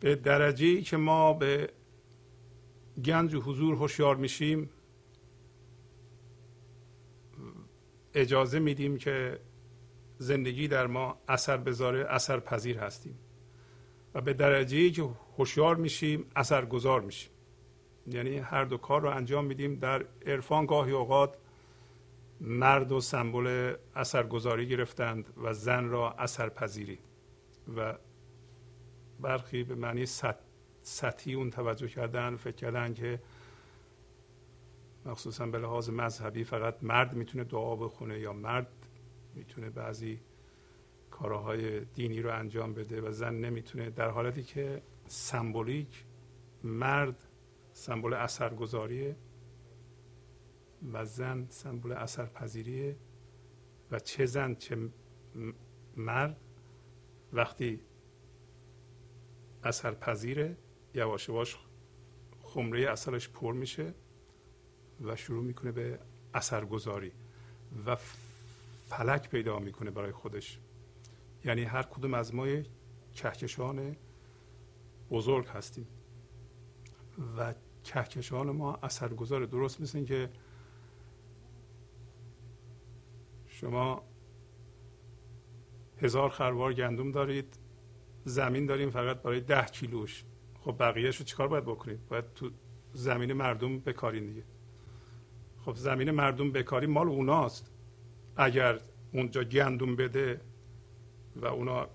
به 0.00 0.14
درجه 0.14 0.80
که 0.80 0.96
ما 0.96 1.32
به 1.32 1.72
گنج 3.04 3.34
حضور 3.34 3.74
هوشیار 3.74 4.16
میشیم 4.16 4.70
اجازه 8.20 8.58
میدیم 8.58 8.96
که 8.98 9.38
زندگی 10.18 10.68
در 10.68 10.86
ما 10.86 11.18
اثر 11.28 11.56
بذاره 11.56 12.06
اثر 12.08 12.40
پذیر 12.40 12.78
هستیم. 12.78 13.18
و 14.14 14.20
به 14.20 14.32
درجه 14.32 14.90
که 14.90 15.08
هوشیار 15.38 15.76
میشیم 15.76 16.24
اثرگذار 16.36 17.00
میشیم. 17.00 17.30
یعنی 18.06 18.38
هر 18.38 18.64
دو 18.64 18.76
کار 18.76 19.00
رو 19.00 19.08
انجام 19.10 19.44
میدیم. 19.44 19.74
در 19.74 20.04
عرفان 20.26 20.66
گاهی 20.66 20.92
اوقات 20.92 21.34
مرد 22.40 22.92
و 22.92 23.00
سمبل 23.00 23.74
اثرگذاری 23.94 24.68
گرفتند 24.68 25.28
و 25.42 25.52
زن 25.52 25.88
را 25.88 26.12
اثرپذیری. 26.12 26.98
و 27.76 27.94
برخی 29.20 29.62
به 29.62 29.74
معنی 29.74 30.06
سطحی 30.82 31.34
اون 31.34 31.50
توجه 31.50 31.88
کردن 31.88 32.36
فکر 32.36 32.56
کردن 32.56 32.94
که 32.94 33.20
مخصوصا 35.06 35.46
به 35.46 35.58
لحاظ 35.58 35.90
مذهبی 35.90 36.44
فقط 36.44 36.82
مرد 36.82 37.14
می‌تونه 37.14 37.44
دعا 37.44 37.76
بخونه 37.76 38.18
یا 38.18 38.32
مرد 38.32 38.72
می‌تونه 39.34 39.70
بعضی 39.70 40.20
کارهای 41.10 41.84
دینی 41.84 42.22
رو 42.22 42.38
انجام 42.38 42.74
بده 42.74 43.00
و 43.00 43.12
زن 43.12 43.34
نمی‌تونه 43.34 43.90
در 43.90 44.10
حالتی 44.10 44.42
که 44.42 44.82
سمبولیک 45.06 46.04
مرد 46.64 47.24
سمبل 47.72 48.14
اثرگذاریه 48.14 49.16
و 50.92 51.04
زن 51.04 51.46
سمبل 51.48 51.92
اثرپذیریه 51.92 52.96
و 53.90 53.98
چه 53.98 54.26
زن 54.26 54.54
چه 54.54 54.88
مرد 55.96 56.40
وقتی 57.32 57.80
اثرپذیره 59.64 60.56
یواش 60.94 61.28
یواش 61.28 61.56
خمره 62.40 62.90
اصلش 62.90 63.28
پر 63.28 63.52
میشه. 63.52 63.94
و 65.04 65.16
شروع 65.16 65.44
می‌کنه 65.44 65.72
به 65.72 65.98
اثرگذاری 66.34 67.12
و 67.86 67.96
فلک 68.88 69.30
پیدا 69.30 69.58
می‌کنه 69.58 69.90
برای 69.90 70.12
خودش. 70.12 70.60
یعنی 71.44 71.62
هر 71.62 71.82
کدوم 71.82 72.14
از 72.14 72.34
ما 72.34 72.46
کهکشان 73.14 73.96
بزرگ 75.10 75.46
هستیم 75.46 75.86
و 77.38 77.54
کهکشان 77.84 78.50
ما 78.50 78.74
اثرگذار 78.82 79.44
درست 79.46 79.80
مثل 79.80 80.04
که 80.04 80.30
شما 83.46 84.02
هزار 86.02 86.30
خروار 86.30 86.72
گندم 86.72 87.12
دارید 87.12 87.58
زمین 88.24 88.66
داریم 88.66 88.90
فقط 88.90 89.22
برای 89.22 89.40
ده 89.40 89.64
کیلوش. 89.64 90.24
خب 90.60 90.76
بقیهش 90.78 91.16
رو 91.16 91.24
چیکار 91.24 91.48
باید 91.48 91.64
بکنید 91.64 92.08
باید 92.08 92.34
تو 92.34 92.50
زمین 92.92 93.32
مردم 93.32 93.78
بکارین 93.78 94.26
دیگه. 94.26 94.44
خب 95.68 95.76
زمین 95.76 96.10
مردم 96.10 96.52
بکاری 96.52 96.86
مال 96.86 97.08
اوناست. 97.08 97.72
اگر 98.36 98.80
اونجا 99.12 99.44
گندم 99.44 99.96
بده 99.96 100.40
و 101.36 101.46
اونا 101.46 101.88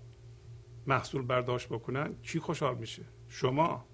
محصول 0.88 1.22
برداشت 1.22 1.70
بکنن 1.70 2.16
کی 2.22 2.40
خوشحال 2.40 2.76
میشه؟ 2.78 3.04
شما. 3.28 3.86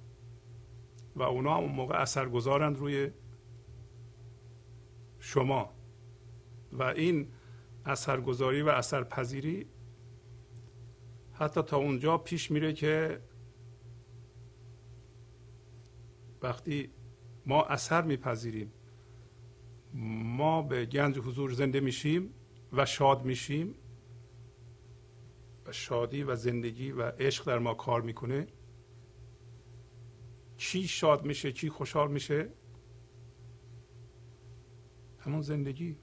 و 1.16 1.24
اونا 1.24 1.56
اون 1.56 1.72
موقع 1.72 2.02
اثر 2.02 2.30
گذارند 2.30 2.78
روی 2.78 3.12
شما. 5.20 5.74
و 6.72 6.84
این 6.84 7.28
اثرگذاری 7.86 8.62
و 8.62 8.70
اثرپذیری 8.70 9.66
حتی 11.34 11.62
تا 11.62 11.78
اونجا 11.78 12.18
پیش 12.18 12.52
میره 12.52 12.74
که 12.74 13.22
وقتی 16.42 16.90
ما 17.46 17.64
اثر 17.64 18.02
میپذیریم 18.02 18.74
ما 19.94 20.62
به 20.62 20.86
گنج 20.86 21.18
حضور 21.18 21.52
زنده 21.52 21.80
میشیم 21.80 22.34
و 22.74 22.86
شاد 22.86 23.26
میشیم 23.26 23.76
و 25.66 25.72
شادی 25.72 26.24
و 26.24 26.36
زندگی 26.36 26.92
و 26.92 27.02
عشق 27.02 27.46
در 27.46 27.60
ما 27.60 27.74
کار 27.74 28.02
می‌کنه. 28.02 28.48
چی 30.58 30.88
شاد 30.88 31.26
میشه 31.26 31.52
چی 31.52 31.70
خوشحال 31.70 32.12
میشه؟ 32.12 32.50
همون 35.20 35.42
زندگی. 35.42 35.98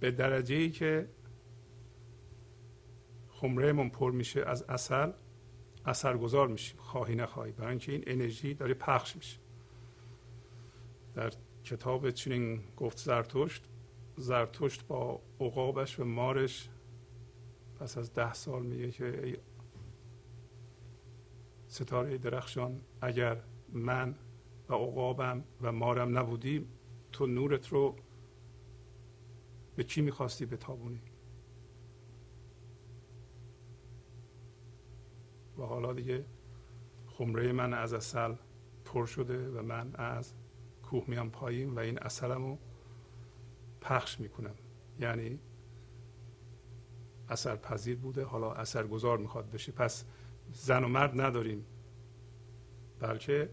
به 0.00 0.10
درجه 0.10 0.54
ای 0.54 0.70
که 0.70 1.08
خمرهمون 3.28 3.90
پر 3.90 4.12
میشه 4.12 4.42
از 4.46 4.62
اصل 4.62 5.12
اثرگذار 5.84 6.48
میشیم. 6.48 6.76
خواهی 6.78 7.14
نخواهی. 7.14 7.52
برای 7.52 7.70
اینکه 7.70 7.92
این 7.92 8.04
انرژی 8.06 8.54
داره 8.54 8.74
پخش 8.74 9.16
میشه. 9.16 9.38
در 11.18 11.32
کتاب 11.64 12.10
چنین 12.10 12.62
گفت 12.76 12.98
زرتشت 12.98 13.64
زرتشت 14.16 14.86
با 14.86 15.22
عقابش 15.40 16.00
و 16.00 16.04
مارش 16.04 16.68
پس 17.80 17.98
از 17.98 18.12
ده 18.12 18.32
سال 18.32 18.62
میگه 18.62 18.90
که 18.90 19.26
ای 19.26 19.36
ستاره 21.68 22.18
درخشان 22.18 22.80
اگر 23.00 23.42
من 23.72 24.14
و 24.68 24.74
عقابم 24.74 25.44
و 25.62 25.72
مارم 25.72 26.18
نبودیم 26.18 26.68
تو 27.12 27.26
نورت 27.26 27.68
رو 27.68 27.96
به 29.76 29.84
کی 29.84 30.00
می‌خواستی 30.00 30.46
بتابونی؟ 30.46 31.02
و 35.58 35.62
حالا 35.62 35.92
دیگه 35.92 36.24
خمره 37.06 37.52
من 37.52 37.74
از 37.74 37.92
اصل 37.92 38.34
پر 38.84 39.06
شده 39.06 39.48
و 39.48 39.62
من 39.62 39.94
از 39.94 40.34
کوه 40.90 41.04
میام 41.06 41.30
پایین 41.30 41.74
و 41.74 41.78
این 41.78 41.98
اصلم 41.98 42.44
رو 42.44 42.58
پخش 43.80 44.20
می‌کنم. 44.20 44.54
یعنی 45.00 45.38
اثر 47.28 47.56
پذیر 47.56 47.96
بوده 47.96 48.24
حالا 48.24 48.52
اثر 48.52 48.86
گذار 48.86 49.18
می‌خواد 49.18 49.50
بشه. 49.50 49.72
پس 49.72 50.04
زن 50.52 50.84
و 50.84 50.88
مرد 50.88 51.20
نداریم. 51.20 51.64
بلکه 53.00 53.50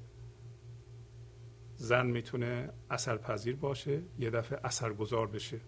زن 1.75 2.05
می‌تونه 2.05 2.69
اثر 2.89 3.17
پذیر 3.17 3.55
باشه 3.55 4.01
یه 4.19 4.29
دفعه 4.29 4.59
اثر 4.63 4.93
گذار 4.93 5.27
بشه. 5.27 5.59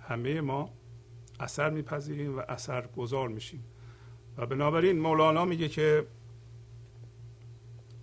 همه 0.00 0.40
ما 0.40 0.70
اثر 1.40 1.70
میپذیریم 1.70 2.38
و 2.38 2.42
اثر 2.48 2.86
گذار 2.86 3.28
میشیم. 3.28 3.64
و 4.36 4.46
بنابراین 4.46 4.98
مولانا 4.98 5.44
میگه 5.44 5.68
که 5.68 6.06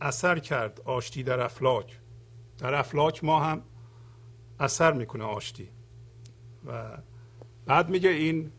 اثر 0.02 0.40
کرد 0.40 0.82
آشتی 0.86 1.24
در 1.24 1.40
افلاک. 1.40 2.00
در 2.60 2.74
افلاک 2.74 3.24
ما 3.24 3.40
هم 3.40 3.62
اثر 4.60 4.94
می‌کنه 4.94 5.24
آشتی. 5.24 5.70
و 6.66 6.98
بعد 7.66 7.90
میگه 7.90 8.10
این 8.10 8.52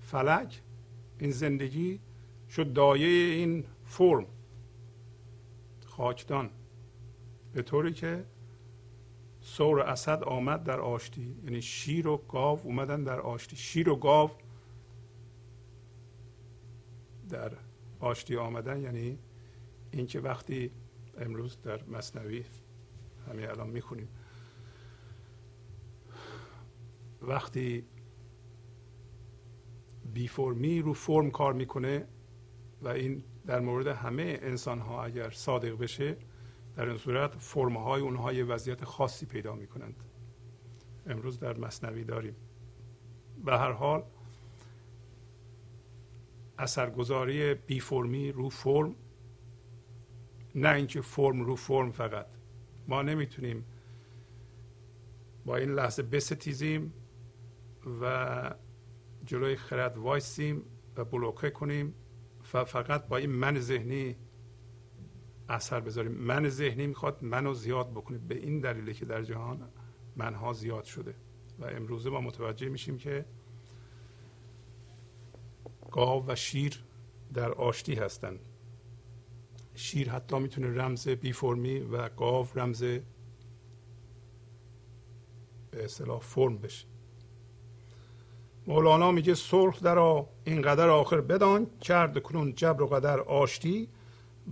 فلک 0.00 0.62
این 1.18 1.30
زندگی 1.30 2.00
شد 2.50 2.72
دایه 2.72 3.34
این 3.34 3.64
فرم. 3.84 4.26
خاکدان. 5.86 6.50
به 7.52 7.62
طوری 7.62 7.92
که 7.92 8.24
سور 9.40 9.80
اسد 9.80 10.22
آمد 10.22 10.64
در 10.64 10.80
آشتی. 10.80 11.36
یعنی 11.44 11.62
شیر 11.62 12.08
و 12.08 12.16
گاو 12.16 12.60
اومدن 12.64 13.04
در 13.04 13.20
آشتی. 13.20 13.56
شیر 13.56 13.88
و 13.88 13.96
گاو 13.96 14.30
در 17.28 17.52
آشتی 18.00 18.36
آمدن 18.36 18.82
یعنی 18.82 19.18
اینکه 19.90 20.20
وقتی 20.20 20.70
امروز 21.18 21.62
در 21.62 21.84
مصنوی 21.84 22.44
همین 23.28 23.48
الان 23.48 23.70
می‌خونیم. 23.70 24.08
وقتی 27.22 27.86
بی 30.12 30.28
فرمی 30.28 30.80
رو 30.80 30.92
فرم 30.92 31.30
کار 31.30 31.52
می‌کنه 31.52 32.06
و 32.82 32.88
این 32.88 33.24
در 33.46 33.60
مورد 33.60 33.86
همه 33.86 34.38
انسان 34.42 34.78
ها 34.78 35.04
اگر 35.04 35.30
صادق 35.30 35.78
بشه 35.78 36.16
در 36.76 36.88
این 36.88 36.96
صورت 36.96 37.34
فرم 37.34 37.76
های 37.76 38.02
اونها 38.02 38.32
یه 38.32 38.44
وضعیت 38.44 38.84
خاصی 38.84 39.26
پیدا 39.26 39.54
می 39.54 39.66
کنند 39.66 39.96
امروز 41.06 41.40
در 41.40 41.58
مصنوی 41.58 42.04
داریم. 42.04 42.36
به 43.44 43.58
هر 43.58 43.72
حال 43.72 44.02
اثرگذاری 46.58 47.54
بی 47.54 47.80
فرمی 47.80 48.32
رو 48.32 48.48
فرم 48.48 48.94
نه 50.54 50.68
اینکه 50.68 51.00
فرم 51.00 51.40
رو 51.40 51.56
فرم 51.56 51.90
فقط. 51.90 52.26
ما 52.88 53.02
نمی‌تونیم 53.02 53.64
با 55.44 55.56
این 55.56 55.74
لحظه 55.74 56.02
بستیزیم 56.02 56.92
و 58.00 58.54
جلوی 59.24 59.56
خرد 59.56 59.98
وایسیم 59.98 60.62
و 60.96 61.04
بلوکه 61.04 61.50
کنیم 61.50 61.94
و 62.54 62.64
فقط 62.64 63.08
با 63.08 63.16
این 63.16 63.30
من 63.30 63.60
ذهنی 63.60 64.16
اثر 65.48 65.80
بذاریم. 65.80 66.12
من 66.12 66.48
ذهنی 66.48 66.86
می‌خواد 66.86 67.24
منو 67.24 67.54
زیاد 67.54 67.90
بکنه. 67.90 68.18
به 68.18 68.34
این 68.34 68.60
دلیله 68.60 68.94
که 68.94 69.04
در 69.04 69.22
جهان 69.22 69.68
منها 70.16 70.52
زیاد 70.52 70.84
شده. 70.84 71.14
و 71.58 71.64
امروزه 71.64 72.10
ما 72.10 72.20
متوجه 72.20 72.68
میشیم 72.68 72.98
که 72.98 73.24
گاو 75.90 76.26
و 76.26 76.34
شیر 76.34 76.84
در 77.34 77.52
آشتی 77.52 77.94
هستند. 77.94 78.38
شیر 79.78 80.10
حتی 80.10 80.38
می‌تونه 80.38 80.82
رمز 80.82 81.08
بی 81.08 81.32
فرمی 81.32 81.78
و 81.78 82.08
گاو 82.08 82.46
رمز 82.54 82.82
به 85.70 85.84
اصطلاح 85.84 86.20
فرم 86.20 86.58
بشه. 86.58 86.86
مولانا 88.66 89.12
میگه 89.12 89.34
صلح 89.34 89.78
در 89.78 89.98
اینقدر 90.44 90.88
آخر 90.88 91.20
بدان 91.20 91.66
کرد 91.80 92.22
کنون 92.22 92.54
جبر 92.54 92.82
و 92.82 92.86
قدر 92.86 93.20
آشتی 93.20 93.88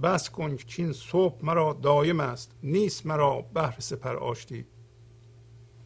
بس 0.02 0.30
کن 0.30 0.56
که 0.56 0.82
این 0.82 0.92
صبح 0.92 1.44
مرا 1.44 1.72
دایم 1.72 2.20
است 2.20 2.54
نیست 2.62 3.06
مرا 3.06 3.42
بهر 3.54 3.80
سپر 3.80 4.16
آشتی. 4.16 4.66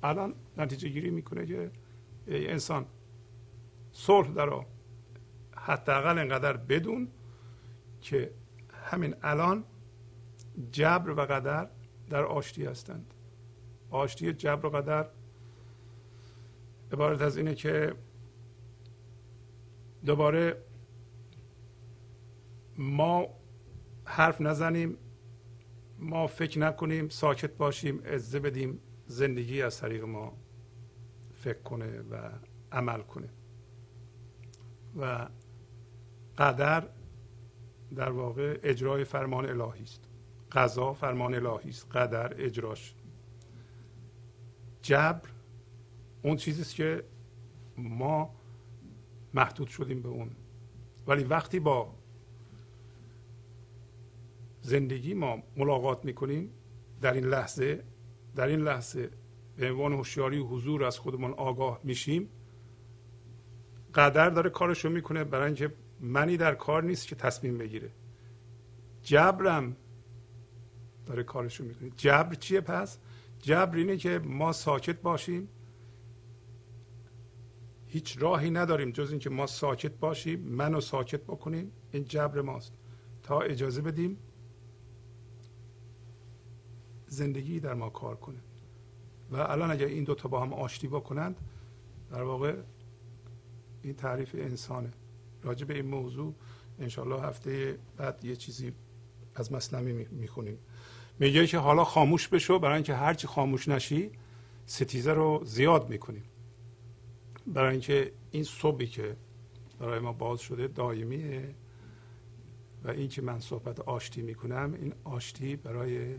الان 0.02 0.34
نتیجه 0.56 0.88
گیری 0.88 1.10
می‌کنه 1.10 1.46
که 1.46 1.70
ای 2.26 2.48
انسان 2.48 2.86
صلح 3.92 4.30
در 4.30 4.50
حداقل 5.56 6.18
اینقدر 6.18 6.56
بدون 6.56 7.08
که 8.00 8.32
همین 8.84 9.14
الان 9.22 9.64
جبر 10.72 11.10
و 11.10 11.20
قدر 11.20 11.68
در 12.10 12.24
آشتی 12.24 12.64
هستند. 12.64 13.14
آشتی 13.90 14.32
جبر 14.32 14.66
و 14.66 14.70
قدر 14.70 15.06
عبارت 16.92 17.22
از 17.22 17.36
اینه 17.36 17.54
که 17.54 17.94
دوباره 20.06 20.62
ما 22.78 23.26
حرف 24.04 24.40
نزنیم 24.40 24.96
ما 25.98 26.26
فکر 26.26 26.58
نکنیم 26.58 27.08
ساکت 27.08 27.56
باشیم 27.56 28.00
عزه 28.04 28.40
بدیم 28.40 28.80
زندگی 29.06 29.62
از 29.62 29.80
طریق 29.80 30.04
ما 30.04 30.36
فکر 31.32 31.62
کنه 31.62 32.00
و 32.00 32.30
عمل 32.72 33.00
کنه. 33.00 33.28
و 34.96 35.28
قدر 36.38 36.88
در 37.96 38.10
واقع 38.10 38.58
اجرای 38.62 39.04
فرمان 39.04 39.46
الهی 39.46 39.82
است. 39.82 40.04
قضا 40.52 40.92
فرمان 40.92 41.34
الهی 41.34 41.68
است. 41.70 41.86
قدر 41.96 42.34
اجراش. 42.44 42.94
جبر 44.82 45.28
اون 46.22 46.36
چیزی 46.36 46.62
است 46.62 46.74
که 46.74 47.04
ما 47.76 48.34
محدود 49.34 49.68
شدیم 49.68 50.02
به 50.02 50.08
اون. 50.08 50.30
ولی 51.06 51.24
وقتی 51.24 51.60
با 51.60 51.94
زندگی 54.62 55.14
ما 55.14 55.42
ملاقات 55.56 56.04
می‌کنیم 56.04 56.50
در 57.00 57.12
این 57.12 57.24
لحظه 57.24 57.84
در 58.36 58.46
این 58.46 58.60
لحظه 58.60 59.10
به 59.56 59.70
عنوان 59.70 59.92
هوشیاری 59.92 60.38
و 60.38 60.46
حضور 60.46 60.84
از 60.84 60.98
خودمون 60.98 61.32
آگاه 61.32 61.80
میشیم 61.84 62.28
قدر 63.94 64.30
داره 64.30 64.50
کارشو 64.50 64.88
می‌کنه 64.88 65.24
برای 65.24 65.46
اینکه 65.46 65.72
منی 66.00 66.36
در 66.36 66.54
کار 66.54 66.84
نیست 66.84 67.08
که 67.08 67.14
تصمیم 67.14 67.58
بگیره. 67.58 67.90
جبرم 69.02 69.76
داره 71.06 71.22
کارشو 71.22 71.64
می‌کنه. 71.64 71.90
جبر 71.96 72.34
چیه 72.34 72.60
پس؟ 72.60 72.98
جبر 73.38 73.76
اینه 73.76 73.96
که 73.96 74.18
ما 74.18 74.52
ساکت 74.52 75.00
باشیم. 75.02 75.48
هیچ 77.86 78.22
راهی 78.22 78.50
نداریم 78.50 78.90
جز 78.90 79.10
اینکه 79.10 79.30
ما 79.30 79.46
ساکت 79.46 79.92
باشیم 79.92 80.40
منو 80.40 80.80
ساکت 80.80 81.20
بکنیم. 81.22 81.72
این 81.92 82.04
جبر 82.04 82.40
ماست. 82.40 82.72
تا 83.22 83.40
اجازه 83.40 83.82
بدیم 83.82 84.18
زندگی 87.06 87.60
در 87.60 87.74
ما 87.74 87.90
کار 87.90 88.16
کنه. 88.16 88.38
و 89.30 89.36
الان 89.36 89.70
اگر 89.70 89.86
این 89.86 90.04
دوتا 90.04 90.28
با 90.28 90.40
هم 90.40 90.52
آشتی 90.52 90.88
بکنند 90.88 91.36
در 92.10 92.22
واقع 92.22 92.56
این 93.82 93.94
تعریف 93.94 94.34
انسانه. 94.34 94.92
راجع 95.42 95.66
به 95.66 95.74
این 95.74 95.86
موضوع 95.86 96.34
انشالله 96.78 97.22
هفته 97.22 97.78
بعد 97.96 98.24
یه 98.24 98.36
چیزی 98.36 98.72
از 99.34 99.52
مسلمی 99.52 99.92
می‌خونیم. 99.92 100.58
میگه 101.18 101.46
که 101.46 101.58
حالا 101.58 101.84
خاموش 101.84 102.28
بشو 102.28 102.58
برای 102.58 102.74
اینکه 102.74 102.94
هرچی 102.94 103.26
خاموش 103.26 103.68
نشی 103.68 104.10
ستیزه 104.66 105.12
رو 105.12 105.42
زیاد 105.44 105.90
می‌کنیم. 105.90 106.24
برای 107.46 107.70
اینکه 107.70 108.12
این 108.30 108.44
صبحی 108.44 108.86
که 108.86 109.16
برای 109.78 110.00
ما 110.00 110.12
باز 110.12 110.40
شده 110.40 110.66
دائمیه 110.66 111.54
و 112.84 112.90
این 112.90 113.08
که 113.08 113.22
من 113.22 113.40
صحبت 113.40 113.80
آشتی 113.80 114.22
می‌کنم 114.22 114.74
این 114.80 114.94
آشتی 115.04 115.56
برای 115.56 116.14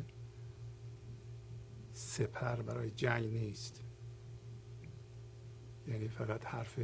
سپر 1.93 2.55
برای 2.55 2.91
جنگ 2.91 3.33
نیست. 3.33 3.83
یعنی 5.87 6.07
فقط 6.07 6.45
حرف 6.45 6.79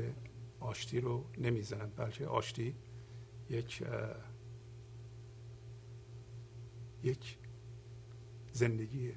آشتی 0.60 1.00
رو 1.00 1.26
نمی‌زنند 1.38 1.96
بلکه 1.96 2.28
آشتی 2.28 2.76
یک 3.50 3.84
یک 7.04 7.38
زندگی 8.52 9.14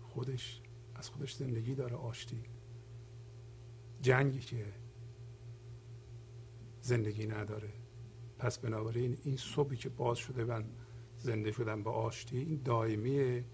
خودش 0.00 0.62
از 0.94 1.10
خودش 1.10 1.34
زندگی 1.34 1.74
داره 1.74 1.96
آشتی. 1.96 2.42
جنگی 4.02 4.38
که 4.38 4.72
زندگی 6.80 7.26
نداره. 7.26 7.72
پس 8.38 8.58
بنابراین 8.58 9.18
این 9.24 9.36
صبحی 9.36 9.76
که 9.76 9.88
باز 9.88 10.18
شده 10.18 10.44
من 10.44 10.64
زنده 11.16 11.52
شدم 11.52 11.82
با 11.82 11.90
آشتی 11.90 12.38
این 12.38 12.62
دائمیه 12.62 13.44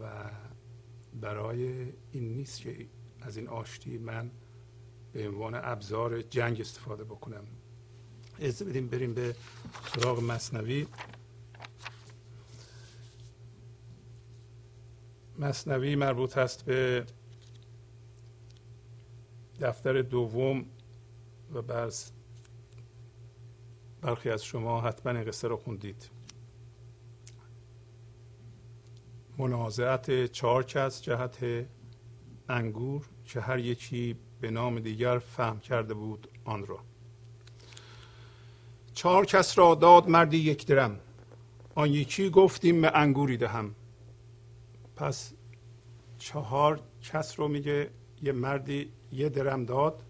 و 0.00 0.30
برای 1.20 1.92
این 2.12 2.28
نیست 2.28 2.60
که 2.60 2.88
از 3.26 3.36
این 3.36 3.48
آشتی 3.48 3.98
من 3.98 4.30
به 5.12 5.28
عنوان 5.28 5.54
ابزار 5.54 6.22
جنگ 6.22 6.60
استفاده 6.60 7.04
بکنم. 7.04 7.44
از 8.40 8.62
بدیم 8.62 8.88
بریم 8.88 9.14
به 9.14 9.34
سراغ 9.94 10.22
مصنوی. 10.22 10.86
مصنوی 15.38 15.96
مربوط 15.96 16.38
است 16.38 16.64
به 16.64 17.06
دفتر 19.60 20.02
دوم 20.02 20.66
و 21.52 21.62
بعض 21.62 22.10
برخی 24.00 24.30
از 24.30 24.44
شما 24.44 24.80
حتما 24.80 25.12
این 25.12 25.24
قصه 25.24 25.48
رو 25.48 25.56
خوندید. 25.56 26.10
منازعت 29.38 30.26
چهار 30.26 30.64
کس 30.64 31.02
جهت 31.02 31.66
انگور. 32.48 33.06
که 33.26 33.40
هر 33.40 33.58
یکی 33.58 34.16
به 34.40 34.50
نام 34.50 34.80
دیگر 34.80 35.18
فهم 35.18 35.60
کرده 35.60 35.94
بود 35.94 36.28
آن 36.44 36.66
را. 36.66 36.78
چهار 38.94 39.26
کس 39.26 39.58
را 39.58 39.74
داد 39.74 40.08
مردی 40.08 40.36
یک 40.36 40.66
درم. 40.66 41.00
آن 41.74 41.90
یکی 41.90 42.30
گفتیم 42.30 42.80
به 42.80 42.90
انگوری 42.94 43.36
دهم. 43.36 43.74
پس 44.96 45.32
چهار 46.18 46.80
کس 47.02 47.40
رو 47.40 47.48
میگه 47.48 47.90
یه 48.22 48.32
مردی 48.32 48.90
یه 49.12 49.28
درم 49.28 49.64
داد. 49.64 50.02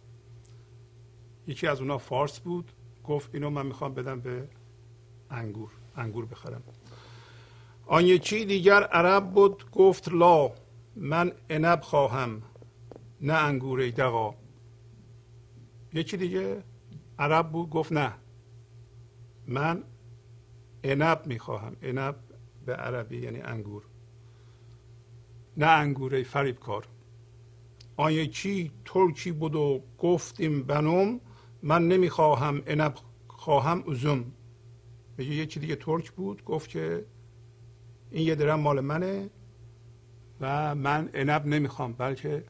یکی 1.47 1.67
از 1.67 1.81
اونا 1.81 1.99
فارس 1.99 2.39
بود. 2.41 2.73
گفت 3.05 3.35
اینو 3.35 3.51
من 3.51 3.67
می‌خوام 3.67 3.95
بدم 3.95 4.21
به 4.21 4.49
انگور 5.31 5.71
انگور 5.97 6.27
بخرم. 6.27 6.62
آن 7.87 8.05
یکی 8.05 8.45
دیگر 8.45 8.83
عرب 8.83 9.31
بود. 9.31 9.71
گفت 9.71 10.09
لا 10.09 10.53
من 10.97 11.33
عنب 11.51 11.81
خواهم. 11.81 12.43
نه 13.21 13.33
انگور 13.33 13.91
دقا 13.91 14.35
یکی 15.93 16.17
دیگه 16.17 16.62
عرب 17.19 17.53
بود 17.53 17.71
گفت 17.71 17.93
نه. 17.93 18.12
من 19.47 19.85
عنب 20.85 21.27
می‌خواهم. 21.27 21.77
عنب 21.83 22.17
به 22.67 22.75
عربی 22.77 23.19
یعنی 23.19 23.41
انگور. 23.41 23.83
نه 25.57 25.67
انگوره 25.67 26.23
فریب 26.23 26.59
کار. 26.59 26.89
آن 27.97 28.12
یکی 28.12 28.73
ترکی 28.85 29.33
بود 29.33 29.55
و 29.55 29.83
گفتیم 29.99 30.62
بنوم 30.62 31.21
من 31.62 31.89
نمی‌خواهم 31.89 32.62
عنب 32.67 32.95
خواهم 33.29 33.91
ازم 33.91 34.25
میگه 35.19 35.35
یکی 35.35 35.61
دیگه 35.61 35.77
ترک 35.77 36.12
بود 36.12 36.45
گفت 36.45 36.71
که 36.71 37.07
این 38.11 38.27
یه 38.27 38.35
درم 38.35 38.61
مال 38.61 38.81
منه 38.81 39.31
و 40.41 40.75
من 40.75 41.11
عنب 41.14 41.47
نمی‌خوام 41.47 41.93
بلکه 41.93 42.45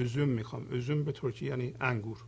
ازم 0.00 0.28
می‌خوام. 0.28 0.66
ازم 0.72 1.04
به 1.04 1.12
ترکی 1.12 1.46
یعنی 1.46 1.74
انگور. 1.80 2.24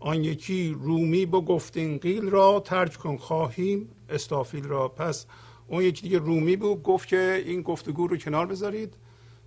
آن 0.00 0.24
یکی 0.24 0.76
رومی 0.78 1.26
با 1.26 1.40
گفتین 1.40 1.98
قیل 1.98 2.30
را 2.30 2.60
ترک 2.60 2.94
کن 2.94 3.16
خواهیم 3.16 3.88
استافیل 4.08 4.64
را. 4.64 4.88
پس 4.88 5.26
اون 5.66 5.82
یکی 5.82 6.02
دیگه 6.02 6.18
رومی 6.18 6.56
بود 6.56 6.82
گفت 6.82 7.08
که 7.08 7.42
این 7.46 7.62
گفتگو 7.62 8.06
رو 8.06 8.16
کنار 8.16 8.46
بذارید. 8.46 8.96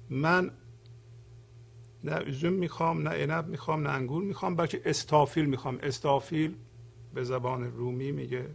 من 0.09 0.51
نه 2.03 2.11
ازم 2.11 2.53
می‌خوام 2.53 3.07
نه 3.07 3.23
عنب 3.23 3.47
می‌خوام 3.47 3.87
نه 3.87 3.89
انگور 3.89 4.23
می‌خوام 4.23 4.55
بلکه 4.55 4.81
استافیل 4.85 5.45
می‌خوام. 5.45 5.79
استافیل 5.83 6.55
به 7.13 7.23
زبان 7.23 7.63
رومی 7.63 8.11
میگه 8.11 8.49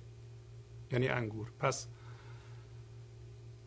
یعنی 0.93 1.09
انگور. 1.09 1.53
پس 1.59 1.89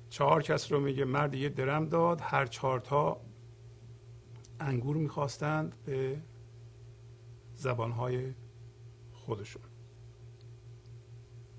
چهار 0.10 0.44
کس 0.44 0.72
رو 0.72 0.80
میگه 0.80 1.06
مرد 1.06 1.34
یه 1.34 1.50
درم 1.50 1.86
داد 1.86 2.22
هر 2.22 2.46
چهار 2.46 2.80
تا 2.80 3.22
انگور 4.64 4.98
می‌خواستند 4.98 5.76
به 5.86 6.22
زبانهای 7.56 8.34
خودشون. 9.12 9.64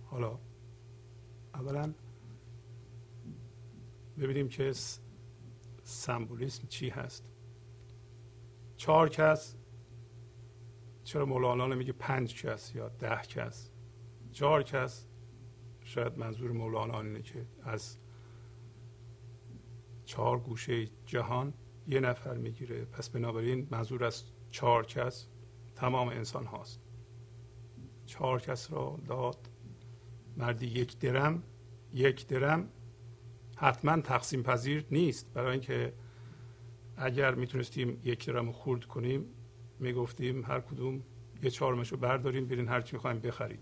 حالا 0.04 0.38
اولا 1.54 1.94
ببینیم 4.18 4.48
که 4.48 4.72
سمبولیسم 5.82 6.66
چی 6.66 6.88
هست. 6.88 7.30
چهار 8.76 9.08
کس 9.08 9.56
چرا 11.04 11.26
مولانا 11.26 11.66
نمیگه 11.66 11.92
پنج 11.92 12.42
کس 12.42 12.74
یا 12.74 12.88
ده 12.88 13.22
کس؟ 13.22 13.70
چهار 14.32 14.62
کس 14.62 15.06
شاید 15.80 16.18
منظور 16.18 16.52
مولانا 16.52 17.00
اینه 17.00 17.22
که 17.22 17.46
از 17.62 17.98
چهار 20.04 20.40
گوشه 20.40 20.86
جهان 21.06 21.54
یه 21.88 22.00
نفر 22.00 22.34
می‌گیره. 22.36 22.84
پس 22.84 23.08
بنابراین 23.08 23.68
منظور 23.70 24.04
از 24.04 24.22
چهار 24.50 24.86
کس 24.86 25.26
تمام 25.74 26.08
انسان 26.08 26.46
هاست. 26.46 26.80
چهار 28.06 28.40
کس 28.40 28.72
را 28.72 29.00
داد. 29.06 29.48
مردی 30.36 30.66
یک 30.66 30.98
درم 30.98 31.42
یک 31.92 32.26
درم 32.26 32.68
حتما 33.56 34.00
تقسیم 34.00 34.42
پذیر 34.42 34.84
نیست. 34.90 35.32
برای 35.32 35.52
اینکه 35.52 35.92
اگر 36.96 37.34
می‌تونستیم 37.34 38.00
یک 38.04 38.26
درم 38.26 38.52
خورد 38.52 38.84
کنیم 38.84 39.24
می‌گفتیم 39.78 40.44
هر 40.44 40.60
کدوم 40.60 41.02
یه 41.42 41.50
چهارمش 41.50 41.92
رو 41.92 41.98
برداریم 41.98 42.46
برین 42.46 42.68
هر 42.68 42.80
چی 42.80 42.96
می‌خوایم 42.96 43.18
بخرید 43.18 43.60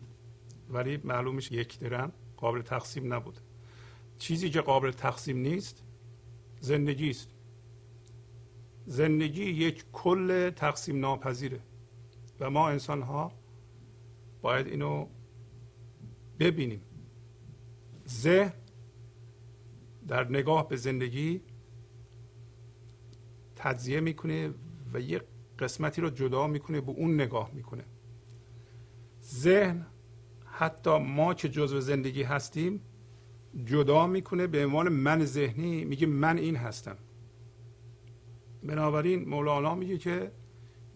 ولی 0.71 1.01
معلومش 1.05 1.53
یک 1.53 1.79
درم 1.79 2.13
قابل 2.37 2.63
تقسیم 2.63 3.15
نبود. 3.15 3.39
چیزی 4.19 4.51
که 4.51 4.61
قابل 4.61 4.91
تقسیم 4.91 5.39
نیست 5.39 5.83
زندگی 6.61 7.11
است. 7.11 7.32
زندگی 8.87 9.45
یک 9.45 9.85
کل 9.93 10.51
تقسیم 10.51 11.01
ناپذیره 11.01 11.61
و 12.41 12.51
ما 12.51 12.69
انسان 12.69 13.03
ها 13.03 13.33
باید 14.43 14.67
اینو 14.67 15.07
ببینیم. 16.39 16.83
ذهن 18.09 18.53
در 20.09 20.29
نگاه 20.29 20.69
به 20.69 20.77
زندگی 20.77 21.41
تجزیه 23.57 24.01
می‌کنه 24.01 24.55
و 24.93 25.01
یه 25.01 25.21
قسمتی 25.59 26.01
رو 26.01 26.11
جدا 26.11 26.47
می‌کنه 26.47 26.81
به 26.81 26.93
اون 26.93 27.15
نگاه 27.15 27.51
می‌کنه. 27.55 27.85
ذهن 29.25 29.87
حتی 30.45 30.99
ما 30.99 31.35
که 31.35 31.49
جزو 31.49 31.81
زندگی 31.81 32.23
هستیم 32.23 32.81
جدا 33.65 34.07
می‌کنه 34.07 34.47
به 34.47 34.65
عنوان 34.65 34.89
من 34.89 35.25
ذهنی 35.25 35.85
میگه 35.85 36.07
من 36.07 36.39
این 36.39 36.57
هستم. 36.57 36.97
بنابراین 38.63 39.29
مولانا 39.29 39.75
میگه 39.75 39.99
که 39.99 40.33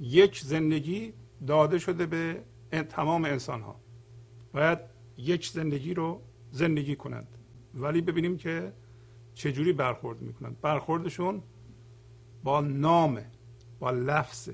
یک 0.01 0.41
زندگی 0.41 1.12
داده 1.47 1.79
شده 1.79 2.07
به 2.07 2.43
تمام 2.89 3.25
انسان 3.25 3.61
ها 3.61 3.81
باید 4.53 4.79
یک 5.17 5.49
زندگی 5.49 5.95
رو 5.95 6.23
زندگی 6.51 6.97
کنند. 6.97 7.29
ولی 7.75 8.01
ببینیم 8.01 8.37
که 8.37 8.73
چجوری 9.35 9.73
برخورد 9.73 10.23
می‌کنند. 10.23 10.61
برخوردشون 10.61 11.43
با 12.45 12.61
نام 12.61 13.21
با 13.79 13.91
لفظ. 13.91 14.49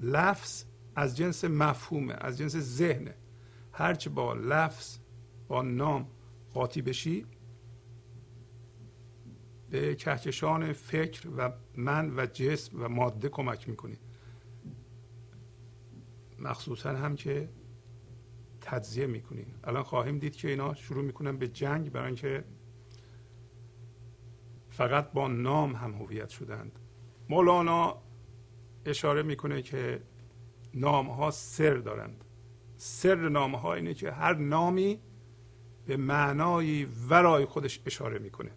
لفظ 0.00 0.64
از 0.94 1.16
جنس 1.16 1.44
مفهومه 1.44 2.14
از 2.20 2.38
جنس 2.38 2.56
ذهنه. 2.56 3.14
هرچه 3.72 4.10
با 4.10 4.34
لفظ 4.34 4.98
با 5.48 5.62
نام 5.62 6.08
قاطی 6.54 6.82
بشی 6.82 7.26
به 9.72 9.94
کهکشان 9.94 10.72
فکر 10.72 11.28
و 11.36 11.52
من 11.76 12.14
و 12.16 12.26
جسم 12.26 12.82
و 12.82 12.88
ماده 12.88 13.28
کمک 13.28 13.68
می‌کنی 13.68 13.98
مخصوصا 16.38 16.90
هم 16.90 17.16
که 17.16 17.48
تجزیه 18.60 19.06
می‌کنی 19.06 19.46
الان 19.64 19.82
خواهیم 19.82 20.18
دید 20.18 20.36
که 20.36 20.48
اینا 20.48 20.74
شروع 20.74 21.04
می‌کنن 21.04 21.36
به 21.36 21.48
جنگ 21.48 21.92
برای 21.92 22.06
اینکه 22.06 22.44
فقط 24.70 25.12
با 25.12 25.28
نام 25.28 25.76
هم 25.76 25.92
هویت 25.94 26.28
شدند. 26.28 26.78
مولانا 27.28 28.02
اشاره 28.86 29.22
می‌کنه 29.22 29.62
که 29.62 30.02
نام 30.74 31.10
ها 31.10 31.30
سر 31.30 31.74
دارند. 31.74 32.24
سر 32.76 33.28
نام 33.28 33.54
ها 33.54 33.74
اینه 33.74 33.94
که 33.94 34.12
هر 34.12 34.34
نامی 34.34 35.00
به 35.86 35.96
معنای 35.96 36.84
ورای 36.84 37.44
خودش 37.44 37.80
اشاره 37.86 38.18
می‌کنه. 38.18 38.50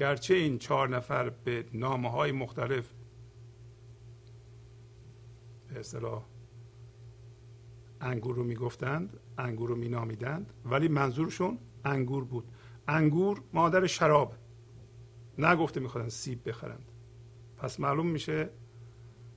گرچه 0.00 0.34
این 0.34 0.58
چهار 0.58 0.88
نفر 0.88 1.30
به 1.30 1.64
نامه 1.72 2.10
های 2.10 2.32
مختلف 2.32 2.92
به 5.68 5.80
اصطلاح 5.80 6.24
انگور 8.00 8.36
رو 8.36 8.44
می‌گفتند 8.44 9.20
انگور 9.38 9.68
رو 9.68 9.76
مینامیدند 9.76 10.52
ولی 10.64 10.88
منظورشون 10.88 11.58
انگور 11.84 12.24
بود. 12.24 12.52
انگور 12.88 13.42
مادر 13.52 13.86
شراب. 13.86 14.34
نگفته 15.38 15.80
میخوادن 15.80 16.08
سیب 16.08 16.48
بخرند. 16.48 16.92
پس 17.56 17.80
معلوم 17.80 18.06
میشه 18.06 18.50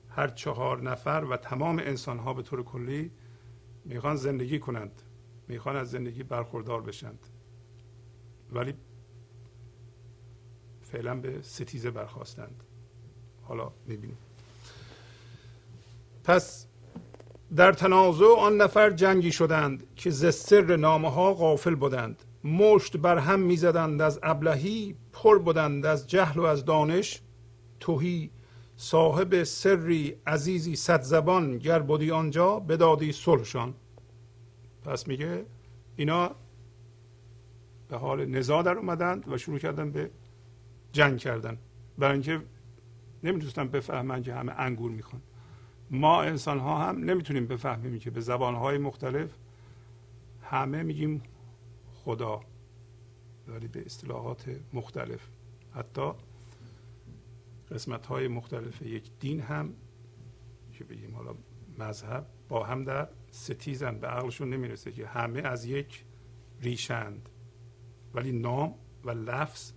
هر 0.08 0.28
چهار 0.28 0.82
نفر 0.82 1.26
و 1.30 1.36
تمام 1.36 1.78
انسان 1.78 2.18
ها 2.18 2.34
به 2.34 2.42
طور 2.42 2.62
کلی 2.62 3.10
می‌خوان 3.84 4.16
زندگی 4.16 4.58
کنند. 4.58 5.02
می‌خوان 5.48 5.76
از 5.76 5.90
زندگی 5.90 6.22
برخوردار 6.22 6.82
بشند. 6.82 7.26
ولی 8.52 8.74
فعلا 10.94 11.14
به 11.14 11.42
ستیزه 11.42 11.90
برخواستند. 11.90 12.62
حالا 13.42 13.72
می‌بینیم. 13.86 14.18
پس 16.24 16.66
در 17.56 17.72
تنازع 17.72 18.26
آن 18.38 18.56
نفر 18.56 18.90
جنگی 18.90 19.32
شدند 19.32 19.86
که 19.96 20.10
ز 20.10 20.34
سر 20.34 20.76
نامه 20.76 21.10
ها 21.10 21.34
غافل 21.34 21.74
بودند. 21.74 22.22
مشت 22.44 22.96
بر 22.96 23.18
هم 23.18 23.40
می‌زدند 23.40 24.02
از 24.02 24.20
ابلهی 24.22 24.96
پر 25.12 25.38
بودند 25.38 25.86
از 25.86 26.06
جهل 26.06 26.40
و 26.40 26.42
از 26.42 26.64
دانش. 26.64 27.20
توهی 27.80 28.30
صاحب 28.76 29.42
سری 29.42 30.16
عزیزی 30.26 30.76
صد 30.76 31.02
زبان 31.02 31.58
گر 31.58 31.78
بودی 31.78 32.10
آنجا 32.10 32.60
بدادی 32.60 33.12
صلحشان. 33.12 33.74
پس 34.82 35.08
میگه 35.08 35.46
اینا 35.96 36.30
به 37.88 37.96
حال 37.96 38.26
نزاع 38.26 38.62
در 38.62 38.78
اومدند 38.78 39.28
و 39.28 39.38
شروع 39.38 39.58
کردن 39.58 39.90
به 39.90 40.10
جنگ 40.94 41.18
کردن. 41.18 41.58
برای 41.98 42.12
اینکه 42.12 42.42
نمی‌تونستن 43.22 43.68
بفهمن 43.68 44.22
که 44.22 44.34
همه 44.34 44.52
انگور 44.52 44.90
می‌خوان. 44.90 45.22
ما 45.90 46.22
انسان 46.22 46.58
ها 46.58 46.88
هم 46.88 47.04
نمی‌تونیم 47.04 47.46
بفهمیم 47.46 47.98
که 47.98 48.10
به 48.10 48.20
زبان 48.20 48.54
های 48.54 48.78
مختلف 48.78 49.30
همه 50.42 50.82
میگیم 50.82 51.22
خدا 51.94 52.40
ولی 53.48 53.68
به 53.68 53.82
اصطلاحات 53.86 54.60
مختلف. 54.72 55.28
حتی 55.74 56.12
قسمت 57.70 58.06
های 58.06 58.28
مختلف 58.28 58.82
یک 58.82 59.10
دین 59.20 59.40
هم 59.40 59.74
که 60.72 60.84
بگیم 60.84 61.14
حالا 61.14 61.34
مذهب 61.78 62.26
با 62.48 62.64
هم 62.64 62.84
در 62.84 63.08
ستیزن 63.30 63.98
به 63.98 64.06
عقلشون 64.06 64.50
نمی‌رسه 64.50 64.92
که 64.92 65.06
همه 65.06 65.40
از 65.40 65.64
یک 65.64 66.04
ریشند 66.60 67.28
ولی 68.14 68.32
نام 68.32 68.74
و 69.04 69.10
لفظ 69.10 69.72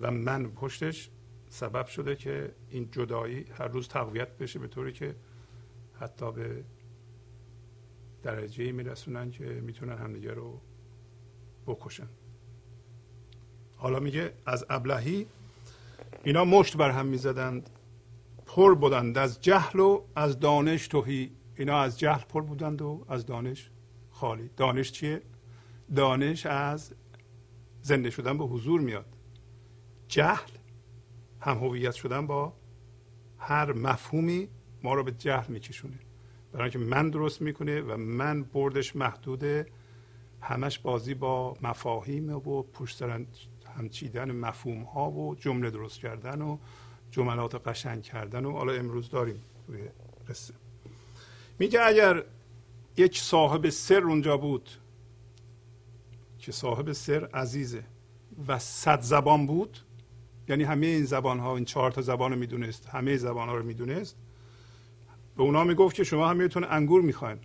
و 0.00 0.10
من 0.10 0.46
پشتش 0.46 1.10
سبب 1.48 1.86
شده 1.86 2.16
که 2.16 2.54
این 2.70 2.88
جدایی 2.92 3.44
هر 3.58 3.68
روز 3.68 3.88
تقویت 3.88 4.38
بشه 4.38 4.58
به 4.58 4.68
طوری 4.68 4.92
که 4.92 5.14
حتی 6.00 6.32
به 6.32 6.64
درجه 8.22 8.72
میرسونن 8.72 9.30
که 9.30 9.44
می‌تونن 9.44 9.98
همدیگه 9.98 10.32
رو 10.34 10.60
بکشن. 11.66 12.08
حالا 13.76 14.00
میگه 14.00 14.32
از 14.46 14.66
ابلهی 14.70 15.26
اینا 16.24 16.44
مشت 16.44 16.76
بر 16.76 16.90
هم 16.90 17.06
می‌زدند 17.06 17.70
پر 18.46 18.74
بودند 18.74 19.18
از 19.18 19.40
جهل 19.40 19.80
و 19.80 20.02
از 20.16 20.40
دانش 20.40 20.88
توهی. 20.88 21.30
اینا 21.56 21.80
از 21.80 21.98
جهل 21.98 22.24
پر 22.28 22.42
بودند 22.42 22.82
و 22.82 23.04
از 23.08 23.26
دانش 23.26 23.70
خالی. 24.10 24.50
دانش 24.56 24.92
چیه؟ 24.92 25.22
دانش 25.96 26.46
از 26.46 26.94
زنده 27.82 28.10
شدن 28.10 28.38
به 28.38 28.44
حضور 28.44 28.80
میاد. 28.80 29.06
جهل. 30.10 30.50
هم 31.40 31.58
هویت 31.58 31.94
شدن 31.94 32.26
با 32.26 32.52
هر 33.38 33.72
مفهومی 33.72 34.48
ما 34.82 34.94
رو 34.94 35.04
به 35.04 35.12
جهل 35.12 35.52
میکشونه 35.52 35.98
برای 36.52 36.62
اینکه 36.62 36.78
من 36.78 37.10
درست 37.10 37.42
می‌کنه 37.42 37.80
و 37.80 37.96
من 37.96 38.42
بردش 38.42 38.96
محدوده 38.96 39.66
همش 40.40 40.78
بازی 40.78 41.14
با 41.14 41.56
مفاهیم 41.62 42.30
و 42.30 42.62
پشت 42.62 43.02
هم 43.02 43.88
چیدن 43.90 44.32
مفهوم 44.32 44.82
ها 44.82 45.10
و 45.10 45.34
جمله 45.34 45.70
درست 45.70 45.98
کردن 45.98 46.42
و 46.42 46.58
جملات 47.10 47.68
قشنگ 47.68 48.02
کردن 48.02 48.44
و 48.44 48.52
حالا 48.52 48.72
امروز 48.72 49.10
داریم 49.10 49.42
روی 49.68 49.82
قصه. 50.28 50.54
میگه 51.58 51.80
اگر 51.82 52.24
یک 52.96 53.18
صاحب 53.18 53.68
سر 53.68 54.02
اونجا 54.02 54.36
بود 54.36 54.70
که 56.38 56.52
صاحب 56.52 56.92
سر 56.92 57.24
عزیزه 57.24 57.84
و 58.48 58.58
صد 58.58 59.00
زبان 59.00 59.46
بود 59.46 59.78
یعنی 60.50 60.64
همه 60.64 60.86
این 60.86 61.04
زبان 61.04 61.38
ها 61.38 61.56
این 61.56 61.64
چهار 61.64 61.90
تا 61.90 62.02
زبان 62.02 62.32
رو 62.32 62.38
می‌دونست 62.38 62.86
همه 62.86 63.16
زبان 63.16 63.48
ها 63.48 63.56
رو 63.56 63.64
می‌دونست. 63.64 64.16
به 65.36 65.42
اونا 65.42 65.64
می‌گفت 65.64 65.96
که 65.96 66.04
شما 66.04 66.28
همیتون 66.28 66.64
انگور 66.64 67.02
می‌خواین. 67.02 67.38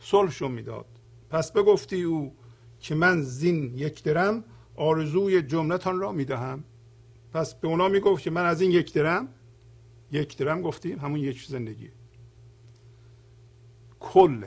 صلحشون 0.00 0.52
می‌داد. 0.52 0.86
پس 1.30 1.52
بگفتی 1.52 2.02
او 2.02 2.36
که 2.80 2.94
من 2.94 3.22
زین 3.22 3.72
یک 3.74 4.02
درم 4.02 4.44
آرزوی 4.76 5.42
جملتان 5.42 6.00
را 6.00 6.12
می‌دهم. 6.12 6.64
پس 7.32 7.54
به 7.54 7.68
اونا 7.68 7.88
می‌گفت 7.88 8.22
که 8.22 8.30
من 8.30 8.46
از 8.46 8.60
این 8.60 8.70
یک 8.70 8.92
درم 8.92 9.28
یک 10.12 10.36
درم 10.36 10.62
گفتیم 10.62 10.98
همون 10.98 11.20
یک 11.20 11.46
زندگی. 11.46 11.90
کل 14.00 14.46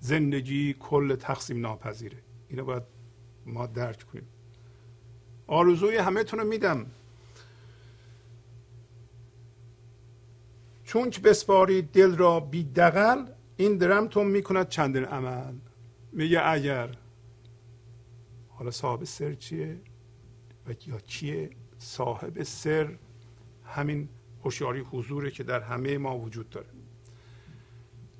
زندگی 0.00 0.76
کل 0.78 1.14
تقسیم 1.14 1.60
ناپذیره. 1.60 2.18
اینو 2.48 2.64
باید 2.64 2.97
ما 3.48 3.66
درک 3.66 4.02
کنیم. 4.02 4.26
آرزوی 5.46 5.96
همه 5.96 6.22
رو 6.22 6.44
میدم. 6.44 6.86
چون 10.84 11.10
که 11.10 11.20
بسپاری 11.20 11.82
دل 11.82 12.16
را 12.16 12.40
بی 12.40 12.64
دقل 12.64 13.26
این 13.56 13.76
درم 13.76 14.06
تو 14.06 14.24
می‌کند 14.24 14.68
چندین 14.68 15.04
عمل. 15.04 15.54
میگه 16.12 16.46
اگر 16.46 16.96
حالا 18.48 18.70
صاحب 18.70 19.04
سر 19.04 19.34
چیه؟ 19.34 19.80
و 20.66 20.70
یا 20.86 21.00
چیه؟ 21.06 21.50
صاحب 21.78 22.42
سر 22.42 22.98
همین 23.66 24.08
هوشیاری 24.44 24.80
حضوره 24.80 25.30
که 25.30 25.42
در 25.42 25.60
همه 25.60 25.98
ما 25.98 26.18
وجود 26.18 26.50
داره. 26.50 26.66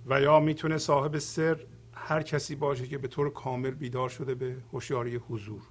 و 0.06 0.20
یا 0.20 0.40
می‌تونه 0.40 0.78
صاحب 0.78 1.18
سر 1.18 1.66
هر 1.98 2.22
کسی 2.22 2.54
باشه 2.54 2.86
که 2.86 2.98
به 2.98 3.08
طور 3.08 3.30
کامل 3.30 3.70
بیدار 3.70 4.08
شده 4.08 4.34
به 4.34 4.56
هوشیاری 4.72 5.16
حضور. 5.16 5.62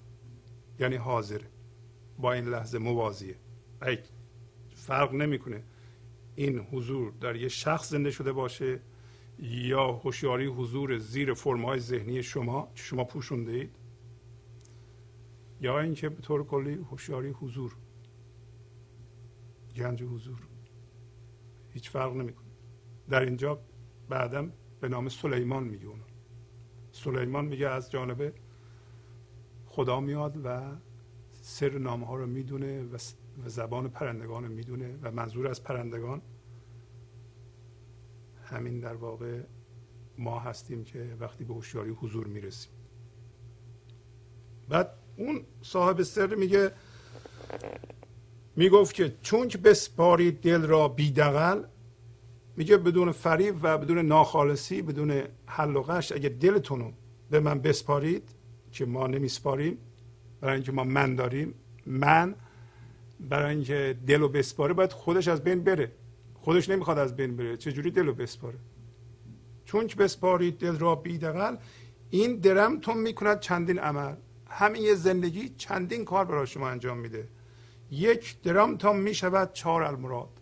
یعنی 0.79 0.95
حاضره 0.95 1.47
با 2.19 2.33
این 2.33 2.45
لحظه 2.45 2.77
موازیه. 2.77 3.35
فرق 4.75 5.13
نمی‌کنه. 5.13 5.63
این 6.35 6.59
حضور 6.59 7.11
در 7.11 7.35
یه 7.35 7.47
شخص 7.47 7.89
زنده 7.89 8.11
شده 8.11 8.31
باشه 8.31 8.79
یا 9.39 9.91
هوشیاری 9.91 10.45
حضور 10.45 10.97
زیر 10.97 11.33
فرمای 11.33 11.79
ذهنی 11.79 12.23
شما 12.23 12.71
که 12.75 12.81
شما 12.81 13.03
پوشونده 13.03 13.51
اید؟ 13.51 13.75
یا 15.61 15.79
اینکه 15.79 16.09
به 16.09 16.21
طور 16.21 16.43
کلی 16.43 16.73
هوشیاری 16.73 17.29
حضور. 17.29 17.75
گنج 19.75 20.03
حضور. 20.03 20.39
هیچ 21.73 21.89
فرق 21.89 22.15
نمی‌کنه. 22.15 22.47
در 23.09 23.21
اینجا 23.21 23.59
بعدم 24.09 24.51
به 24.81 24.89
نام 24.89 25.09
سلیمان 25.09 25.63
میگه 25.63 25.85
اونو. 25.85 26.03
سلیمان 27.03 27.45
میگه 27.45 27.67
از 27.67 27.91
جانب 27.91 28.33
خدا 29.65 29.99
میاد 29.99 30.45
و 30.45 30.61
سر 31.41 31.77
نامه 31.77 32.05
ها 32.05 32.15
رو 32.15 32.25
می‌دونه 32.25 32.83
و 32.83 32.97
زبان 33.45 33.89
پرندگان 33.89 34.43
رو 34.43 34.49
می‌دونه 34.49 34.97
و 35.01 35.11
منظور 35.11 35.47
از 35.47 35.63
پرندگان 35.63 36.21
همین 38.45 38.79
در 38.79 38.95
واقع 38.95 39.41
ما 40.17 40.39
هستیم 40.39 40.83
که 40.83 41.15
وقتی 41.19 41.43
به 41.43 41.53
هوشیاری 41.53 41.91
حضور 41.91 42.27
می‌رسیم. 42.27 42.71
بعد 44.69 44.91
اون 45.17 45.41
صاحب 45.61 46.03
سر 46.03 46.35
میگه 46.35 46.71
می‌گفت 48.55 48.95
که 48.95 49.15
چون 49.21 49.47
که 49.47 49.57
بسپارید 49.57 50.41
دل 50.41 50.61
را 50.61 50.87
بیدقل 50.87 51.63
میگه 52.57 52.77
بدون 52.77 53.11
فریب 53.11 53.55
و 53.61 53.77
بدون 53.77 53.97
ناخالصی 53.97 54.81
بدون 54.81 55.23
حل 55.45 55.75
و 55.75 55.81
قشت 55.81 56.11
اگه 56.11 56.29
دلتون 56.29 56.79
رو 56.79 56.91
به 57.29 57.39
من 57.39 57.59
بسپارید 57.59 58.29
که 58.71 58.85
ما 58.85 59.07
نمیسپاریم 59.07 59.77
برای 60.41 60.55
اینکه 60.55 60.71
ما 60.71 60.83
من 60.83 61.15
داریم 61.15 61.53
من 61.85 62.35
برای 63.19 63.55
اینکه 63.55 63.97
دل 64.07 64.19
رو 64.19 64.29
بسپاره 64.29 64.73
باید 64.73 64.91
خودش 64.91 65.27
از 65.27 65.43
بین 65.43 65.63
بره. 65.63 65.91
خودش 66.33 66.69
نمی‌خواد 66.69 66.97
از 66.97 67.15
بین 67.15 67.35
بره. 67.35 67.57
چجوری 67.57 67.91
دل 67.91 68.05
رو 68.05 68.13
بسپاره؟ 68.13 68.57
چون 69.65 69.87
که 69.87 69.95
بسپارید 69.95 70.57
دل 70.57 70.77
را 70.79 70.95
بیدقل 70.95 71.55
این 72.09 72.35
درم 72.35 72.79
تون 72.79 72.97
می‌کند 72.97 73.39
چندین 73.39 73.79
عمل. 73.79 74.15
همین 74.49 74.81
یه 74.81 74.95
زندگی 74.95 75.49
چندین 75.49 76.05
کار 76.05 76.25
برای 76.25 76.47
شما 76.47 76.69
انجام 76.69 76.97
میده. 76.97 77.27
یک 77.91 78.41
درم 78.41 78.77
تا 78.77 78.93
می‌شود 78.93 79.53
چهار 79.53 79.83
المراد. 79.83 80.36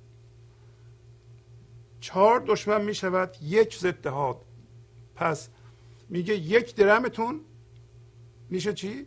چهار 2.05 2.43
دشمن 2.47 2.81
می 2.81 2.95
شود 2.95 3.37
یک 3.41 3.77
ضد 3.77 4.07
پس 5.15 5.49
میگه 6.09 6.35
یک 6.35 6.75
درمتون 6.75 7.41
میشه 8.49 8.73
چی؟ 8.73 9.05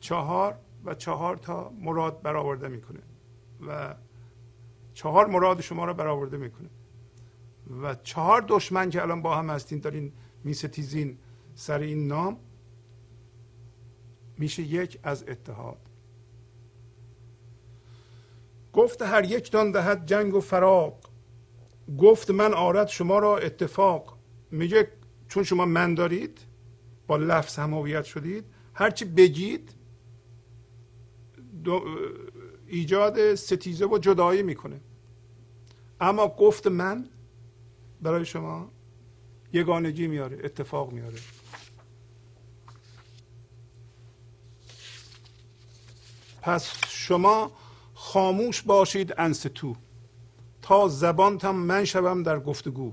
چهار 0.00 0.58
و 0.84 0.94
چهار 0.94 1.36
تا 1.36 1.72
مراد 1.80 2.22
برآورده 2.22 2.68
می‌کنه 2.68 2.98
و 3.66 3.94
چهار 4.94 5.26
مراد 5.26 5.60
شما 5.60 5.84
رو 5.84 5.94
برآورده 5.94 6.36
می‌کنه. 6.36 6.68
و 7.82 7.94
چهار 7.94 8.44
دشمن 8.48 8.90
که 8.90 9.02
الان 9.02 9.22
با 9.22 9.36
هم 9.36 9.50
هستین 9.50 9.78
دارین 9.78 10.12
میستیزین 10.44 11.18
سر 11.54 11.78
این 11.78 12.08
نام 12.08 12.38
میشه 14.38 14.62
یک 14.62 14.98
از 15.02 15.24
اتحاد. 15.28 15.78
گفت 18.72 19.02
هر 19.02 19.24
یک 19.24 19.50
دان 19.50 19.70
دهد 19.70 20.06
جنگ 20.06 20.34
و 20.34 20.40
فراق. 20.40 21.15
گفت 21.98 22.30
من 22.30 22.54
آرد 22.54 22.88
شما 22.88 23.18
را 23.18 23.38
اتفاق. 23.38 24.18
میگه 24.50 24.88
چون 25.28 25.44
شما 25.44 25.64
من 25.64 25.94
دارید 25.94 26.40
با 27.06 27.16
لفظ 27.16 27.58
هم 27.58 28.02
شدید 28.02 28.44
هرچی 28.74 29.04
بگید 29.04 29.74
ایجاد 32.66 33.34
ستیزه 33.34 33.86
و 33.86 33.98
جدایی 33.98 34.42
می‌کنه. 34.42 34.80
اما 36.00 36.28
گفت 36.28 36.66
من 36.66 37.08
برای 38.02 38.24
شما 38.24 38.70
یگانگی 39.52 40.06
میاره 40.06 40.38
اتفاق 40.44 40.92
میاره. 40.92 41.18
پس 46.42 46.72
شما 46.88 47.52
خاموش 47.94 48.62
باشید 48.62 49.14
انستو. 49.18 49.76
تا 50.66 50.88
زبانتان 50.88 51.56
من 51.56 51.84
شوم 51.84 52.22
در 52.22 52.40
گفتگو. 52.40 52.92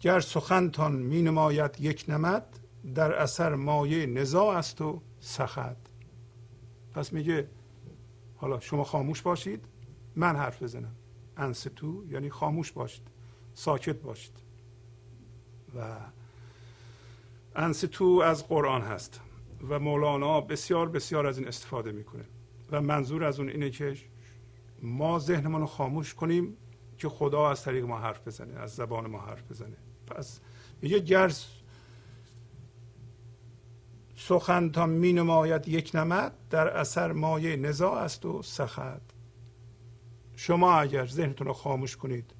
گر 0.00 0.20
سخنتان 0.20 0.92
می 0.92 1.22
نماید 1.22 1.80
یک 1.80 2.04
نمد 2.08 2.58
در 2.94 3.12
اثر 3.12 3.54
مایه 3.54 4.06
نزاع 4.06 4.56
است 4.56 4.80
و 4.80 5.02
سخت. 5.20 5.76
پس 6.94 7.12
میگه 7.12 7.48
حالا 8.36 8.60
شما 8.60 8.84
خاموش 8.84 9.22
باشید 9.22 9.64
من 10.16 10.36
حرف 10.36 10.62
بزنم. 10.62 10.94
انستو 11.36 12.04
یعنی 12.08 12.30
خاموش 12.30 12.72
باشید 12.72 13.08
ساکت 13.54 13.96
باشید. 13.96 14.36
و 15.76 15.96
انستو 17.56 18.22
از 18.24 18.48
قرآن 18.48 18.82
هست 18.82 19.20
و 19.68 19.78
مولانا 19.78 20.40
بسیار 20.40 20.88
بسیار 20.88 21.26
از 21.26 21.38
این 21.38 21.48
استفاده 21.48 21.92
می‌کنه. 21.92 22.24
و 22.70 22.80
منظور 22.80 23.24
از 23.24 23.40
اون 23.40 23.48
اینه 23.48 23.70
که 23.70 23.96
ما 24.82 25.18
ذهنمون 25.18 25.60
رو 25.60 25.66
خاموش 25.66 26.14
کنیم 26.14 26.56
که 26.98 27.08
خدا 27.08 27.50
از 27.50 27.62
طریق 27.62 27.84
ما 27.84 27.98
حرف 27.98 28.26
بزنه 28.26 28.60
از 28.60 28.74
زبان 28.74 29.06
ما 29.06 29.20
حرف 29.20 29.50
بزنه. 29.50 29.76
پس 30.06 30.40
میگه 30.82 30.98
گر 30.98 31.32
سخن 34.16 34.70
تا 34.70 34.86
می 34.86 35.12
نماید 35.12 35.68
یک 35.68 35.90
نمد 35.94 36.32
در 36.50 36.68
اثر 36.68 37.12
مایه 37.12 37.56
نزاع 37.56 37.92
است 37.92 38.24
و 38.24 38.42
سخت. 38.42 39.00
شما 40.36 40.72
اگر 40.72 41.06
ذهنتون 41.06 41.46
رو 41.46 41.52
خاموش 41.52 41.96
کنید 41.96 42.34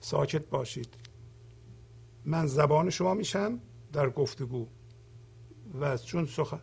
ساکت 0.00 0.46
باشید. 0.46 0.94
من 2.24 2.46
زبان 2.46 2.90
شما 2.90 3.14
میشم 3.14 3.60
در 3.92 4.10
گفتگو. 4.10 4.66
و 5.80 5.96
چون 5.96 6.26
سخن 6.26 6.60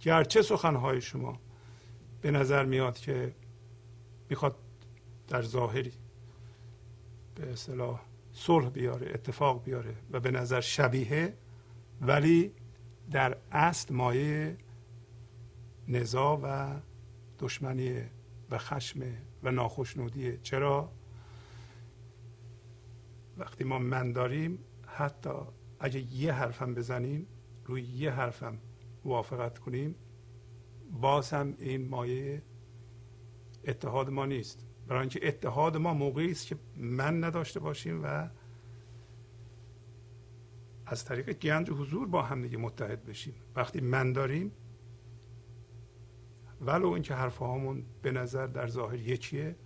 گرچه 0.00 0.42
سخنهای 0.42 1.00
شما 1.00 1.40
به 2.20 2.30
نظر 2.30 2.64
میاد 2.64 2.98
که 2.98 3.34
می‌خواد 4.30 4.56
در 5.28 5.42
ظاهری 5.42 5.92
به 7.34 7.52
اصطلاح 7.52 8.00
صلح 8.32 8.68
بیاره 8.68 9.10
اتفاق 9.14 9.64
بیاره 9.64 9.94
و 10.10 10.20
به 10.20 10.30
نظر 10.30 10.60
شبیه 10.60 11.36
ولی 12.00 12.52
در 13.10 13.36
اصل 13.52 13.94
مایه 13.94 14.56
نزا 15.88 16.40
و 16.42 16.76
دشمنی 17.38 18.00
و 18.50 18.58
خشم 18.58 19.00
و 19.42 19.50
ناخشنودیه 19.50 20.38
چرا؟ 20.42 20.92
وقتی 23.38 23.64
ما 23.64 23.78
من 23.78 24.12
داریم 24.12 24.58
حتی 24.86 25.30
اگه 25.80 26.14
یه 26.14 26.32
حرفم 26.32 26.74
بزنیم 26.74 27.26
روی 27.64 27.82
یه 27.82 28.10
حرفم 28.10 28.58
موافقت 29.04 29.58
کنیم 29.58 29.94
باز 31.00 31.30
هم 31.30 31.54
این 31.58 31.88
مایه 31.88 32.42
اتحاد 33.64 34.10
ما 34.10 34.26
نیست. 34.26 34.66
برای 34.86 35.00
اینکه 35.00 35.28
اتحاد 35.28 35.76
ما 35.76 35.94
موقعی 35.94 36.30
است 36.30 36.46
که 36.46 36.56
من 36.76 37.24
نداشته 37.24 37.60
باشیم 37.60 38.00
و 38.04 38.28
از 40.86 41.04
طریق 41.04 41.32
گنج 41.32 41.70
حضور 41.70 42.08
با 42.08 42.22
هم 42.22 42.42
دیگه 42.42 42.56
متحد 42.56 43.04
بشیم. 43.04 43.34
وقتی 43.56 43.80
من 43.80 44.12
داریم 44.12 44.52
ولو 46.60 46.88
اینکه 46.88 47.14
حرف 47.14 47.36
هامون 47.36 47.84
به 48.02 48.12
نظر 48.12 48.46
در 48.46 48.66
ظاهر 48.66 48.98
یکیه 48.98 49.56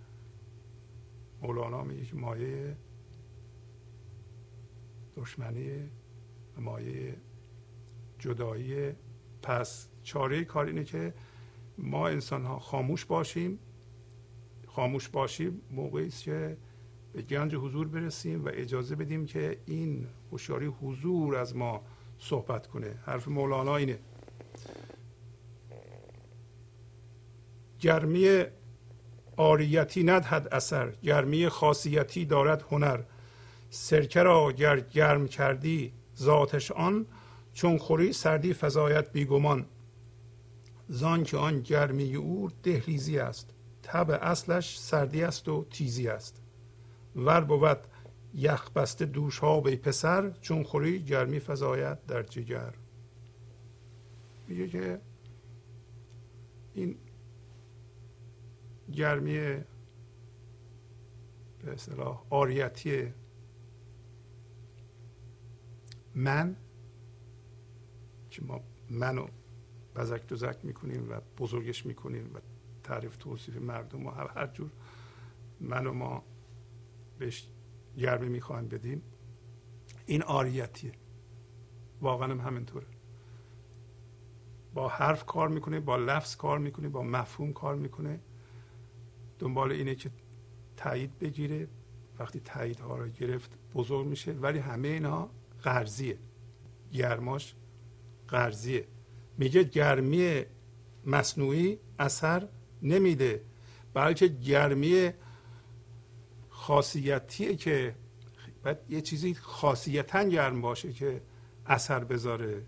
مولانا 1.41 1.83
میگه 1.83 2.05
که 2.05 2.15
مایه 2.15 2.77
دشمنی 5.15 5.89
مایه 6.57 7.15
جدایی. 8.19 8.93
پس 9.41 9.89
چاره 10.03 10.43
کار 10.43 10.65
اینه 10.65 10.83
که 10.83 11.13
ما 11.77 12.07
انسان 12.07 12.45
ها 12.45 12.59
خاموش 12.59 13.05
باشیم. 13.05 13.59
خاموش 14.75 15.09
باشیم 15.09 15.61
موقعی 15.71 16.07
است 16.07 16.23
که 16.23 16.57
به 17.13 17.21
گنج 17.21 17.55
حضور 17.55 17.87
برسیم 17.87 18.45
و 18.45 18.49
اجازه 18.53 18.95
بدیم 18.95 19.25
که 19.25 19.57
این 19.65 20.07
هوشیاری 20.31 20.65
حضور 20.65 21.35
از 21.35 21.55
ما 21.55 21.81
صحبت 22.19 22.67
کنه. 22.67 22.95
حرف 23.05 23.27
مولانا 23.27 23.75
اینه. 23.75 23.99
گرمی 27.79 28.43
آریتی 29.37 30.03
ندهد 30.03 30.47
اثر 30.51 30.91
گرمی 31.03 31.49
خاصیتی 31.49 32.25
دارد 32.25 32.65
هنر. 32.71 32.99
سرکه 33.69 34.23
را 34.23 34.51
گر 34.51 34.79
گرم 34.79 35.27
کردی 35.27 35.93
ذاتش 36.17 36.71
آن 36.71 37.05
چون 37.53 37.77
خوری 37.77 38.13
سردی 38.13 38.53
فضایت 38.53 39.11
بیگمان. 39.11 39.65
زان 40.87 41.23
که 41.23 41.37
آن 41.37 41.61
گرمی 41.61 42.15
او 42.15 42.49
دهلیزی 42.63 43.19
است. 43.19 43.54
تب 43.85 44.19
اصلش 44.21 44.79
سردی 44.79 45.23
است 45.23 45.47
و 45.47 45.65
تیزی 45.69 46.07
است. 46.07 46.41
ور 47.15 47.41
بود 47.41 47.77
یخ 48.33 48.71
بسته 48.71 49.05
دوش 49.05 49.39
ها 49.39 49.61
به 49.61 49.75
پسر 49.75 50.31
چون 50.41 50.63
خوری 50.63 51.03
گرمی 51.03 51.39
فضایت 51.39 52.05
در 52.05 52.23
جگر. 52.23 52.73
میگه 54.47 54.67
که 54.67 55.01
این 56.73 56.97
گرمی 58.93 59.37
به 61.59 61.73
اصطلاح 61.73 62.23
آریتی 62.29 63.13
من 66.15 66.55
که 68.29 68.41
ما 68.41 68.61
منو 68.89 69.27
بزک 69.95 70.27
دوزک 70.27 70.57
می‌کنیم 70.63 71.09
و 71.09 71.21
بزرگش 71.37 71.85
می‌کنیم 71.85 72.31
و 72.33 72.39
تعریف 72.85 73.17
توصیف 73.17 73.57
مردم 73.57 74.05
و 74.05 74.09
هر 74.09 74.47
جور. 74.47 74.69
من 75.59 75.87
و 75.87 75.93
ما 75.93 76.23
بهش 77.19 77.47
گرمی 77.97 78.29
می‌خوایم 78.29 78.67
بدیم. 78.67 79.01
این 80.05 80.23
آریتیه. 80.23 80.91
واقعا 82.01 82.31
هم 82.31 82.39
همینطوره. 82.39 82.85
با 84.73 84.87
حرف 84.87 85.25
کار 85.25 85.49
می‌کنه 85.49 85.79
با 85.79 85.97
لفظ 85.97 86.35
کار 86.35 86.59
می‌کنه 86.59 86.89
با 86.89 87.01
مفهوم 87.03 87.53
کار 87.53 87.75
می‌کنه. 87.75 88.19
دنبال 89.39 89.71
اینه 89.71 89.95
که 89.95 90.09
تایید 90.77 91.19
بگیره. 91.19 91.67
وقتی 92.19 92.39
تایید 92.39 92.79
ها 92.79 92.97
رو 92.97 93.07
گرفت 93.07 93.51
بزرگ 93.73 94.07
میشه. 94.07 94.31
ولی 94.31 94.59
همه 94.59 94.87
اینها 94.87 95.29
قرضیه 95.63 96.17
گرماش 96.91 97.55
قرضیه 98.27 98.87
میگه 99.37 99.63
گرمی 99.63 100.43
مصنوعی 101.05 101.79
اثر 101.99 102.47
نمیده 102.81 103.41
بلکه 103.93 104.27
گرمی 104.27 105.11
خاصیتیه 106.49 107.55
که 107.55 107.95
باید 108.63 108.77
یه 108.89 109.01
چیزی 109.01 109.33
خاصیتا 109.33 110.23
گرم 110.23 110.61
باشه 110.61 110.93
که 110.93 111.21
اثر 111.65 112.03
بذاره. 112.03 112.63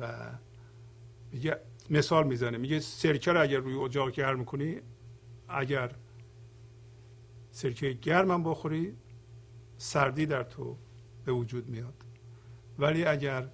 و 0.00 0.30
میگه 1.32 1.60
مثال 1.90 2.26
می‌زنه 2.26 2.58
میگه 2.58 2.80
سرکه 2.80 3.32
رو 3.32 3.42
اگر 3.42 3.58
روی 3.58 3.74
اجاق 3.74 4.10
گرم 4.10 4.44
کنی 4.44 4.80
اگر 5.48 5.94
سرکه 7.50 7.92
گرمم 7.92 8.42
بخوری 8.44 8.96
سردی 9.78 10.26
در 10.26 10.42
تو 10.42 10.76
به 11.24 11.32
وجود 11.32 11.68
میاد. 11.68 11.94
ولی 12.78 13.04
اگر 13.04 13.48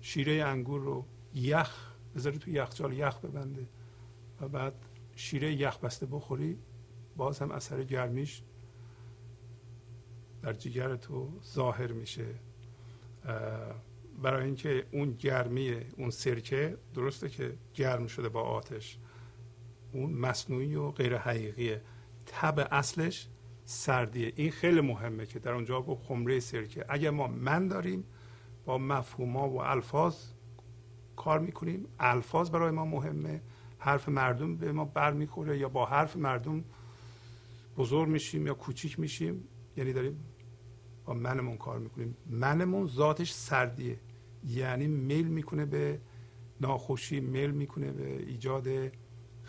شیره 0.00 0.44
انگور 0.44 0.80
رو 0.80 1.04
یخ 1.34 1.87
بذاری 2.18 2.38
تو 2.38 2.50
یخچال 2.50 2.92
یخ 2.92 3.18
ببنده 3.18 3.68
و 4.40 4.48
بعد 4.48 4.74
شیره 5.16 5.52
یخ 5.52 5.78
بسته 5.78 6.06
بخوری 6.06 6.58
باز 7.16 7.38
هم 7.38 7.50
اثر 7.50 7.84
گرمیش 7.84 8.42
در 10.42 10.52
جگر 10.52 10.96
تو 10.96 11.32
ظاهر 11.44 11.92
میشه. 11.92 12.26
برای 14.22 14.44
اینکه 14.44 14.86
اون 14.92 15.12
گرمی 15.12 15.76
اون 15.96 16.10
سرکه 16.10 16.78
درسته 16.94 17.28
که 17.28 17.54
گرم 17.74 18.06
شده 18.06 18.28
با 18.28 18.42
آتش. 18.42 18.98
اون 19.92 20.12
مصنوعی 20.12 20.74
و 20.74 20.90
غیر 20.90 21.16
حقیقیه. 21.16 21.82
تب 22.26 22.68
اصلش 22.70 23.28
سردیه. 23.64 24.32
این 24.36 24.50
خیلی 24.50 24.80
مهمه 24.80 25.26
که 25.26 25.38
در 25.38 25.52
اونجا 25.52 25.82
گفت 25.82 26.04
خمره 26.04 26.40
سرکه. 26.40 26.84
اگر 26.88 27.10
ما 27.10 27.26
من 27.26 27.68
داریم 27.68 28.04
با 28.64 28.78
مفهوما 28.78 29.48
و 29.48 29.62
الفاظ 29.62 30.37
کار 31.18 31.38
می‌کنیم. 31.38 31.86
الفاظ 31.98 32.50
برای 32.50 32.70
ما 32.70 32.84
مهمه. 32.84 33.40
حرف 33.78 34.08
مردم 34.08 34.56
به 34.56 34.72
ما 34.72 34.84
برمیخوره 34.84 35.58
یا 35.58 35.68
با 35.68 35.86
حرف 35.86 36.16
مردم 36.16 36.64
بزرگ 37.76 38.08
میشیم 38.08 38.46
یا 38.46 38.54
کوچیک 38.54 39.00
میشیم. 39.00 39.44
یعنی 39.76 39.92
داریم 39.92 40.24
با 41.04 41.14
منمون 41.14 41.56
کار 41.56 41.78
می‌کنیم. 41.78 42.16
منمون 42.26 42.86
ذاتش 42.86 43.32
سردیه. 43.32 43.98
یعنی 44.46 44.86
میل 44.86 45.28
می‌کنه 45.28 45.64
به 45.66 46.00
ناخوشی 46.60 47.20
میل 47.20 47.50
می‌کنه 47.50 47.92
به 47.92 48.22
ایجاد 48.22 48.68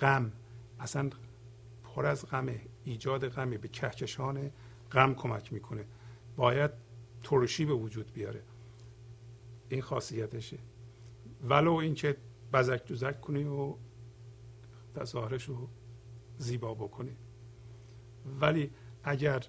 غم. 0.01 0.31
اصلا 0.79 1.09
پر 1.83 2.05
از 2.05 2.25
غمه. 2.25 2.61
ایجاد 2.83 3.27
غمی 3.27 3.57
به 3.57 3.67
کهکشان 3.67 4.51
غم 4.91 5.13
کمک 5.13 5.53
می‌کنه. 5.53 5.85
باید 6.35 6.71
ترشی 7.23 7.65
به 7.65 7.73
وجود 7.73 8.13
بیاره. 8.13 8.41
این 9.69 9.81
خاصیتشه. 9.81 10.57
ولو 11.43 11.73
اینکه 11.73 12.17
بزک 12.53 12.85
دوزک 12.87 13.21
کنی 13.21 13.43
و 13.43 13.75
ظاهرش 15.03 15.43
رو 15.43 15.69
زیبا 16.37 16.73
بکنی. 16.73 17.15
ولی 18.41 18.71
اگر 19.03 19.43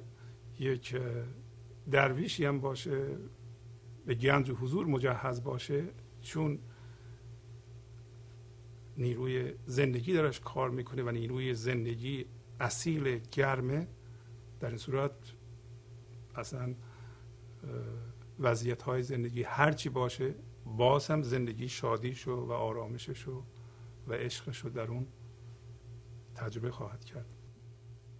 یک 0.58 0.96
درویشی 1.90 2.44
هم 2.44 2.60
باشه 2.60 3.18
به 4.06 4.14
گنج 4.14 4.50
و 4.50 4.54
حضور 4.54 4.86
مجهز 4.86 5.42
باشه 5.42 5.84
چون 6.20 6.58
نیروی 8.96 9.52
زندگی 9.66 10.12
درش 10.12 10.40
کار 10.40 10.70
می‌کنه 10.70 11.02
و 11.02 11.10
نیروی 11.10 11.54
زندگی 11.54 12.26
اصیل 12.60 13.18
گرمه 13.18 13.88
در 14.60 14.68
این 14.68 14.78
صورت 14.78 15.12
اصلا 16.34 16.74
وضعیت 18.38 18.82
های 18.82 19.02
زندگی 19.02 19.42
هرچی 19.42 19.88
باشه 19.88 20.34
باز 20.76 21.08
هم 21.08 21.22
زندگی 21.22 21.68
شادیشو 21.68 22.32
و 22.32 22.52
آرامششو 22.52 23.42
و 24.08 24.12
عشقشو 24.12 24.68
در 24.68 24.86
اون 24.86 25.06
تجربه 26.34 26.70
خواهد 26.70 27.04
کرد. 27.04 27.26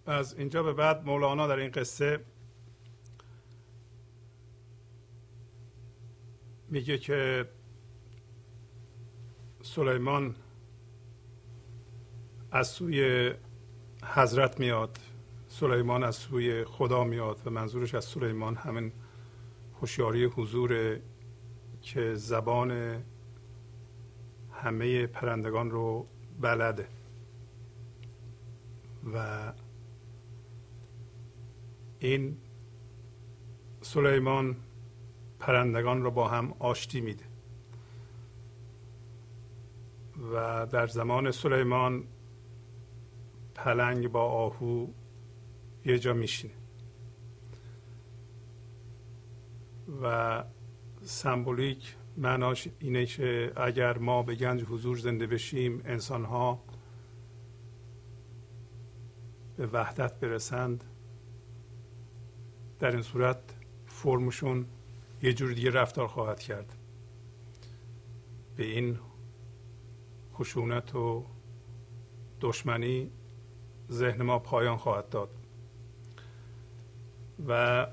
از 0.07 0.35
اینجا 0.35 0.63
به 0.63 0.73
بعد 0.73 1.05
مولانا 1.05 1.47
در 1.47 1.57
این 1.57 1.71
قصه 1.71 2.25
میگه 6.69 6.99
که 6.99 7.49
سلیمان 9.63 10.37
از 12.51 12.69
سوی 12.69 13.31
حضرت 14.05 14.61
میاد 14.61 14.99
سلیمان 15.49 16.05
از 16.05 16.17
سوی 16.17 16.65
خدا 16.65 17.05
میاد 17.05 17.41
و 17.47 17.51
منظورش 17.51 17.95
از 17.95 18.05
سلیمان 18.05 18.57
همین 18.57 18.93
هوشیاری 19.81 20.25
حضور 20.25 21.01
که 21.83 22.15
زبان 22.15 23.03
همه 24.53 25.07
پرندگان 25.07 25.71
رو 25.71 26.07
بلده 26.41 26.89
و 29.15 29.53
این 31.99 32.37
سلیمان 33.81 34.57
پرندگان 35.39 36.03
رو 36.03 36.11
با 36.11 36.29
هم 36.29 36.55
آشتی 36.59 37.01
میده 37.01 37.25
و 40.35 40.67
در 40.67 40.87
زمان 40.87 41.31
سلیمان 41.31 42.05
پلنگ 43.55 44.09
با 44.09 44.25
آهو 44.25 44.87
یه 45.85 45.99
جا 45.99 46.13
میشینه 46.13 46.55
و 50.03 50.45
سمبولیک 51.03 51.97
معناش 52.17 52.69
اینه 52.79 53.07
که 53.07 53.53
اگر 53.57 53.99
ما 53.99 54.23
به 54.23 54.35
گنج 54.35 54.63
حضور 54.63 54.99
زنده 54.99 55.27
بشیم 55.27 55.83
انسان 55.85 56.25
ها 56.25 56.63
به 59.57 59.67
وحدت 59.67 60.21
برسند. 60.21 60.85
در 62.79 62.91
این 62.91 63.03
صورت 63.03 63.39
فرمشون 63.87 64.67
یه 65.23 65.33
جور 65.33 65.53
دیگه 65.53 65.71
رفتار 65.71 66.09
خواهد 66.09 66.41
کرد. 66.41 66.77
به 68.57 68.65
این 68.65 68.99
خشونت 70.35 70.95
و 70.95 71.27
دشمنی 72.41 73.11
ذهن 73.91 74.23
ما 74.23 74.39
پایان 74.39 74.77
خواهد 74.77 75.09
داد. 75.09 75.31
و 77.49 77.87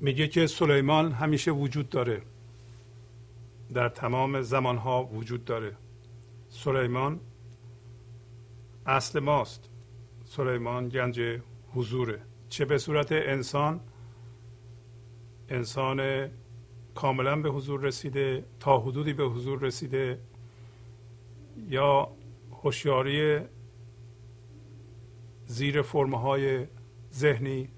میگه 0.00 0.28
که 0.28 0.46
سلیمان 0.46 1.12
همیشه 1.12 1.50
وجود 1.50 1.88
داره. 1.88 2.22
در 3.74 3.88
تمام 3.88 4.42
زمانها 4.42 5.04
وجود 5.04 5.44
داره. 5.44 5.76
سلیمان 6.48 7.20
اصل 8.86 9.20
ماست. 9.20 9.70
سلیمان 10.24 10.88
گنج 10.88 11.40
حضوره. 11.74 12.20
چه 12.48 12.64
به 12.64 12.78
صورت 12.78 13.12
انسان 13.12 13.80
انسان 15.48 16.28
کاملا 16.94 17.36
به 17.36 17.50
حضور 17.50 17.80
رسیده 17.80 18.44
تا 18.60 18.78
حدودی 18.78 19.12
به 19.12 19.24
حضور 19.24 19.60
رسیده 19.60 20.18
یا 21.68 22.08
هوشیاری 22.62 23.40
زیر 25.46 25.82
فرمهای 25.82 26.66
ذهنی 27.12 27.68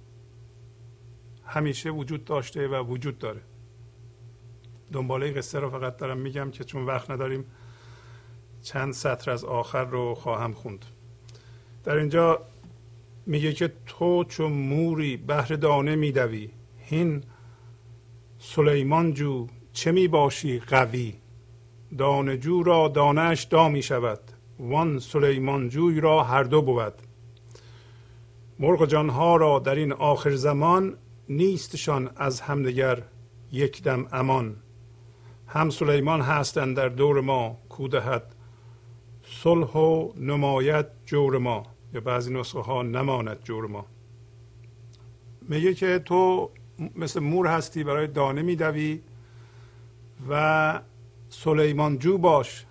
همیشه 1.46 1.90
وجود 1.90 2.24
داشته 2.24 2.68
و 2.68 2.74
وجود 2.74 3.18
داره. 3.18 3.40
دنباله 4.92 5.32
قصه 5.32 5.60
رو 5.60 5.70
فقط 5.70 5.96
دارم 5.96 6.18
میگم 6.18 6.50
که 6.50 6.64
چون 6.64 6.86
وقت 6.86 7.10
نداریم 7.10 7.44
چند 8.62 8.92
سطر 8.92 9.30
از 9.30 9.44
آخر 9.44 9.84
رو 9.84 10.14
خواهم 10.14 10.52
خوند. 10.52 10.84
در 11.84 11.96
اینجا 11.96 12.40
میگه 13.26 13.52
که 13.52 13.72
تو 13.86 14.24
چون 14.24 14.52
موری 14.52 15.16
بهر 15.16 15.56
دانه 15.56 15.96
میدوی 15.96 16.50
هین 16.78 17.24
سلیمان 18.38 19.14
جو 19.14 19.46
چه 19.72 19.92
می 19.92 20.08
باشی 20.08 20.58
قوی؟ 20.58 21.14
دانجو 21.98 22.62
را 22.62 22.88
دانش 22.88 23.46
دا 23.50 23.68
می 23.68 23.82
شود 23.82 24.20
وان 24.58 24.98
سلیمان 24.98 25.68
جوی 25.68 26.00
را 26.00 26.22
هر 26.22 26.42
دو 26.42 26.62
بود. 26.62 26.92
مرغ 28.58 28.86
جانها 28.86 29.36
را 29.36 29.58
در 29.58 29.74
این 29.74 29.92
آخر 29.92 30.30
زمان 30.30 30.96
نیستشان 31.28 32.10
از 32.16 32.40
همدیگر 32.40 33.02
یک 33.52 33.82
دم 33.82 34.06
امان. 34.12 34.56
هم 35.46 35.70
سلیمان 35.70 36.20
هستند 36.20 36.76
در 36.76 36.88
دور 36.88 37.20
ما 37.20 37.58
کودهد 37.68 38.34
صلح 39.22 39.70
و 39.70 40.12
نمایت 40.16 40.86
جور 41.06 41.38
ما. 41.38 41.62
یا 41.94 42.00
بعضی 42.00 42.34
نسخه 42.34 42.60
ها 42.60 42.82
نماند 42.82 43.42
جور 43.44 43.66
ما. 43.66 43.86
میگه 45.42 45.74
که 45.74 45.98
تو 45.98 46.50
مثل 46.96 47.20
مور 47.20 47.46
هستی 47.46 47.84
برای 47.84 48.06
دانه 48.06 48.42
میدوی 48.42 49.00
و 50.30 50.80
سلیمان 51.28 51.98
جو 51.98 52.18
باش. 52.18 52.66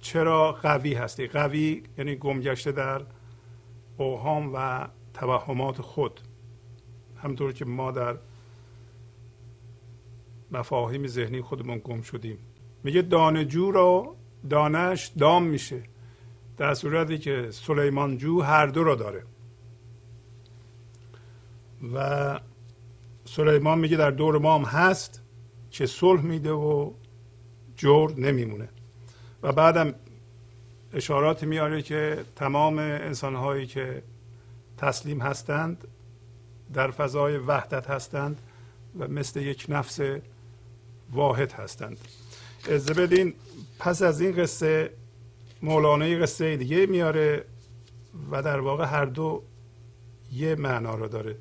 چرا 0.00 0.52
قوی 0.52 0.94
هستی؟ 0.94 1.26
قوی 1.26 1.82
یعنی 1.98 2.16
گمگشته 2.16 2.72
در 2.72 3.02
اوهام 3.96 4.50
و 4.54 4.88
توهمات 5.14 5.80
خود. 5.82 6.20
همطور 7.22 7.52
که 7.52 7.64
ما 7.64 7.90
در 7.90 8.16
مفاهیم 10.50 11.06
ذهنی 11.06 11.40
خودمون 11.40 11.80
گم 11.84 12.02
شدیم. 12.02 12.38
میگه 12.84 13.02
دانجو 13.02 13.70
را 13.70 14.16
دانش 14.50 15.06
دام 15.18 15.42
میشه 15.42 15.82
در 16.56 16.74
صورتی 16.74 17.18
که 17.18 17.48
سلیمان 17.50 18.18
جو 18.18 18.40
هر 18.40 18.66
دو 18.66 18.84
را 18.84 18.94
داره. 18.94 19.22
و 21.94 22.40
سلیمان 23.24 23.78
میگه 23.78 23.96
در 23.96 24.10
دور 24.10 24.38
ما 24.38 24.58
هم 24.58 24.64
هست 24.64 25.22
که 25.70 25.86
صلح 25.86 26.22
میده 26.22 26.52
و 26.52 26.90
جور 27.76 28.12
نمیمونه. 28.20 28.68
و 29.42 29.52
بعدم 29.52 29.94
اشارات 30.92 31.44
میاره 31.44 31.82
که 31.82 32.24
تمام 32.36 32.78
انسان 32.78 33.34
هایی 33.34 33.66
که 33.66 34.02
تسلیم 34.76 35.20
هستند 35.20 35.88
در 36.74 36.90
فضای 36.90 37.36
وحدت 37.36 37.90
هستند 37.90 38.40
و 38.98 39.08
مثل 39.08 39.40
یک 39.40 39.66
نفس 39.68 40.00
واحد 41.12 41.52
هستند. 41.52 41.98
از 42.70 42.86
بدین 42.86 43.34
پس 43.78 44.02
از 44.02 44.20
این 44.20 44.36
قصه 44.36 44.90
مولانا 45.62 46.04
قصه 46.04 46.56
دیگه 46.56 46.86
میاره 46.86 47.44
و 48.30 48.42
در 48.42 48.60
واقع 48.60 48.84
هر 48.84 49.04
دو 49.04 49.42
یه 50.32 50.54
معنا 50.54 50.94
رو 50.94 51.08
داره. 51.08 51.36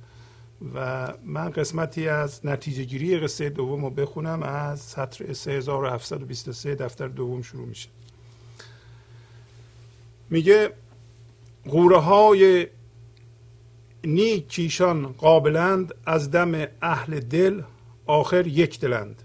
و 0.76 1.08
من 1.26 1.50
قسمتی 1.50 2.08
از 2.08 2.46
نتیجه 2.46 2.84
گیری 2.84 3.20
قصه 3.20 3.50
دوم 3.50 3.84
رو 3.86 3.90
بخونم 3.90 4.44
از 4.44 4.80
سطر 4.80 5.34
3723 5.34 6.76
دفتر 6.76 7.08
دوم 7.08 7.42
شروع 7.42 7.68
میشه. 7.68 7.90
میگه 10.30 10.74
غوره 11.66 11.98
های 11.98 12.68
نیکیشان 14.04 15.08
قابلند 15.08 15.94
از 16.06 16.32
دم 16.32 16.68
اهل 16.82 17.20
دل 17.20 17.62
آخر 18.06 18.48
یک 18.48 18.80
دلند. 18.80 19.24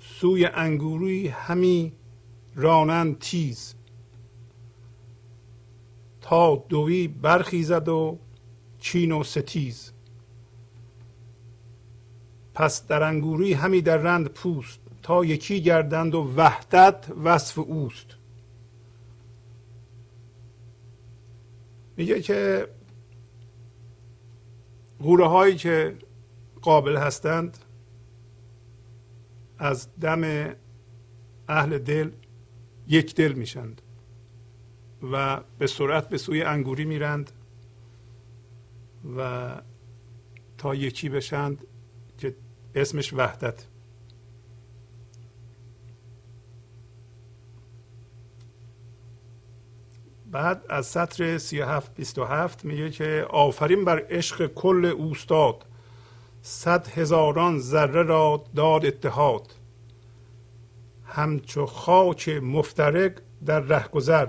سوی 0.00 0.46
انگوری 0.46 1.28
همی 1.28 1.92
رانند 2.54 3.18
تیز. 3.18 3.74
تا 6.20 6.64
دوی 6.68 7.08
برخیزد 7.08 7.88
و 7.88 8.18
چین 8.78 9.12
و 9.12 9.24
ستیز. 9.24 9.92
پس 12.54 12.86
در 12.86 13.02
انگوری 13.02 13.52
همی 13.52 13.80
در 13.80 13.96
رند 13.96 14.26
پوست 14.26 14.80
تا 15.02 15.24
یکی 15.24 15.60
گردند 15.60 16.14
و 16.14 16.32
وحدت 16.36 17.06
وصف 17.24 17.58
اوست. 17.58 18.06
میگه 21.96 22.20
که 22.20 22.68
غوره 25.00 25.26
هایی 25.26 25.56
که 25.56 25.96
قابل 26.62 26.96
هستند 26.96 27.58
از 29.58 29.88
دم 30.00 30.54
اهل 31.48 31.78
دل 31.78 32.10
یک 32.88 33.14
دل 33.14 33.32
میشند 33.32 33.82
و 35.12 35.40
به 35.58 35.66
سرعت 35.66 36.08
به 36.08 36.18
سوی 36.18 36.42
انگوری 36.42 36.84
میرند 36.84 37.32
و 39.16 39.50
تا 40.58 40.74
یکی 40.74 41.08
بشند 41.08 41.66
که 42.18 42.36
اسمش 42.74 43.12
وحدت. 43.12 43.66
بعد 50.36 50.64
از 50.68 50.86
سطر 50.86 51.38
37 51.38 51.94
27 51.94 52.64
میگه 52.64 52.90
که 52.90 53.26
آفرین 53.30 53.84
بر 53.84 54.02
عشق 54.10 54.46
کل 54.46 54.84
اوستاد. 54.84 55.64
صد 56.42 56.86
هزاران 56.86 57.58
ذره 57.58 58.02
را 58.02 58.44
داد 58.56 58.86
اتحاد. 58.86 59.54
همچو 61.04 61.66
خاک 61.66 62.28
مفترق 62.28 63.12
در 63.46 63.60
رهگذر 63.60 64.28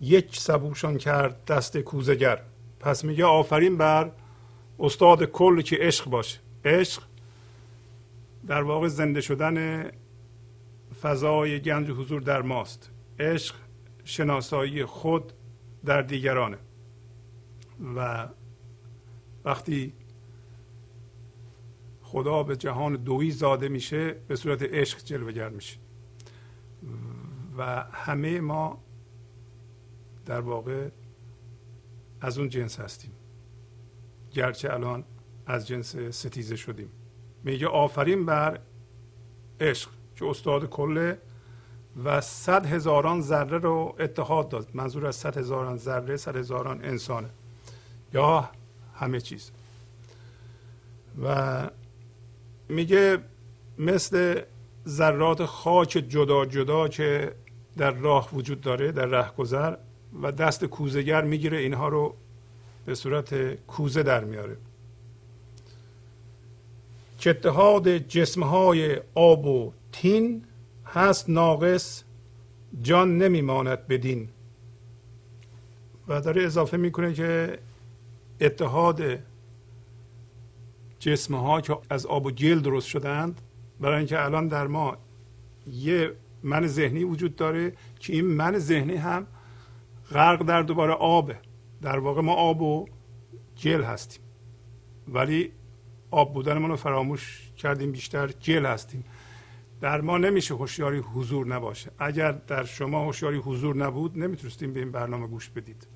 یک 0.00 0.36
سبوشان 0.36 0.98
کرد 0.98 1.44
دست 1.44 1.78
کوزگر. 1.78 2.42
پس 2.80 3.04
میگه 3.04 3.24
آفرین 3.24 3.76
بر 3.76 4.10
استاد 4.78 5.24
کل 5.24 5.60
که 5.60 5.76
عشق 5.80 6.10
باشه. 6.10 6.38
عشق 6.64 7.02
در 8.46 8.62
واقع 8.62 8.88
زنده 8.88 9.20
شدن 9.20 9.90
فضای 11.02 11.60
گنج 11.60 11.90
حضور 11.90 12.20
در 12.20 12.42
ماست. 12.42 12.90
عشق 13.18 13.63
شناسایی 14.04 14.84
خود 14.84 15.32
در 15.84 16.02
دیگرانه. 16.02 16.58
و 17.96 18.28
وقتی 19.44 19.92
خدا 22.02 22.42
به 22.42 22.56
جهان 22.56 22.96
دویی 22.96 23.30
زاده 23.30 23.68
میشه 23.68 24.12
به 24.12 24.36
صورت 24.36 24.62
عشق 24.62 25.04
جلوگر 25.04 25.48
میشه. 25.48 25.78
و 27.58 27.84
همه 27.92 28.40
ما 28.40 28.82
در 30.26 30.40
واقع 30.40 30.88
از 32.20 32.38
اون 32.38 32.48
جنس 32.48 32.80
هستیم. 32.80 33.12
گرچه 34.32 34.72
الان 34.72 35.04
از 35.46 35.66
جنس 35.66 35.96
ستیزه 35.96 36.56
شدیم. 36.56 36.90
میگه 37.44 37.66
آفرین 37.66 38.26
بر 38.26 38.60
عشق 39.60 39.90
که 40.16 40.26
استاد 40.26 40.68
کله 40.68 41.18
و 42.04 42.20
صد 42.20 42.66
هزاران 42.66 43.20
ذره 43.20 43.58
رو 43.58 43.96
اتحاد 44.00 44.48
داد. 44.48 44.68
منظور 44.74 45.06
از 45.06 45.16
صد 45.16 45.36
هزاران 45.36 45.76
ذره 45.76 46.16
صد 46.16 46.36
هزاران 46.36 46.84
انسانه. 46.84 47.28
یا 48.14 48.50
همه 48.94 49.20
چیز. 49.20 49.50
و 51.22 51.70
میگه 52.68 53.18
مثل 53.78 54.42
ذرات 54.88 55.44
خاک 55.44 55.88
جدا 55.88 56.46
جدا 56.46 56.88
که 56.88 57.34
در 57.76 57.90
راه 57.90 58.28
وجود 58.34 58.60
داره 58.60 58.92
در 58.92 59.06
رهگذر 59.06 59.76
و 60.22 60.32
دست 60.32 60.64
کوزگر 60.64 61.22
می‌گیره 61.22 61.58
اینها 61.58 61.88
رو 61.88 62.14
به 62.86 62.94
صورت 62.94 63.54
کوزه 63.54 64.02
در 64.02 64.24
میاره. 64.24 64.56
که 67.18 67.30
اتحاد 67.30 67.88
جسمهای 67.88 69.00
آب 69.14 69.46
و 69.46 69.72
تین 69.92 70.44
هست 70.94 71.30
ناقص 71.30 72.04
جان 72.82 73.18
نمیماند 73.18 73.86
بدین. 73.86 74.28
و 76.08 76.20
داره 76.20 76.44
اضافه 76.44 76.76
می‌کنه 76.76 77.12
که 77.12 77.58
اتحاد 78.40 79.02
جسم 80.98 81.34
ها 81.34 81.60
که 81.60 81.78
از 81.90 82.06
آب 82.06 82.26
و 82.26 82.30
گل 82.30 82.60
درست 82.60 82.86
شدند 82.86 83.40
برای 83.80 83.98
اینکه 83.98 84.24
الان 84.24 84.48
در 84.48 84.66
ما 84.66 84.96
یه 85.66 86.12
من 86.42 86.66
ذهنی 86.66 87.04
وجود 87.04 87.36
داره 87.36 87.72
که 87.98 88.12
این 88.12 88.24
من 88.24 88.58
ذهنی 88.58 88.94
هم 88.94 89.26
غرق 90.10 90.42
در 90.42 90.62
دوباره 90.62 90.92
آبه 90.92 91.36
در 91.82 91.98
واقع 91.98 92.20
ما 92.20 92.34
آب 92.34 92.62
و 92.62 92.86
گل 93.62 93.82
هستیم. 93.82 94.20
ولی 95.08 95.52
آب 96.10 96.34
بودنمون 96.34 96.70
رو 96.70 96.76
فراموش 96.76 97.50
کردیم 97.56 97.92
بیشتر 97.92 98.26
گل 98.26 98.66
هستیم. 98.66 99.04
در 99.84 100.00
ما 100.00 100.18
نمیشه 100.18 100.54
هوشیاری 100.54 100.98
حضور 100.98 101.46
نباشه. 101.46 101.90
اگر 101.98 102.32
در 102.32 102.64
شما 102.64 103.04
هوشیاری 103.04 103.38
حضور 103.38 103.76
نبود 103.76 104.18
نمی‌تونستیم 104.18 104.72
به 104.72 104.80
این 104.80 104.90
برنامه 104.92 105.26
گوش 105.26 105.48
بدید. 105.48 105.86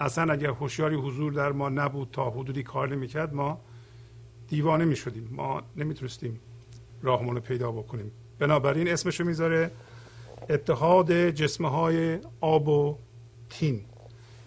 اصلا 0.00 0.32
اگر 0.32 0.50
هوشیاری 0.50 0.96
حضور 0.96 1.32
در 1.32 1.52
ما 1.52 1.68
نبود 1.68 2.08
تا 2.12 2.30
حدودی 2.30 2.62
کار 2.62 2.88
نمی‌کرد 2.88 3.34
ما 3.34 3.60
دیوانه 4.48 4.84
می‌شدیم. 4.84 5.28
ما 5.32 5.62
نمی‌تونستیم 5.76 6.40
راهمون 7.02 7.34
رو 7.34 7.40
پیدا 7.40 7.72
بکنیم. 7.72 8.10
بنابراین 8.38 8.88
اسمشو 8.88 9.24
می‌ذاره 9.24 9.70
اتحاد 10.48 11.30
جسمه 11.30 11.68
های 11.68 12.18
آب 12.40 12.68
و 12.68 12.98
تین. 13.50 13.80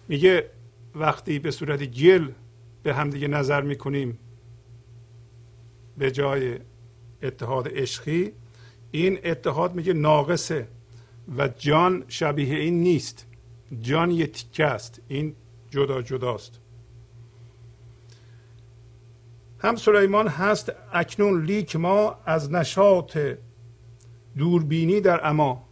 میگه 0.08 0.50
وقتی 0.94 1.38
به 1.38 1.50
صورت 1.50 1.84
گل 1.84 2.28
به 2.82 2.94
همدیگه 2.94 3.28
نظر 3.28 3.62
می‌کنیم 3.62 4.18
به 5.98 6.10
جای 6.10 6.58
اتحاد 7.22 7.68
عشقی 7.78 8.32
این 8.94 9.18
اتحاد 9.24 9.74
میگه 9.74 9.92
ناقصه 9.92 10.68
و 11.36 11.48
جان 11.48 12.04
شبیه 12.08 12.58
این 12.58 12.80
نیست. 12.80 13.26
جان 13.80 14.10
یه 14.10 14.26
تیکه 14.26 14.64
است. 14.64 15.00
این 15.08 15.34
جدا 15.70 16.02
جداست. 16.02 16.60
هم 19.58 19.76
سلیمان 19.76 20.28
هست 20.28 20.72
اکنون 20.92 21.44
لیک 21.44 21.76
ما 21.76 22.18
از 22.26 22.52
نشاط 22.52 23.18
دوربینی 24.38 25.00
در 25.00 25.26
اما. 25.26 25.68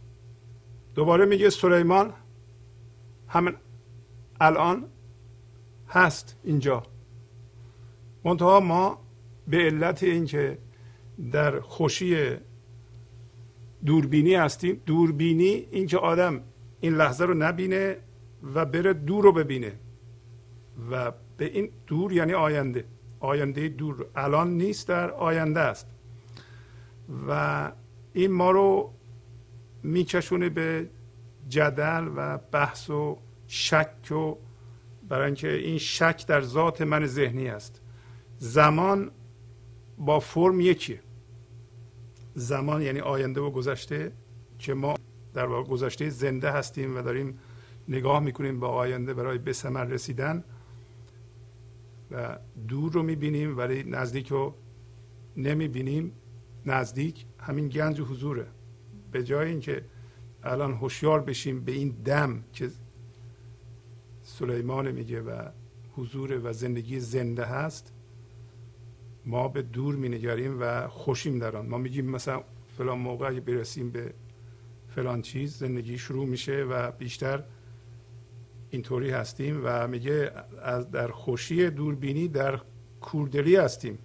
دوباره 0.95 1.25
میگه 1.25 1.49
سلیمان 1.49 2.13
همین 3.27 3.53
الان 4.41 4.85
هست 5.87 6.37
اینجا. 6.43 6.83
منتها 8.23 8.59
ما 8.59 9.01
به 9.47 9.57
علت 9.57 10.03
اینکه 10.03 10.57
در 11.31 11.59
خوشی 11.59 12.37
دوربینی 13.85 14.35
هستیم. 14.35 14.81
دوربینی 14.85 15.67
اینکه 15.71 15.97
آدم 15.97 16.41
این 16.79 16.93
لحظه 16.93 17.25
رو 17.25 17.33
نبینه 17.33 17.97
و 18.55 18.65
بره 18.65 18.93
دور 18.93 19.23
رو 19.23 19.31
ببینه. 19.31 19.73
و 20.91 21.11
به 21.37 21.45
این 21.45 21.69
دور 21.87 22.13
یعنی 22.13 22.33
آینده. 22.33 22.85
آینده 23.19 23.67
دور. 23.67 24.05
الان 24.15 24.57
نیست 24.57 24.87
در 24.87 25.11
آینده 25.11 25.59
است. 25.59 25.87
و 27.27 27.71
این 28.13 28.31
ما 28.31 28.51
رو 28.51 28.93
میکشونه 29.83 30.49
به 30.49 30.89
جدل 31.49 32.07
و 32.15 32.37
بحث 32.37 32.89
و 32.89 33.17
شک 33.47 34.11
و 34.11 34.35
برای 35.09 35.25
اینکه 35.25 35.53
این 35.53 35.77
شک 35.77 36.27
در 36.27 36.41
ذات 36.41 36.81
من 36.81 37.05
ذهنی 37.05 37.47
است. 37.47 37.81
زمان 38.37 39.11
با 39.97 40.19
فرم 40.19 40.61
یکیه. 40.61 40.99
زمان 42.35 42.81
یعنی 42.81 42.99
آینده 42.99 43.41
و 43.41 43.49
گذشته 43.49 44.11
که 44.59 44.73
ما 44.73 44.95
در 45.33 45.45
واقع 45.45 45.69
گذشته 45.69 46.09
زنده 46.09 46.51
هستیم 46.51 46.97
و 46.97 47.01
داریم 47.01 47.39
نگاه 47.87 48.19
می‌کنیم 48.19 48.59
به 48.59 48.67
آینده 48.67 49.13
برای 49.13 49.37
به 49.37 49.53
ثمر 49.53 49.85
رسیدن 49.85 50.43
و 52.11 52.37
دور 52.67 52.91
رو 52.91 53.03
می‌بینیم 53.03 53.57
ولی 53.57 53.83
نزدیک 53.83 54.27
رو 54.27 54.53
نمی‌بینیم. 55.37 56.11
نزدیک 56.65 57.25
همین 57.39 57.67
گنج 57.67 58.01
حضوره. 58.01 58.47
به 59.11 59.23
جای 59.23 59.49
اینکه 59.49 59.85
الان 60.43 60.73
هوشیار 60.73 61.19
بشیم 61.21 61.63
به 61.63 61.71
این 61.71 61.89
دم 61.89 62.43
که 62.53 62.69
سلیمان 64.23 64.91
میگه 64.91 65.21
و 65.21 65.49
حضور 65.95 66.39
و 66.43 66.53
زندگی 66.53 66.99
زنده 66.99 67.45
هست 67.45 67.92
ما 69.25 69.47
به 69.47 69.61
دور 69.61 69.95
مینگریم 69.95 70.57
و 70.61 70.87
خوشیم 70.87 71.39
در 71.39 71.57
آن. 71.57 71.67
ما 71.67 71.77
میگیم 71.77 72.05
مثلا 72.05 72.43
فلان 72.77 72.97
موقع 72.97 73.27
اگه 73.27 73.39
برسیم 73.39 73.89
به 73.89 74.13
فلان 74.87 75.21
چیز 75.21 75.57
زندگی 75.57 75.97
شروع 75.97 76.25
میشه 76.25 76.63
و 76.63 76.91
بیشتر 76.91 77.43
اینطوری 78.69 79.09
هستیم 79.09 79.61
و 79.63 79.87
میگه 79.87 80.31
از 80.61 80.91
در 80.91 81.07
خوشی 81.07 81.69
دوربینی 81.69 82.27
در 82.27 82.59
کوردلی 83.01 83.55
هستیم. 83.55 83.99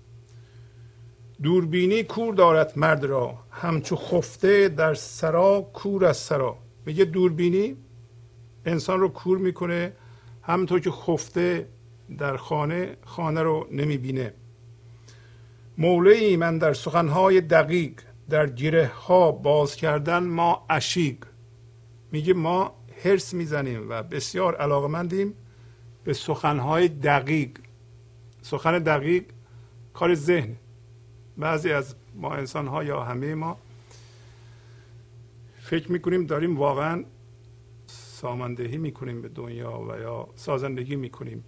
دوربینی 1.42 2.02
کور 2.02 2.34
دارد 2.34 2.72
مرد 2.76 3.04
را 3.04 3.38
همچو 3.50 3.96
خفته 3.96 4.68
در 4.68 4.94
سرا 4.94 5.70
کور 5.72 6.04
از 6.04 6.16
سرا. 6.16 6.58
میگه 6.86 7.04
دوربینی 7.04 7.76
انسان 8.64 9.00
رو 9.00 9.08
کور 9.08 9.38
می‌کنه 9.38 9.92
همونطور 10.42 10.80
که 10.80 10.90
خفته 10.90 11.68
در 12.18 12.36
خانه 12.36 12.96
خانه 13.04 13.42
رو 13.42 13.66
نمی‌بینه. 13.72 14.34
مولعی 15.78 16.36
من 16.36 16.58
در 16.58 16.72
سخنهای 16.72 17.40
دقیق 17.40 18.00
در 18.30 18.46
گره 18.46 18.86
ها 18.86 19.32
باز 19.32 19.76
کردن 19.76 20.24
ما 20.24 20.66
اشیق 20.70 21.16
میگه 22.12 22.34
ما 22.34 22.74
هرس 23.04 23.34
می‌زنیم 23.34 23.90
و 23.90 24.02
بسیار 24.02 24.56
علاقمندیم 24.56 25.34
به 26.04 26.12
سخنهای 26.12 26.88
دقیق. 26.88 27.58
سخن 28.42 28.78
دقیق 28.78 29.24
کار 29.94 30.14
ذهن. 30.14 30.56
بعضی 31.36 31.72
از 31.72 31.94
ما 32.14 32.34
انسان 32.34 32.66
ها 32.66 32.84
یا 32.84 33.02
همه 33.02 33.34
ما 33.34 33.58
فکر 35.60 35.92
می‌کنیم 35.92 36.26
داریم 36.26 36.58
واقعا 36.58 37.04
ساماندهی 37.86 38.76
می‌کنیم 38.76 39.22
به 39.22 39.28
دنیا 39.28 39.80
و 39.80 40.00
یا 40.00 40.28
سازندگی 40.34 40.96
می‌کنیم. 40.96 41.44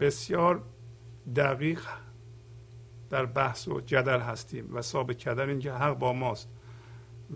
بسیار 0.00 0.62
دقیق 1.36 1.80
در 3.10 3.26
بحث 3.26 3.68
و 3.68 3.80
جدل 3.80 4.20
هستیم 4.20 4.74
و 4.74 4.82
ثابت 4.82 5.18
کردن 5.18 5.48
اینکه 5.48 5.72
حق 5.72 5.98
با 5.98 6.12
ماست. 6.12 6.48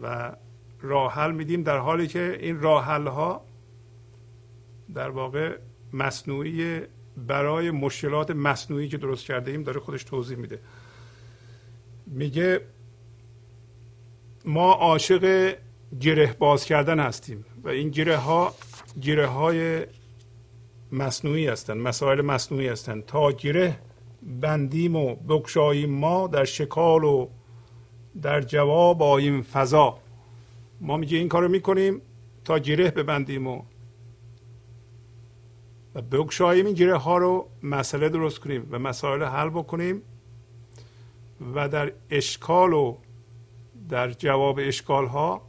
و 0.03 0.33
راه 0.81 1.13
حل 1.13 1.31
میدیم 1.31 1.63
در 1.63 1.79
حالی 1.79 2.07
که 2.07 2.39
این 2.41 2.61
راه 2.61 2.85
حل 2.85 3.07
ها 3.07 3.45
در 4.95 5.11
واقع 5.11 5.59
مصنوعی 5.93 6.81
برای 7.17 7.71
مشکلات 7.71 8.31
مصنوعی 8.31 8.89
که 8.89 8.97
درست 8.97 9.25
کرده 9.25 9.51
ایم 9.51 9.63
داره 9.63 9.81
خودش 9.81 10.05
توضیح 10.05 10.37
میده. 10.37 10.61
میگه 12.07 12.61
ما 14.45 14.73
عاشق 14.73 15.55
گره 16.01 16.33
باز 16.33 16.65
کردن 16.65 17.01
هستیم 17.01 17.45
و 17.65 17.69
این 17.69 17.89
گره 17.91 18.17
ها 18.17 18.55
گره 19.03 19.27
های 19.27 19.87
مصنوعی 20.93 21.47
هستند 21.47 21.77
مسائل 21.77 22.21
مصنوعی 22.21 22.69
هستند 22.69 23.07
تا 23.07 23.33
گره 23.33 23.79
بندیم 24.23 24.97
و 24.97 25.15
بکشاییم 25.15 25.91
ما 25.91 26.27
در 26.27 26.45
شکال 26.45 27.05
و 27.05 27.29
در 28.23 28.41
جواب 28.41 29.03
آییم 29.03 29.43
فضا. 29.43 29.99
ما 30.81 30.97
میگه 30.97 31.19
این 31.19 31.29
کارو 31.29 31.49
می‌کنیم 31.49 32.01
تا 32.45 32.59
گره 32.59 32.91
ببندیم 32.91 33.47
و 33.47 33.63
و 35.95 36.03
بگشاییم 36.03 36.67
این 36.67 36.75
گره 36.75 36.97
ها 36.97 37.19
رو 37.19 37.49
مسئله 37.63 38.09
درست 38.09 38.39
کنیم 38.39 38.69
و 38.71 38.79
مسائل 38.79 39.23
حل 39.23 39.49
بکنیم 39.49 40.03
و 41.55 41.69
در 41.69 41.93
اشکال 42.11 42.73
و 42.73 42.97
در 43.89 44.11
جواب 44.11 44.59
اشکال 44.63 45.07
ها 45.07 45.43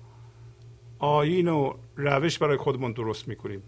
آین 1.00 1.48
و 1.48 1.74
روش 1.96 2.38
برای 2.38 2.58
خودمون 2.58 2.92
درست 2.92 3.28
می‌کنیم. 3.28 3.64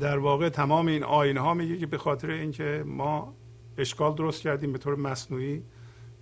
در 0.00 0.18
واقع 0.18 0.48
تمام 0.48 0.86
این 0.86 1.04
آین 1.04 1.36
ها 1.36 1.54
میگه 1.54 1.78
که 1.78 1.86
به 1.86 1.98
خاطر 1.98 2.30
اینکه 2.30 2.84
ما 2.86 3.34
اشکال 3.78 4.14
درست 4.14 4.42
کردیم 4.42 4.72
به 4.72 4.78
طور 4.78 4.96
مصنوعی 4.96 5.62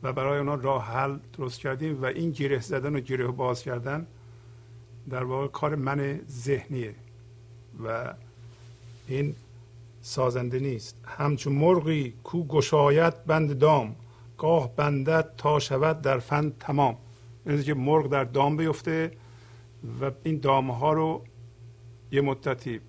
و 0.02 0.12
برای 0.12 0.38
اونا 0.38 0.54
راه 0.54 0.84
حل 0.84 1.18
درست 1.38 1.60
کردیم 1.60 2.02
و 2.02 2.06
این 2.06 2.30
گره 2.30 2.60
زدن 2.60 2.96
و 2.96 3.00
گره 3.00 3.26
باز 3.26 3.62
کردن 3.62 4.06
در 5.10 5.24
واقع 5.24 5.46
کار 5.46 5.74
من 5.74 6.20
ذهنیه 6.28 6.94
و 7.84 8.14
این 9.08 9.34
سازنده 10.02 10.58
نیست. 10.58 10.96
همچون 11.04 11.52
مرغی 11.52 12.14
کو 12.24 12.44
گشایت 12.46 13.24
بند 13.24 13.58
دام 13.58 13.96
گاه 14.38 14.76
بندد 14.76 15.34
تا 15.36 15.58
شود 15.58 16.02
در 16.02 16.18
فن 16.18 16.52
تمام. 16.60 16.96
یعنی 17.46 17.62
که 17.62 17.74
مرغ 17.74 18.08
در 18.08 18.24
دام 18.24 18.56
بیفته 18.56 19.12
و 20.00 20.10
این 20.22 20.38
دام 20.38 20.70
ها 20.70 20.92
رو 20.92 21.24
یه 22.12 22.20
مدتی 22.20 22.80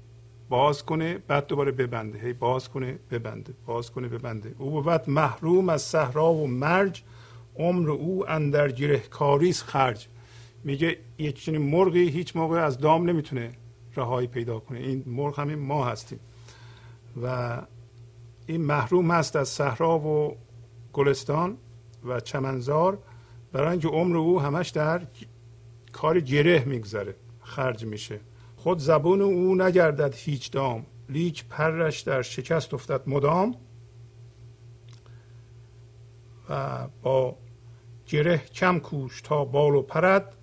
باز 0.50 0.86
کنه 0.86 1.18
بعد 1.18 1.47
دوباره 1.47 1.72
ببنده. 1.72 2.20
هی 2.20 2.34
باز 2.34 2.70
کنه 2.70 3.00
ببنده. 3.12 3.54
باز 3.66 3.91
کنه 3.91 4.08
ببنده. 4.08 4.56
او 4.58 4.82
بود 4.82 5.10
محروم 5.10 5.70
از 5.70 5.82
صحرا 5.82 6.34
و 6.34 6.47
مرج. 6.47 7.04
عمر 7.56 7.91
او 7.91 8.30
اندر 8.30 8.72
گره 8.72 9.00
کاریس 9.00 9.64
خرج. 9.64 10.08
میگه 10.64 10.97
یک 11.18 11.43
چنین 11.43 11.62
مرغی 11.62 12.10
هیچ 12.10 12.36
موقع 12.36 12.66
از 12.66 12.78
دام 12.78 13.10
نمی‌تونه 13.10 13.52
رهایی 13.95 14.28
پیدا 14.28 14.60
کنه. 14.60 14.80
این 14.80 15.04
مرغ 15.06 15.39
همین 15.39 15.60
ما 15.60 15.86
هستیم. 15.86 16.20
و 17.24 17.58
این 18.47 18.62
محروم 18.62 19.12
هست 19.12 19.36
از 19.36 19.50
صحرا 19.50 20.00
و 20.00 20.38
گلستان 20.93 21.58
و 22.06 22.20
چمنزار. 22.20 22.97
برای 23.52 23.72
اینکه 23.72 23.88
عمر 23.88 24.18
او 24.18 24.41
همش 24.41 24.70
در 24.70 25.02
کار 25.91 26.20
گره 26.20 26.64
میگذره. 26.66 27.16
خرج 27.43 27.86
میشه. 27.86 28.20
خود 28.60 28.80
زبون 28.80 29.22
او 29.22 29.55
نگردد 29.55 30.16
هیچ 30.16 30.51
دام. 30.51 30.86
لیک 31.10 31.45
پرش 31.49 32.01
در 32.01 32.22
شکست 32.22 32.74
افتد 32.74 33.10
مدام. 33.10 33.55
و 36.49 36.88
با 37.01 37.38
گره 38.07 38.38
کم 38.38 38.80
کوش 38.80 39.22
تا 39.22 39.45
بال 39.45 39.76
و 39.76 39.82
پرد 39.82 40.36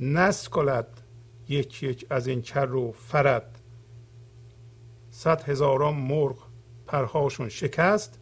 نسکلد 0.00 1.00
یک 1.48 1.82
یک 1.82 2.06
از 2.10 2.26
این 2.26 2.42
کر 2.42 2.74
و 2.74 2.92
فرد. 2.92 3.58
صد 5.10 5.42
هزاران 5.42 5.94
مرغ 5.94 6.36
پرهاشون 6.86 7.48
شکست. 7.48 8.20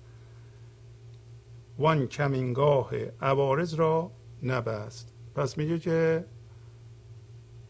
وان 1.78 2.06
کمینگاه 2.06 2.90
عوارض 3.20 3.74
را 3.74 4.10
نبست. 4.42 5.12
پس 5.34 5.58
میگه 5.58 5.78
که 5.78 6.24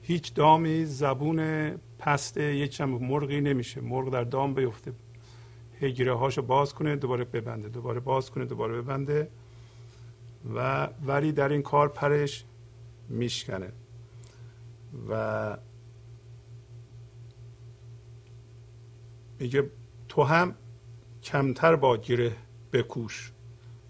هیچ 0.09 0.35
دامی 0.35 0.85
زبون 0.85 1.71
پست 1.99 2.37
یک 2.37 2.71
چم 2.71 2.89
مرغی 2.89 3.41
نمیشه. 3.41 3.81
مرغ 3.81 4.11
در 4.11 4.25
دام 4.25 4.55
بیفته. 4.55 4.93
هگیره 5.81 6.15
هاشو 6.15 6.43
باز 6.43 6.75
کنه 6.75 6.97
دوباره 6.97 7.25
ببنده 7.25 7.69
دوباره 7.69 8.01
باز 8.01 8.31
کنه 8.31 8.45
دوباره 8.45 8.83
ببنده 8.83 9.29
و 10.55 10.89
ولی 11.07 11.33
در 11.33 11.49
این 11.49 11.63
کار 11.63 11.89
پرش 11.89 12.45
میشکنه. 13.09 13.73
و 15.09 15.57
میگه 19.39 19.71
تو 20.09 20.23
هم 20.23 20.55
کمتر 21.23 21.77
با 21.77 21.97
گره 21.97 22.37
بکوش 22.73 23.33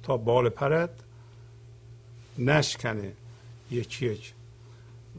تا 0.02 0.16
بال 0.16 0.48
پرد 0.48 1.02
نشکنه. 2.38 3.12
یکی 3.70 4.06
یک 4.06 4.34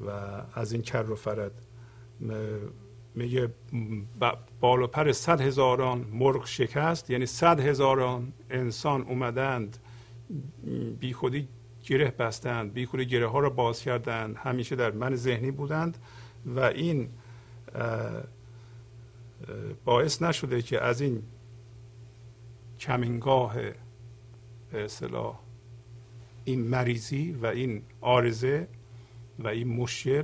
و 0.05 0.09
از 0.53 0.71
این 0.73 0.81
کر 0.81 1.11
و 1.11 1.15
فرد. 1.15 1.51
میگه 3.15 3.49
بال 4.59 4.81
و 4.81 4.87
پر 4.87 5.11
صد 5.11 5.41
هزاران 5.41 6.05
مرغ 6.11 6.45
شکست 6.45 7.09
یعنی 7.09 7.25
صد 7.25 7.59
هزاران 7.59 8.33
انسان 8.49 9.01
اومدند 9.01 9.77
بی 10.99 11.13
خودی 11.13 11.47
گره 11.83 12.11
بستند 12.11 12.73
بی 12.73 12.85
خودی 12.85 13.05
گره 13.05 13.27
ها 13.27 13.39
را 13.39 13.49
باز 13.49 13.81
کردند 13.81 14.35
همیشه 14.35 14.75
در 14.75 14.91
من 14.91 15.15
ذهنی 15.15 15.51
بودند 15.51 15.97
و 16.45 16.59
این 16.59 17.09
باعث 19.85 20.21
نشده 20.21 20.61
که 20.61 20.81
از 20.81 21.01
این 21.01 21.23
کمینگاه 22.79 23.55
به 24.71 24.83
اصطلاح 24.83 25.39
این 26.45 26.61
مریضی 26.61 27.31
و 27.31 27.45
این 27.45 27.81
آرزه 28.01 28.67
و 29.39 29.47
این 29.47 29.67
مشکل 29.67 30.23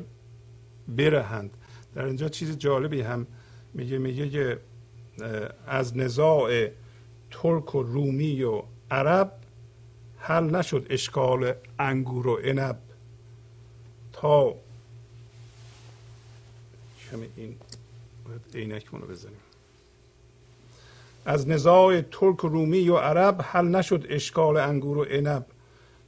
برهند. 0.88 1.58
در 1.96 2.06
اینجا 2.06 2.30
چیز 2.30 2.58
جالبی 2.58 3.02
هم 3.02 3.28
میگه 3.74 3.98
میگه 3.98 4.30
که 4.30 4.60
از 5.68 5.98
نزاع 5.98 6.68
ترک 7.32 7.76
و 7.76 7.84
رومی 7.84 8.44
و 8.44 8.64
عرب 8.92 9.40
حل 10.18 10.44
نشد 10.44 10.88
اشکال 10.90 11.54
انگور 11.80 12.28
و 12.28 12.36
عنب. 12.36 12.80
تا 14.14 14.56
کمی 17.12 17.30
این 17.36 17.56
عینک 18.54 18.86
رو 18.86 19.08
بزنیم. 19.08 19.38
از 21.26 21.48
نزاع 21.48 22.02
ترک 22.02 22.44
و 22.44 22.48
رومی 22.48 22.90
و 22.90 22.98
عرب 22.98 23.42
حل 23.42 23.68
نشد 23.68 24.06
اشکال 24.10 24.58
انگور 24.58 24.98
و 24.98 25.04
عنب. 25.04 25.46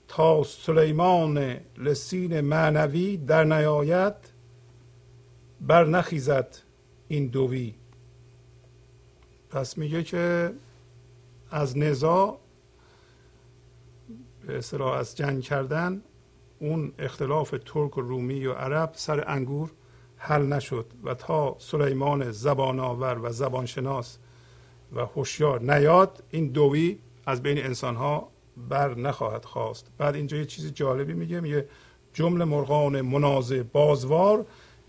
تا 0.07 0.43
سلیمان 0.43 1.57
لسین 1.77 2.41
معنوی 2.41 3.17
در 3.17 3.43
نیایت 3.43 4.15
بر 5.61 5.85
نخیزد 5.85 6.57
این 7.07 7.27
دوی. 7.27 7.75
پس 9.49 9.77
میگه 9.77 10.03
که 10.03 10.53
از 11.51 11.77
نزاع 11.77 12.39
به 14.47 14.57
اصطلاح 14.57 14.93
از 14.93 15.17
جنگ 15.17 15.41
کردن 15.43 16.01
اون 16.59 16.93
اختلاف 16.99 17.55
ترک 17.65 17.97
و 17.97 18.01
رومی 18.01 18.45
و 18.45 18.53
عرب 18.53 18.91
سر 18.93 19.23
انگور 19.27 19.71
حل 20.17 20.45
نشد 20.45 20.85
و 21.03 21.13
تا 21.13 21.55
سلیمان 21.59 22.31
زبان 22.31 22.79
آور 22.79 23.19
و 23.19 23.31
زبانشناس 23.31 24.17
و 24.93 24.99
هوشیار 25.05 25.61
نیاد 25.61 26.23
این 26.29 26.47
دوی 26.47 26.99
از 27.25 27.43
بین 27.43 27.57
انسان 27.57 27.95
ها 27.95 28.31
بر 28.69 28.95
نخواهد 28.95 29.45
خواست. 29.45 29.91
بعد 29.97 30.15
اینجا 30.15 30.37
یه 30.37 30.45
چیز 30.45 30.73
جالبی 30.73 31.13
میگه 31.13 31.39
میگه 31.39 31.65
جمله 32.13 32.45
مرغان 32.45 33.01
منازع 33.01 33.61
بازوار 33.61 34.45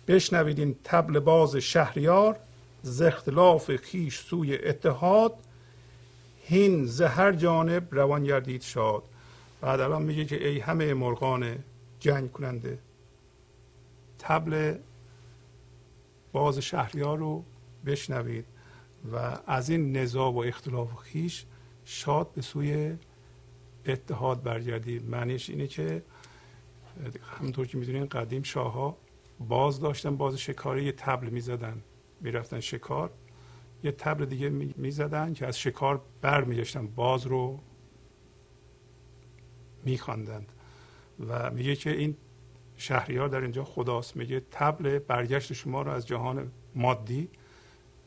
بشنوید 0.08 0.58
این 0.58 0.76
تبل 0.84 1.18
باز 1.18 1.56
شهریار 1.56 2.36
ز 2.82 3.02
اختلاف 3.02 3.76
خیش 3.76 4.18
سوی 4.18 4.56
اتحاد 4.56 5.34
هین 6.42 6.86
زهر 6.86 7.32
جانب 7.32 7.88
روان 7.90 8.24
گردید 8.24 8.62
شاد. 8.62 9.02
بعد 9.60 9.80
الان 9.80 10.02
میگه 10.02 10.24
که 10.24 10.48
ای 10.48 10.58
همه 10.58 10.94
مرغان 10.94 11.58
جنگ 12.00 12.32
کننده 12.32 12.78
تبل 14.18 14.74
باز 16.32 16.58
شهریار 16.58 17.18
رو 17.18 17.44
بشنوید 17.86 18.44
و 19.12 19.38
از 19.46 19.68
این 19.68 19.96
نزاع 19.96 20.32
و 20.32 20.38
اختلاف 20.38 20.94
خیش 20.94 21.44
شاد 21.84 22.32
به 22.34 22.42
سوی 22.42 22.96
اتحاد 23.86 24.42
برگردید 24.42 25.10
معنیش 25.10 25.50
اینه 25.50 25.66
که 25.66 26.02
همونطور 27.38 27.66
که 27.66 27.78
می‌دونین 27.78 28.06
قدیم 28.06 28.42
شاه 28.42 28.72
ها 28.72 28.96
باز 29.40 29.80
داشتن 29.80 30.16
باز 30.16 30.36
شکاری 30.36 30.84
یه 30.84 30.92
تبل 30.92 31.28
می‌زدن. 31.28 31.82
می‌رفتن 32.20 32.60
شکار. 32.60 33.10
یه 33.84 33.92
تبل 33.92 34.24
دیگه 34.24 34.48
می‌زدن 34.48 35.32
که 35.32 35.46
از 35.46 35.58
شکار 35.58 36.02
بر 36.20 36.44
میگشتن 36.44 36.86
باز 36.86 37.26
رو 37.26 37.60
میخواندند. 39.84 40.52
و 41.28 41.50
میگه 41.50 41.76
که 41.76 41.90
این 41.90 42.16
شهریار 42.76 43.28
در 43.28 43.40
اینجا 43.40 43.64
خداست. 43.64 44.16
میگه 44.16 44.42
تبل 44.50 44.98
برگشت 44.98 45.52
شما 45.52 45.82
رو 45.82 45.90
از 45.90 46.06
جهان 46.06 46.50
مادی 46.74 47.28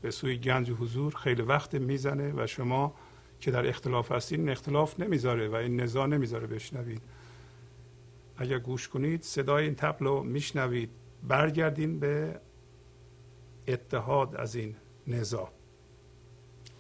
به 0.02 0.12
سوی 0.12 0.38
گنج 0.38 0.72
حضور 0.72 1.16
خیلی 1.16 1.42
وقت 1.42 1.76
می‌زنه 1.76 2.34
و 2.36 2.48
شما 2.48 2.96
که 3.42 3.52
در 3.52 3.68
اختلاف 3.68 4.12
هستین 4.12 4.40
این 4.40 4.50
اختلاف 4.50 5.00
نمی‌ذاره 5.00 5.48
و 5.48 5.56
این 5.56 5.82
نزاع 5.82 6.08
نمی‌ذاره 6.08 6.48
بشنوید. 6.48 7.02
اگر 8.38 8.60
گوش 8.60 8.88
کنید 8.88 9.24
صدای 9.24 9.66
این 9.66 9.76
تبل 9.76 10.06
رو 10.06 10.24
میشنوید. 10.24 10.90
برگردین 11.28 12.00
به 12.00 12.40
اتحاد 13.68 14.36
از 14.36 14.56
این 14.56 14.76
نزاع. 15.08 15.50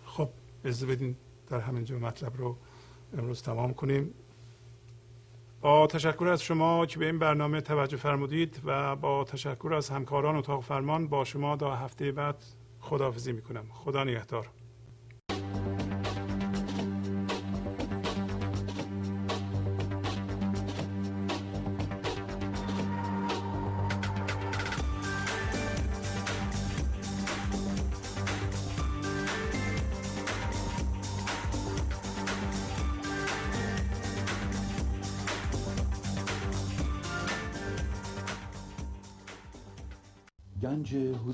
خب 0.05 0.29
از 0.63 0.85
بدین 0.85 1.15
در 1.49 1.59
همینجا 1.59 1.99
مطلب 1.99 2.37
رو 2.37 2.57
امروز 3.17 3.41
تمام 3.41 3.73
کنیم. 3.73 4.13
با 5.61 5.87
تشکر 5.87 6.27
از 6.27 6.41
شما 6.41 6.85
که 6.85 6.99
به 6.99 7.05
این 7.05 7.19
برنامه 7.19 7.61
توجه 7.61 7.97
فرمودید 7.97 8.61
و 8.65 8.95
با 8.95 9.23
تشکر 9.23 9.73
از 9.73 9.89
همکاران 9.89 10.35
اتاق 10.35 10.63
فرمان 10.63 11.07
با 11.07 11.23
شما 11.23 11.57
تا 11.57 11.75
هفته 11.75 12.11
بعد 12.11 12.43
خداحافظی 12.79 13.31
می‌کنم. 13.31 13.65
خدا 13.71 14.03
نگهدار. 14.03 14.49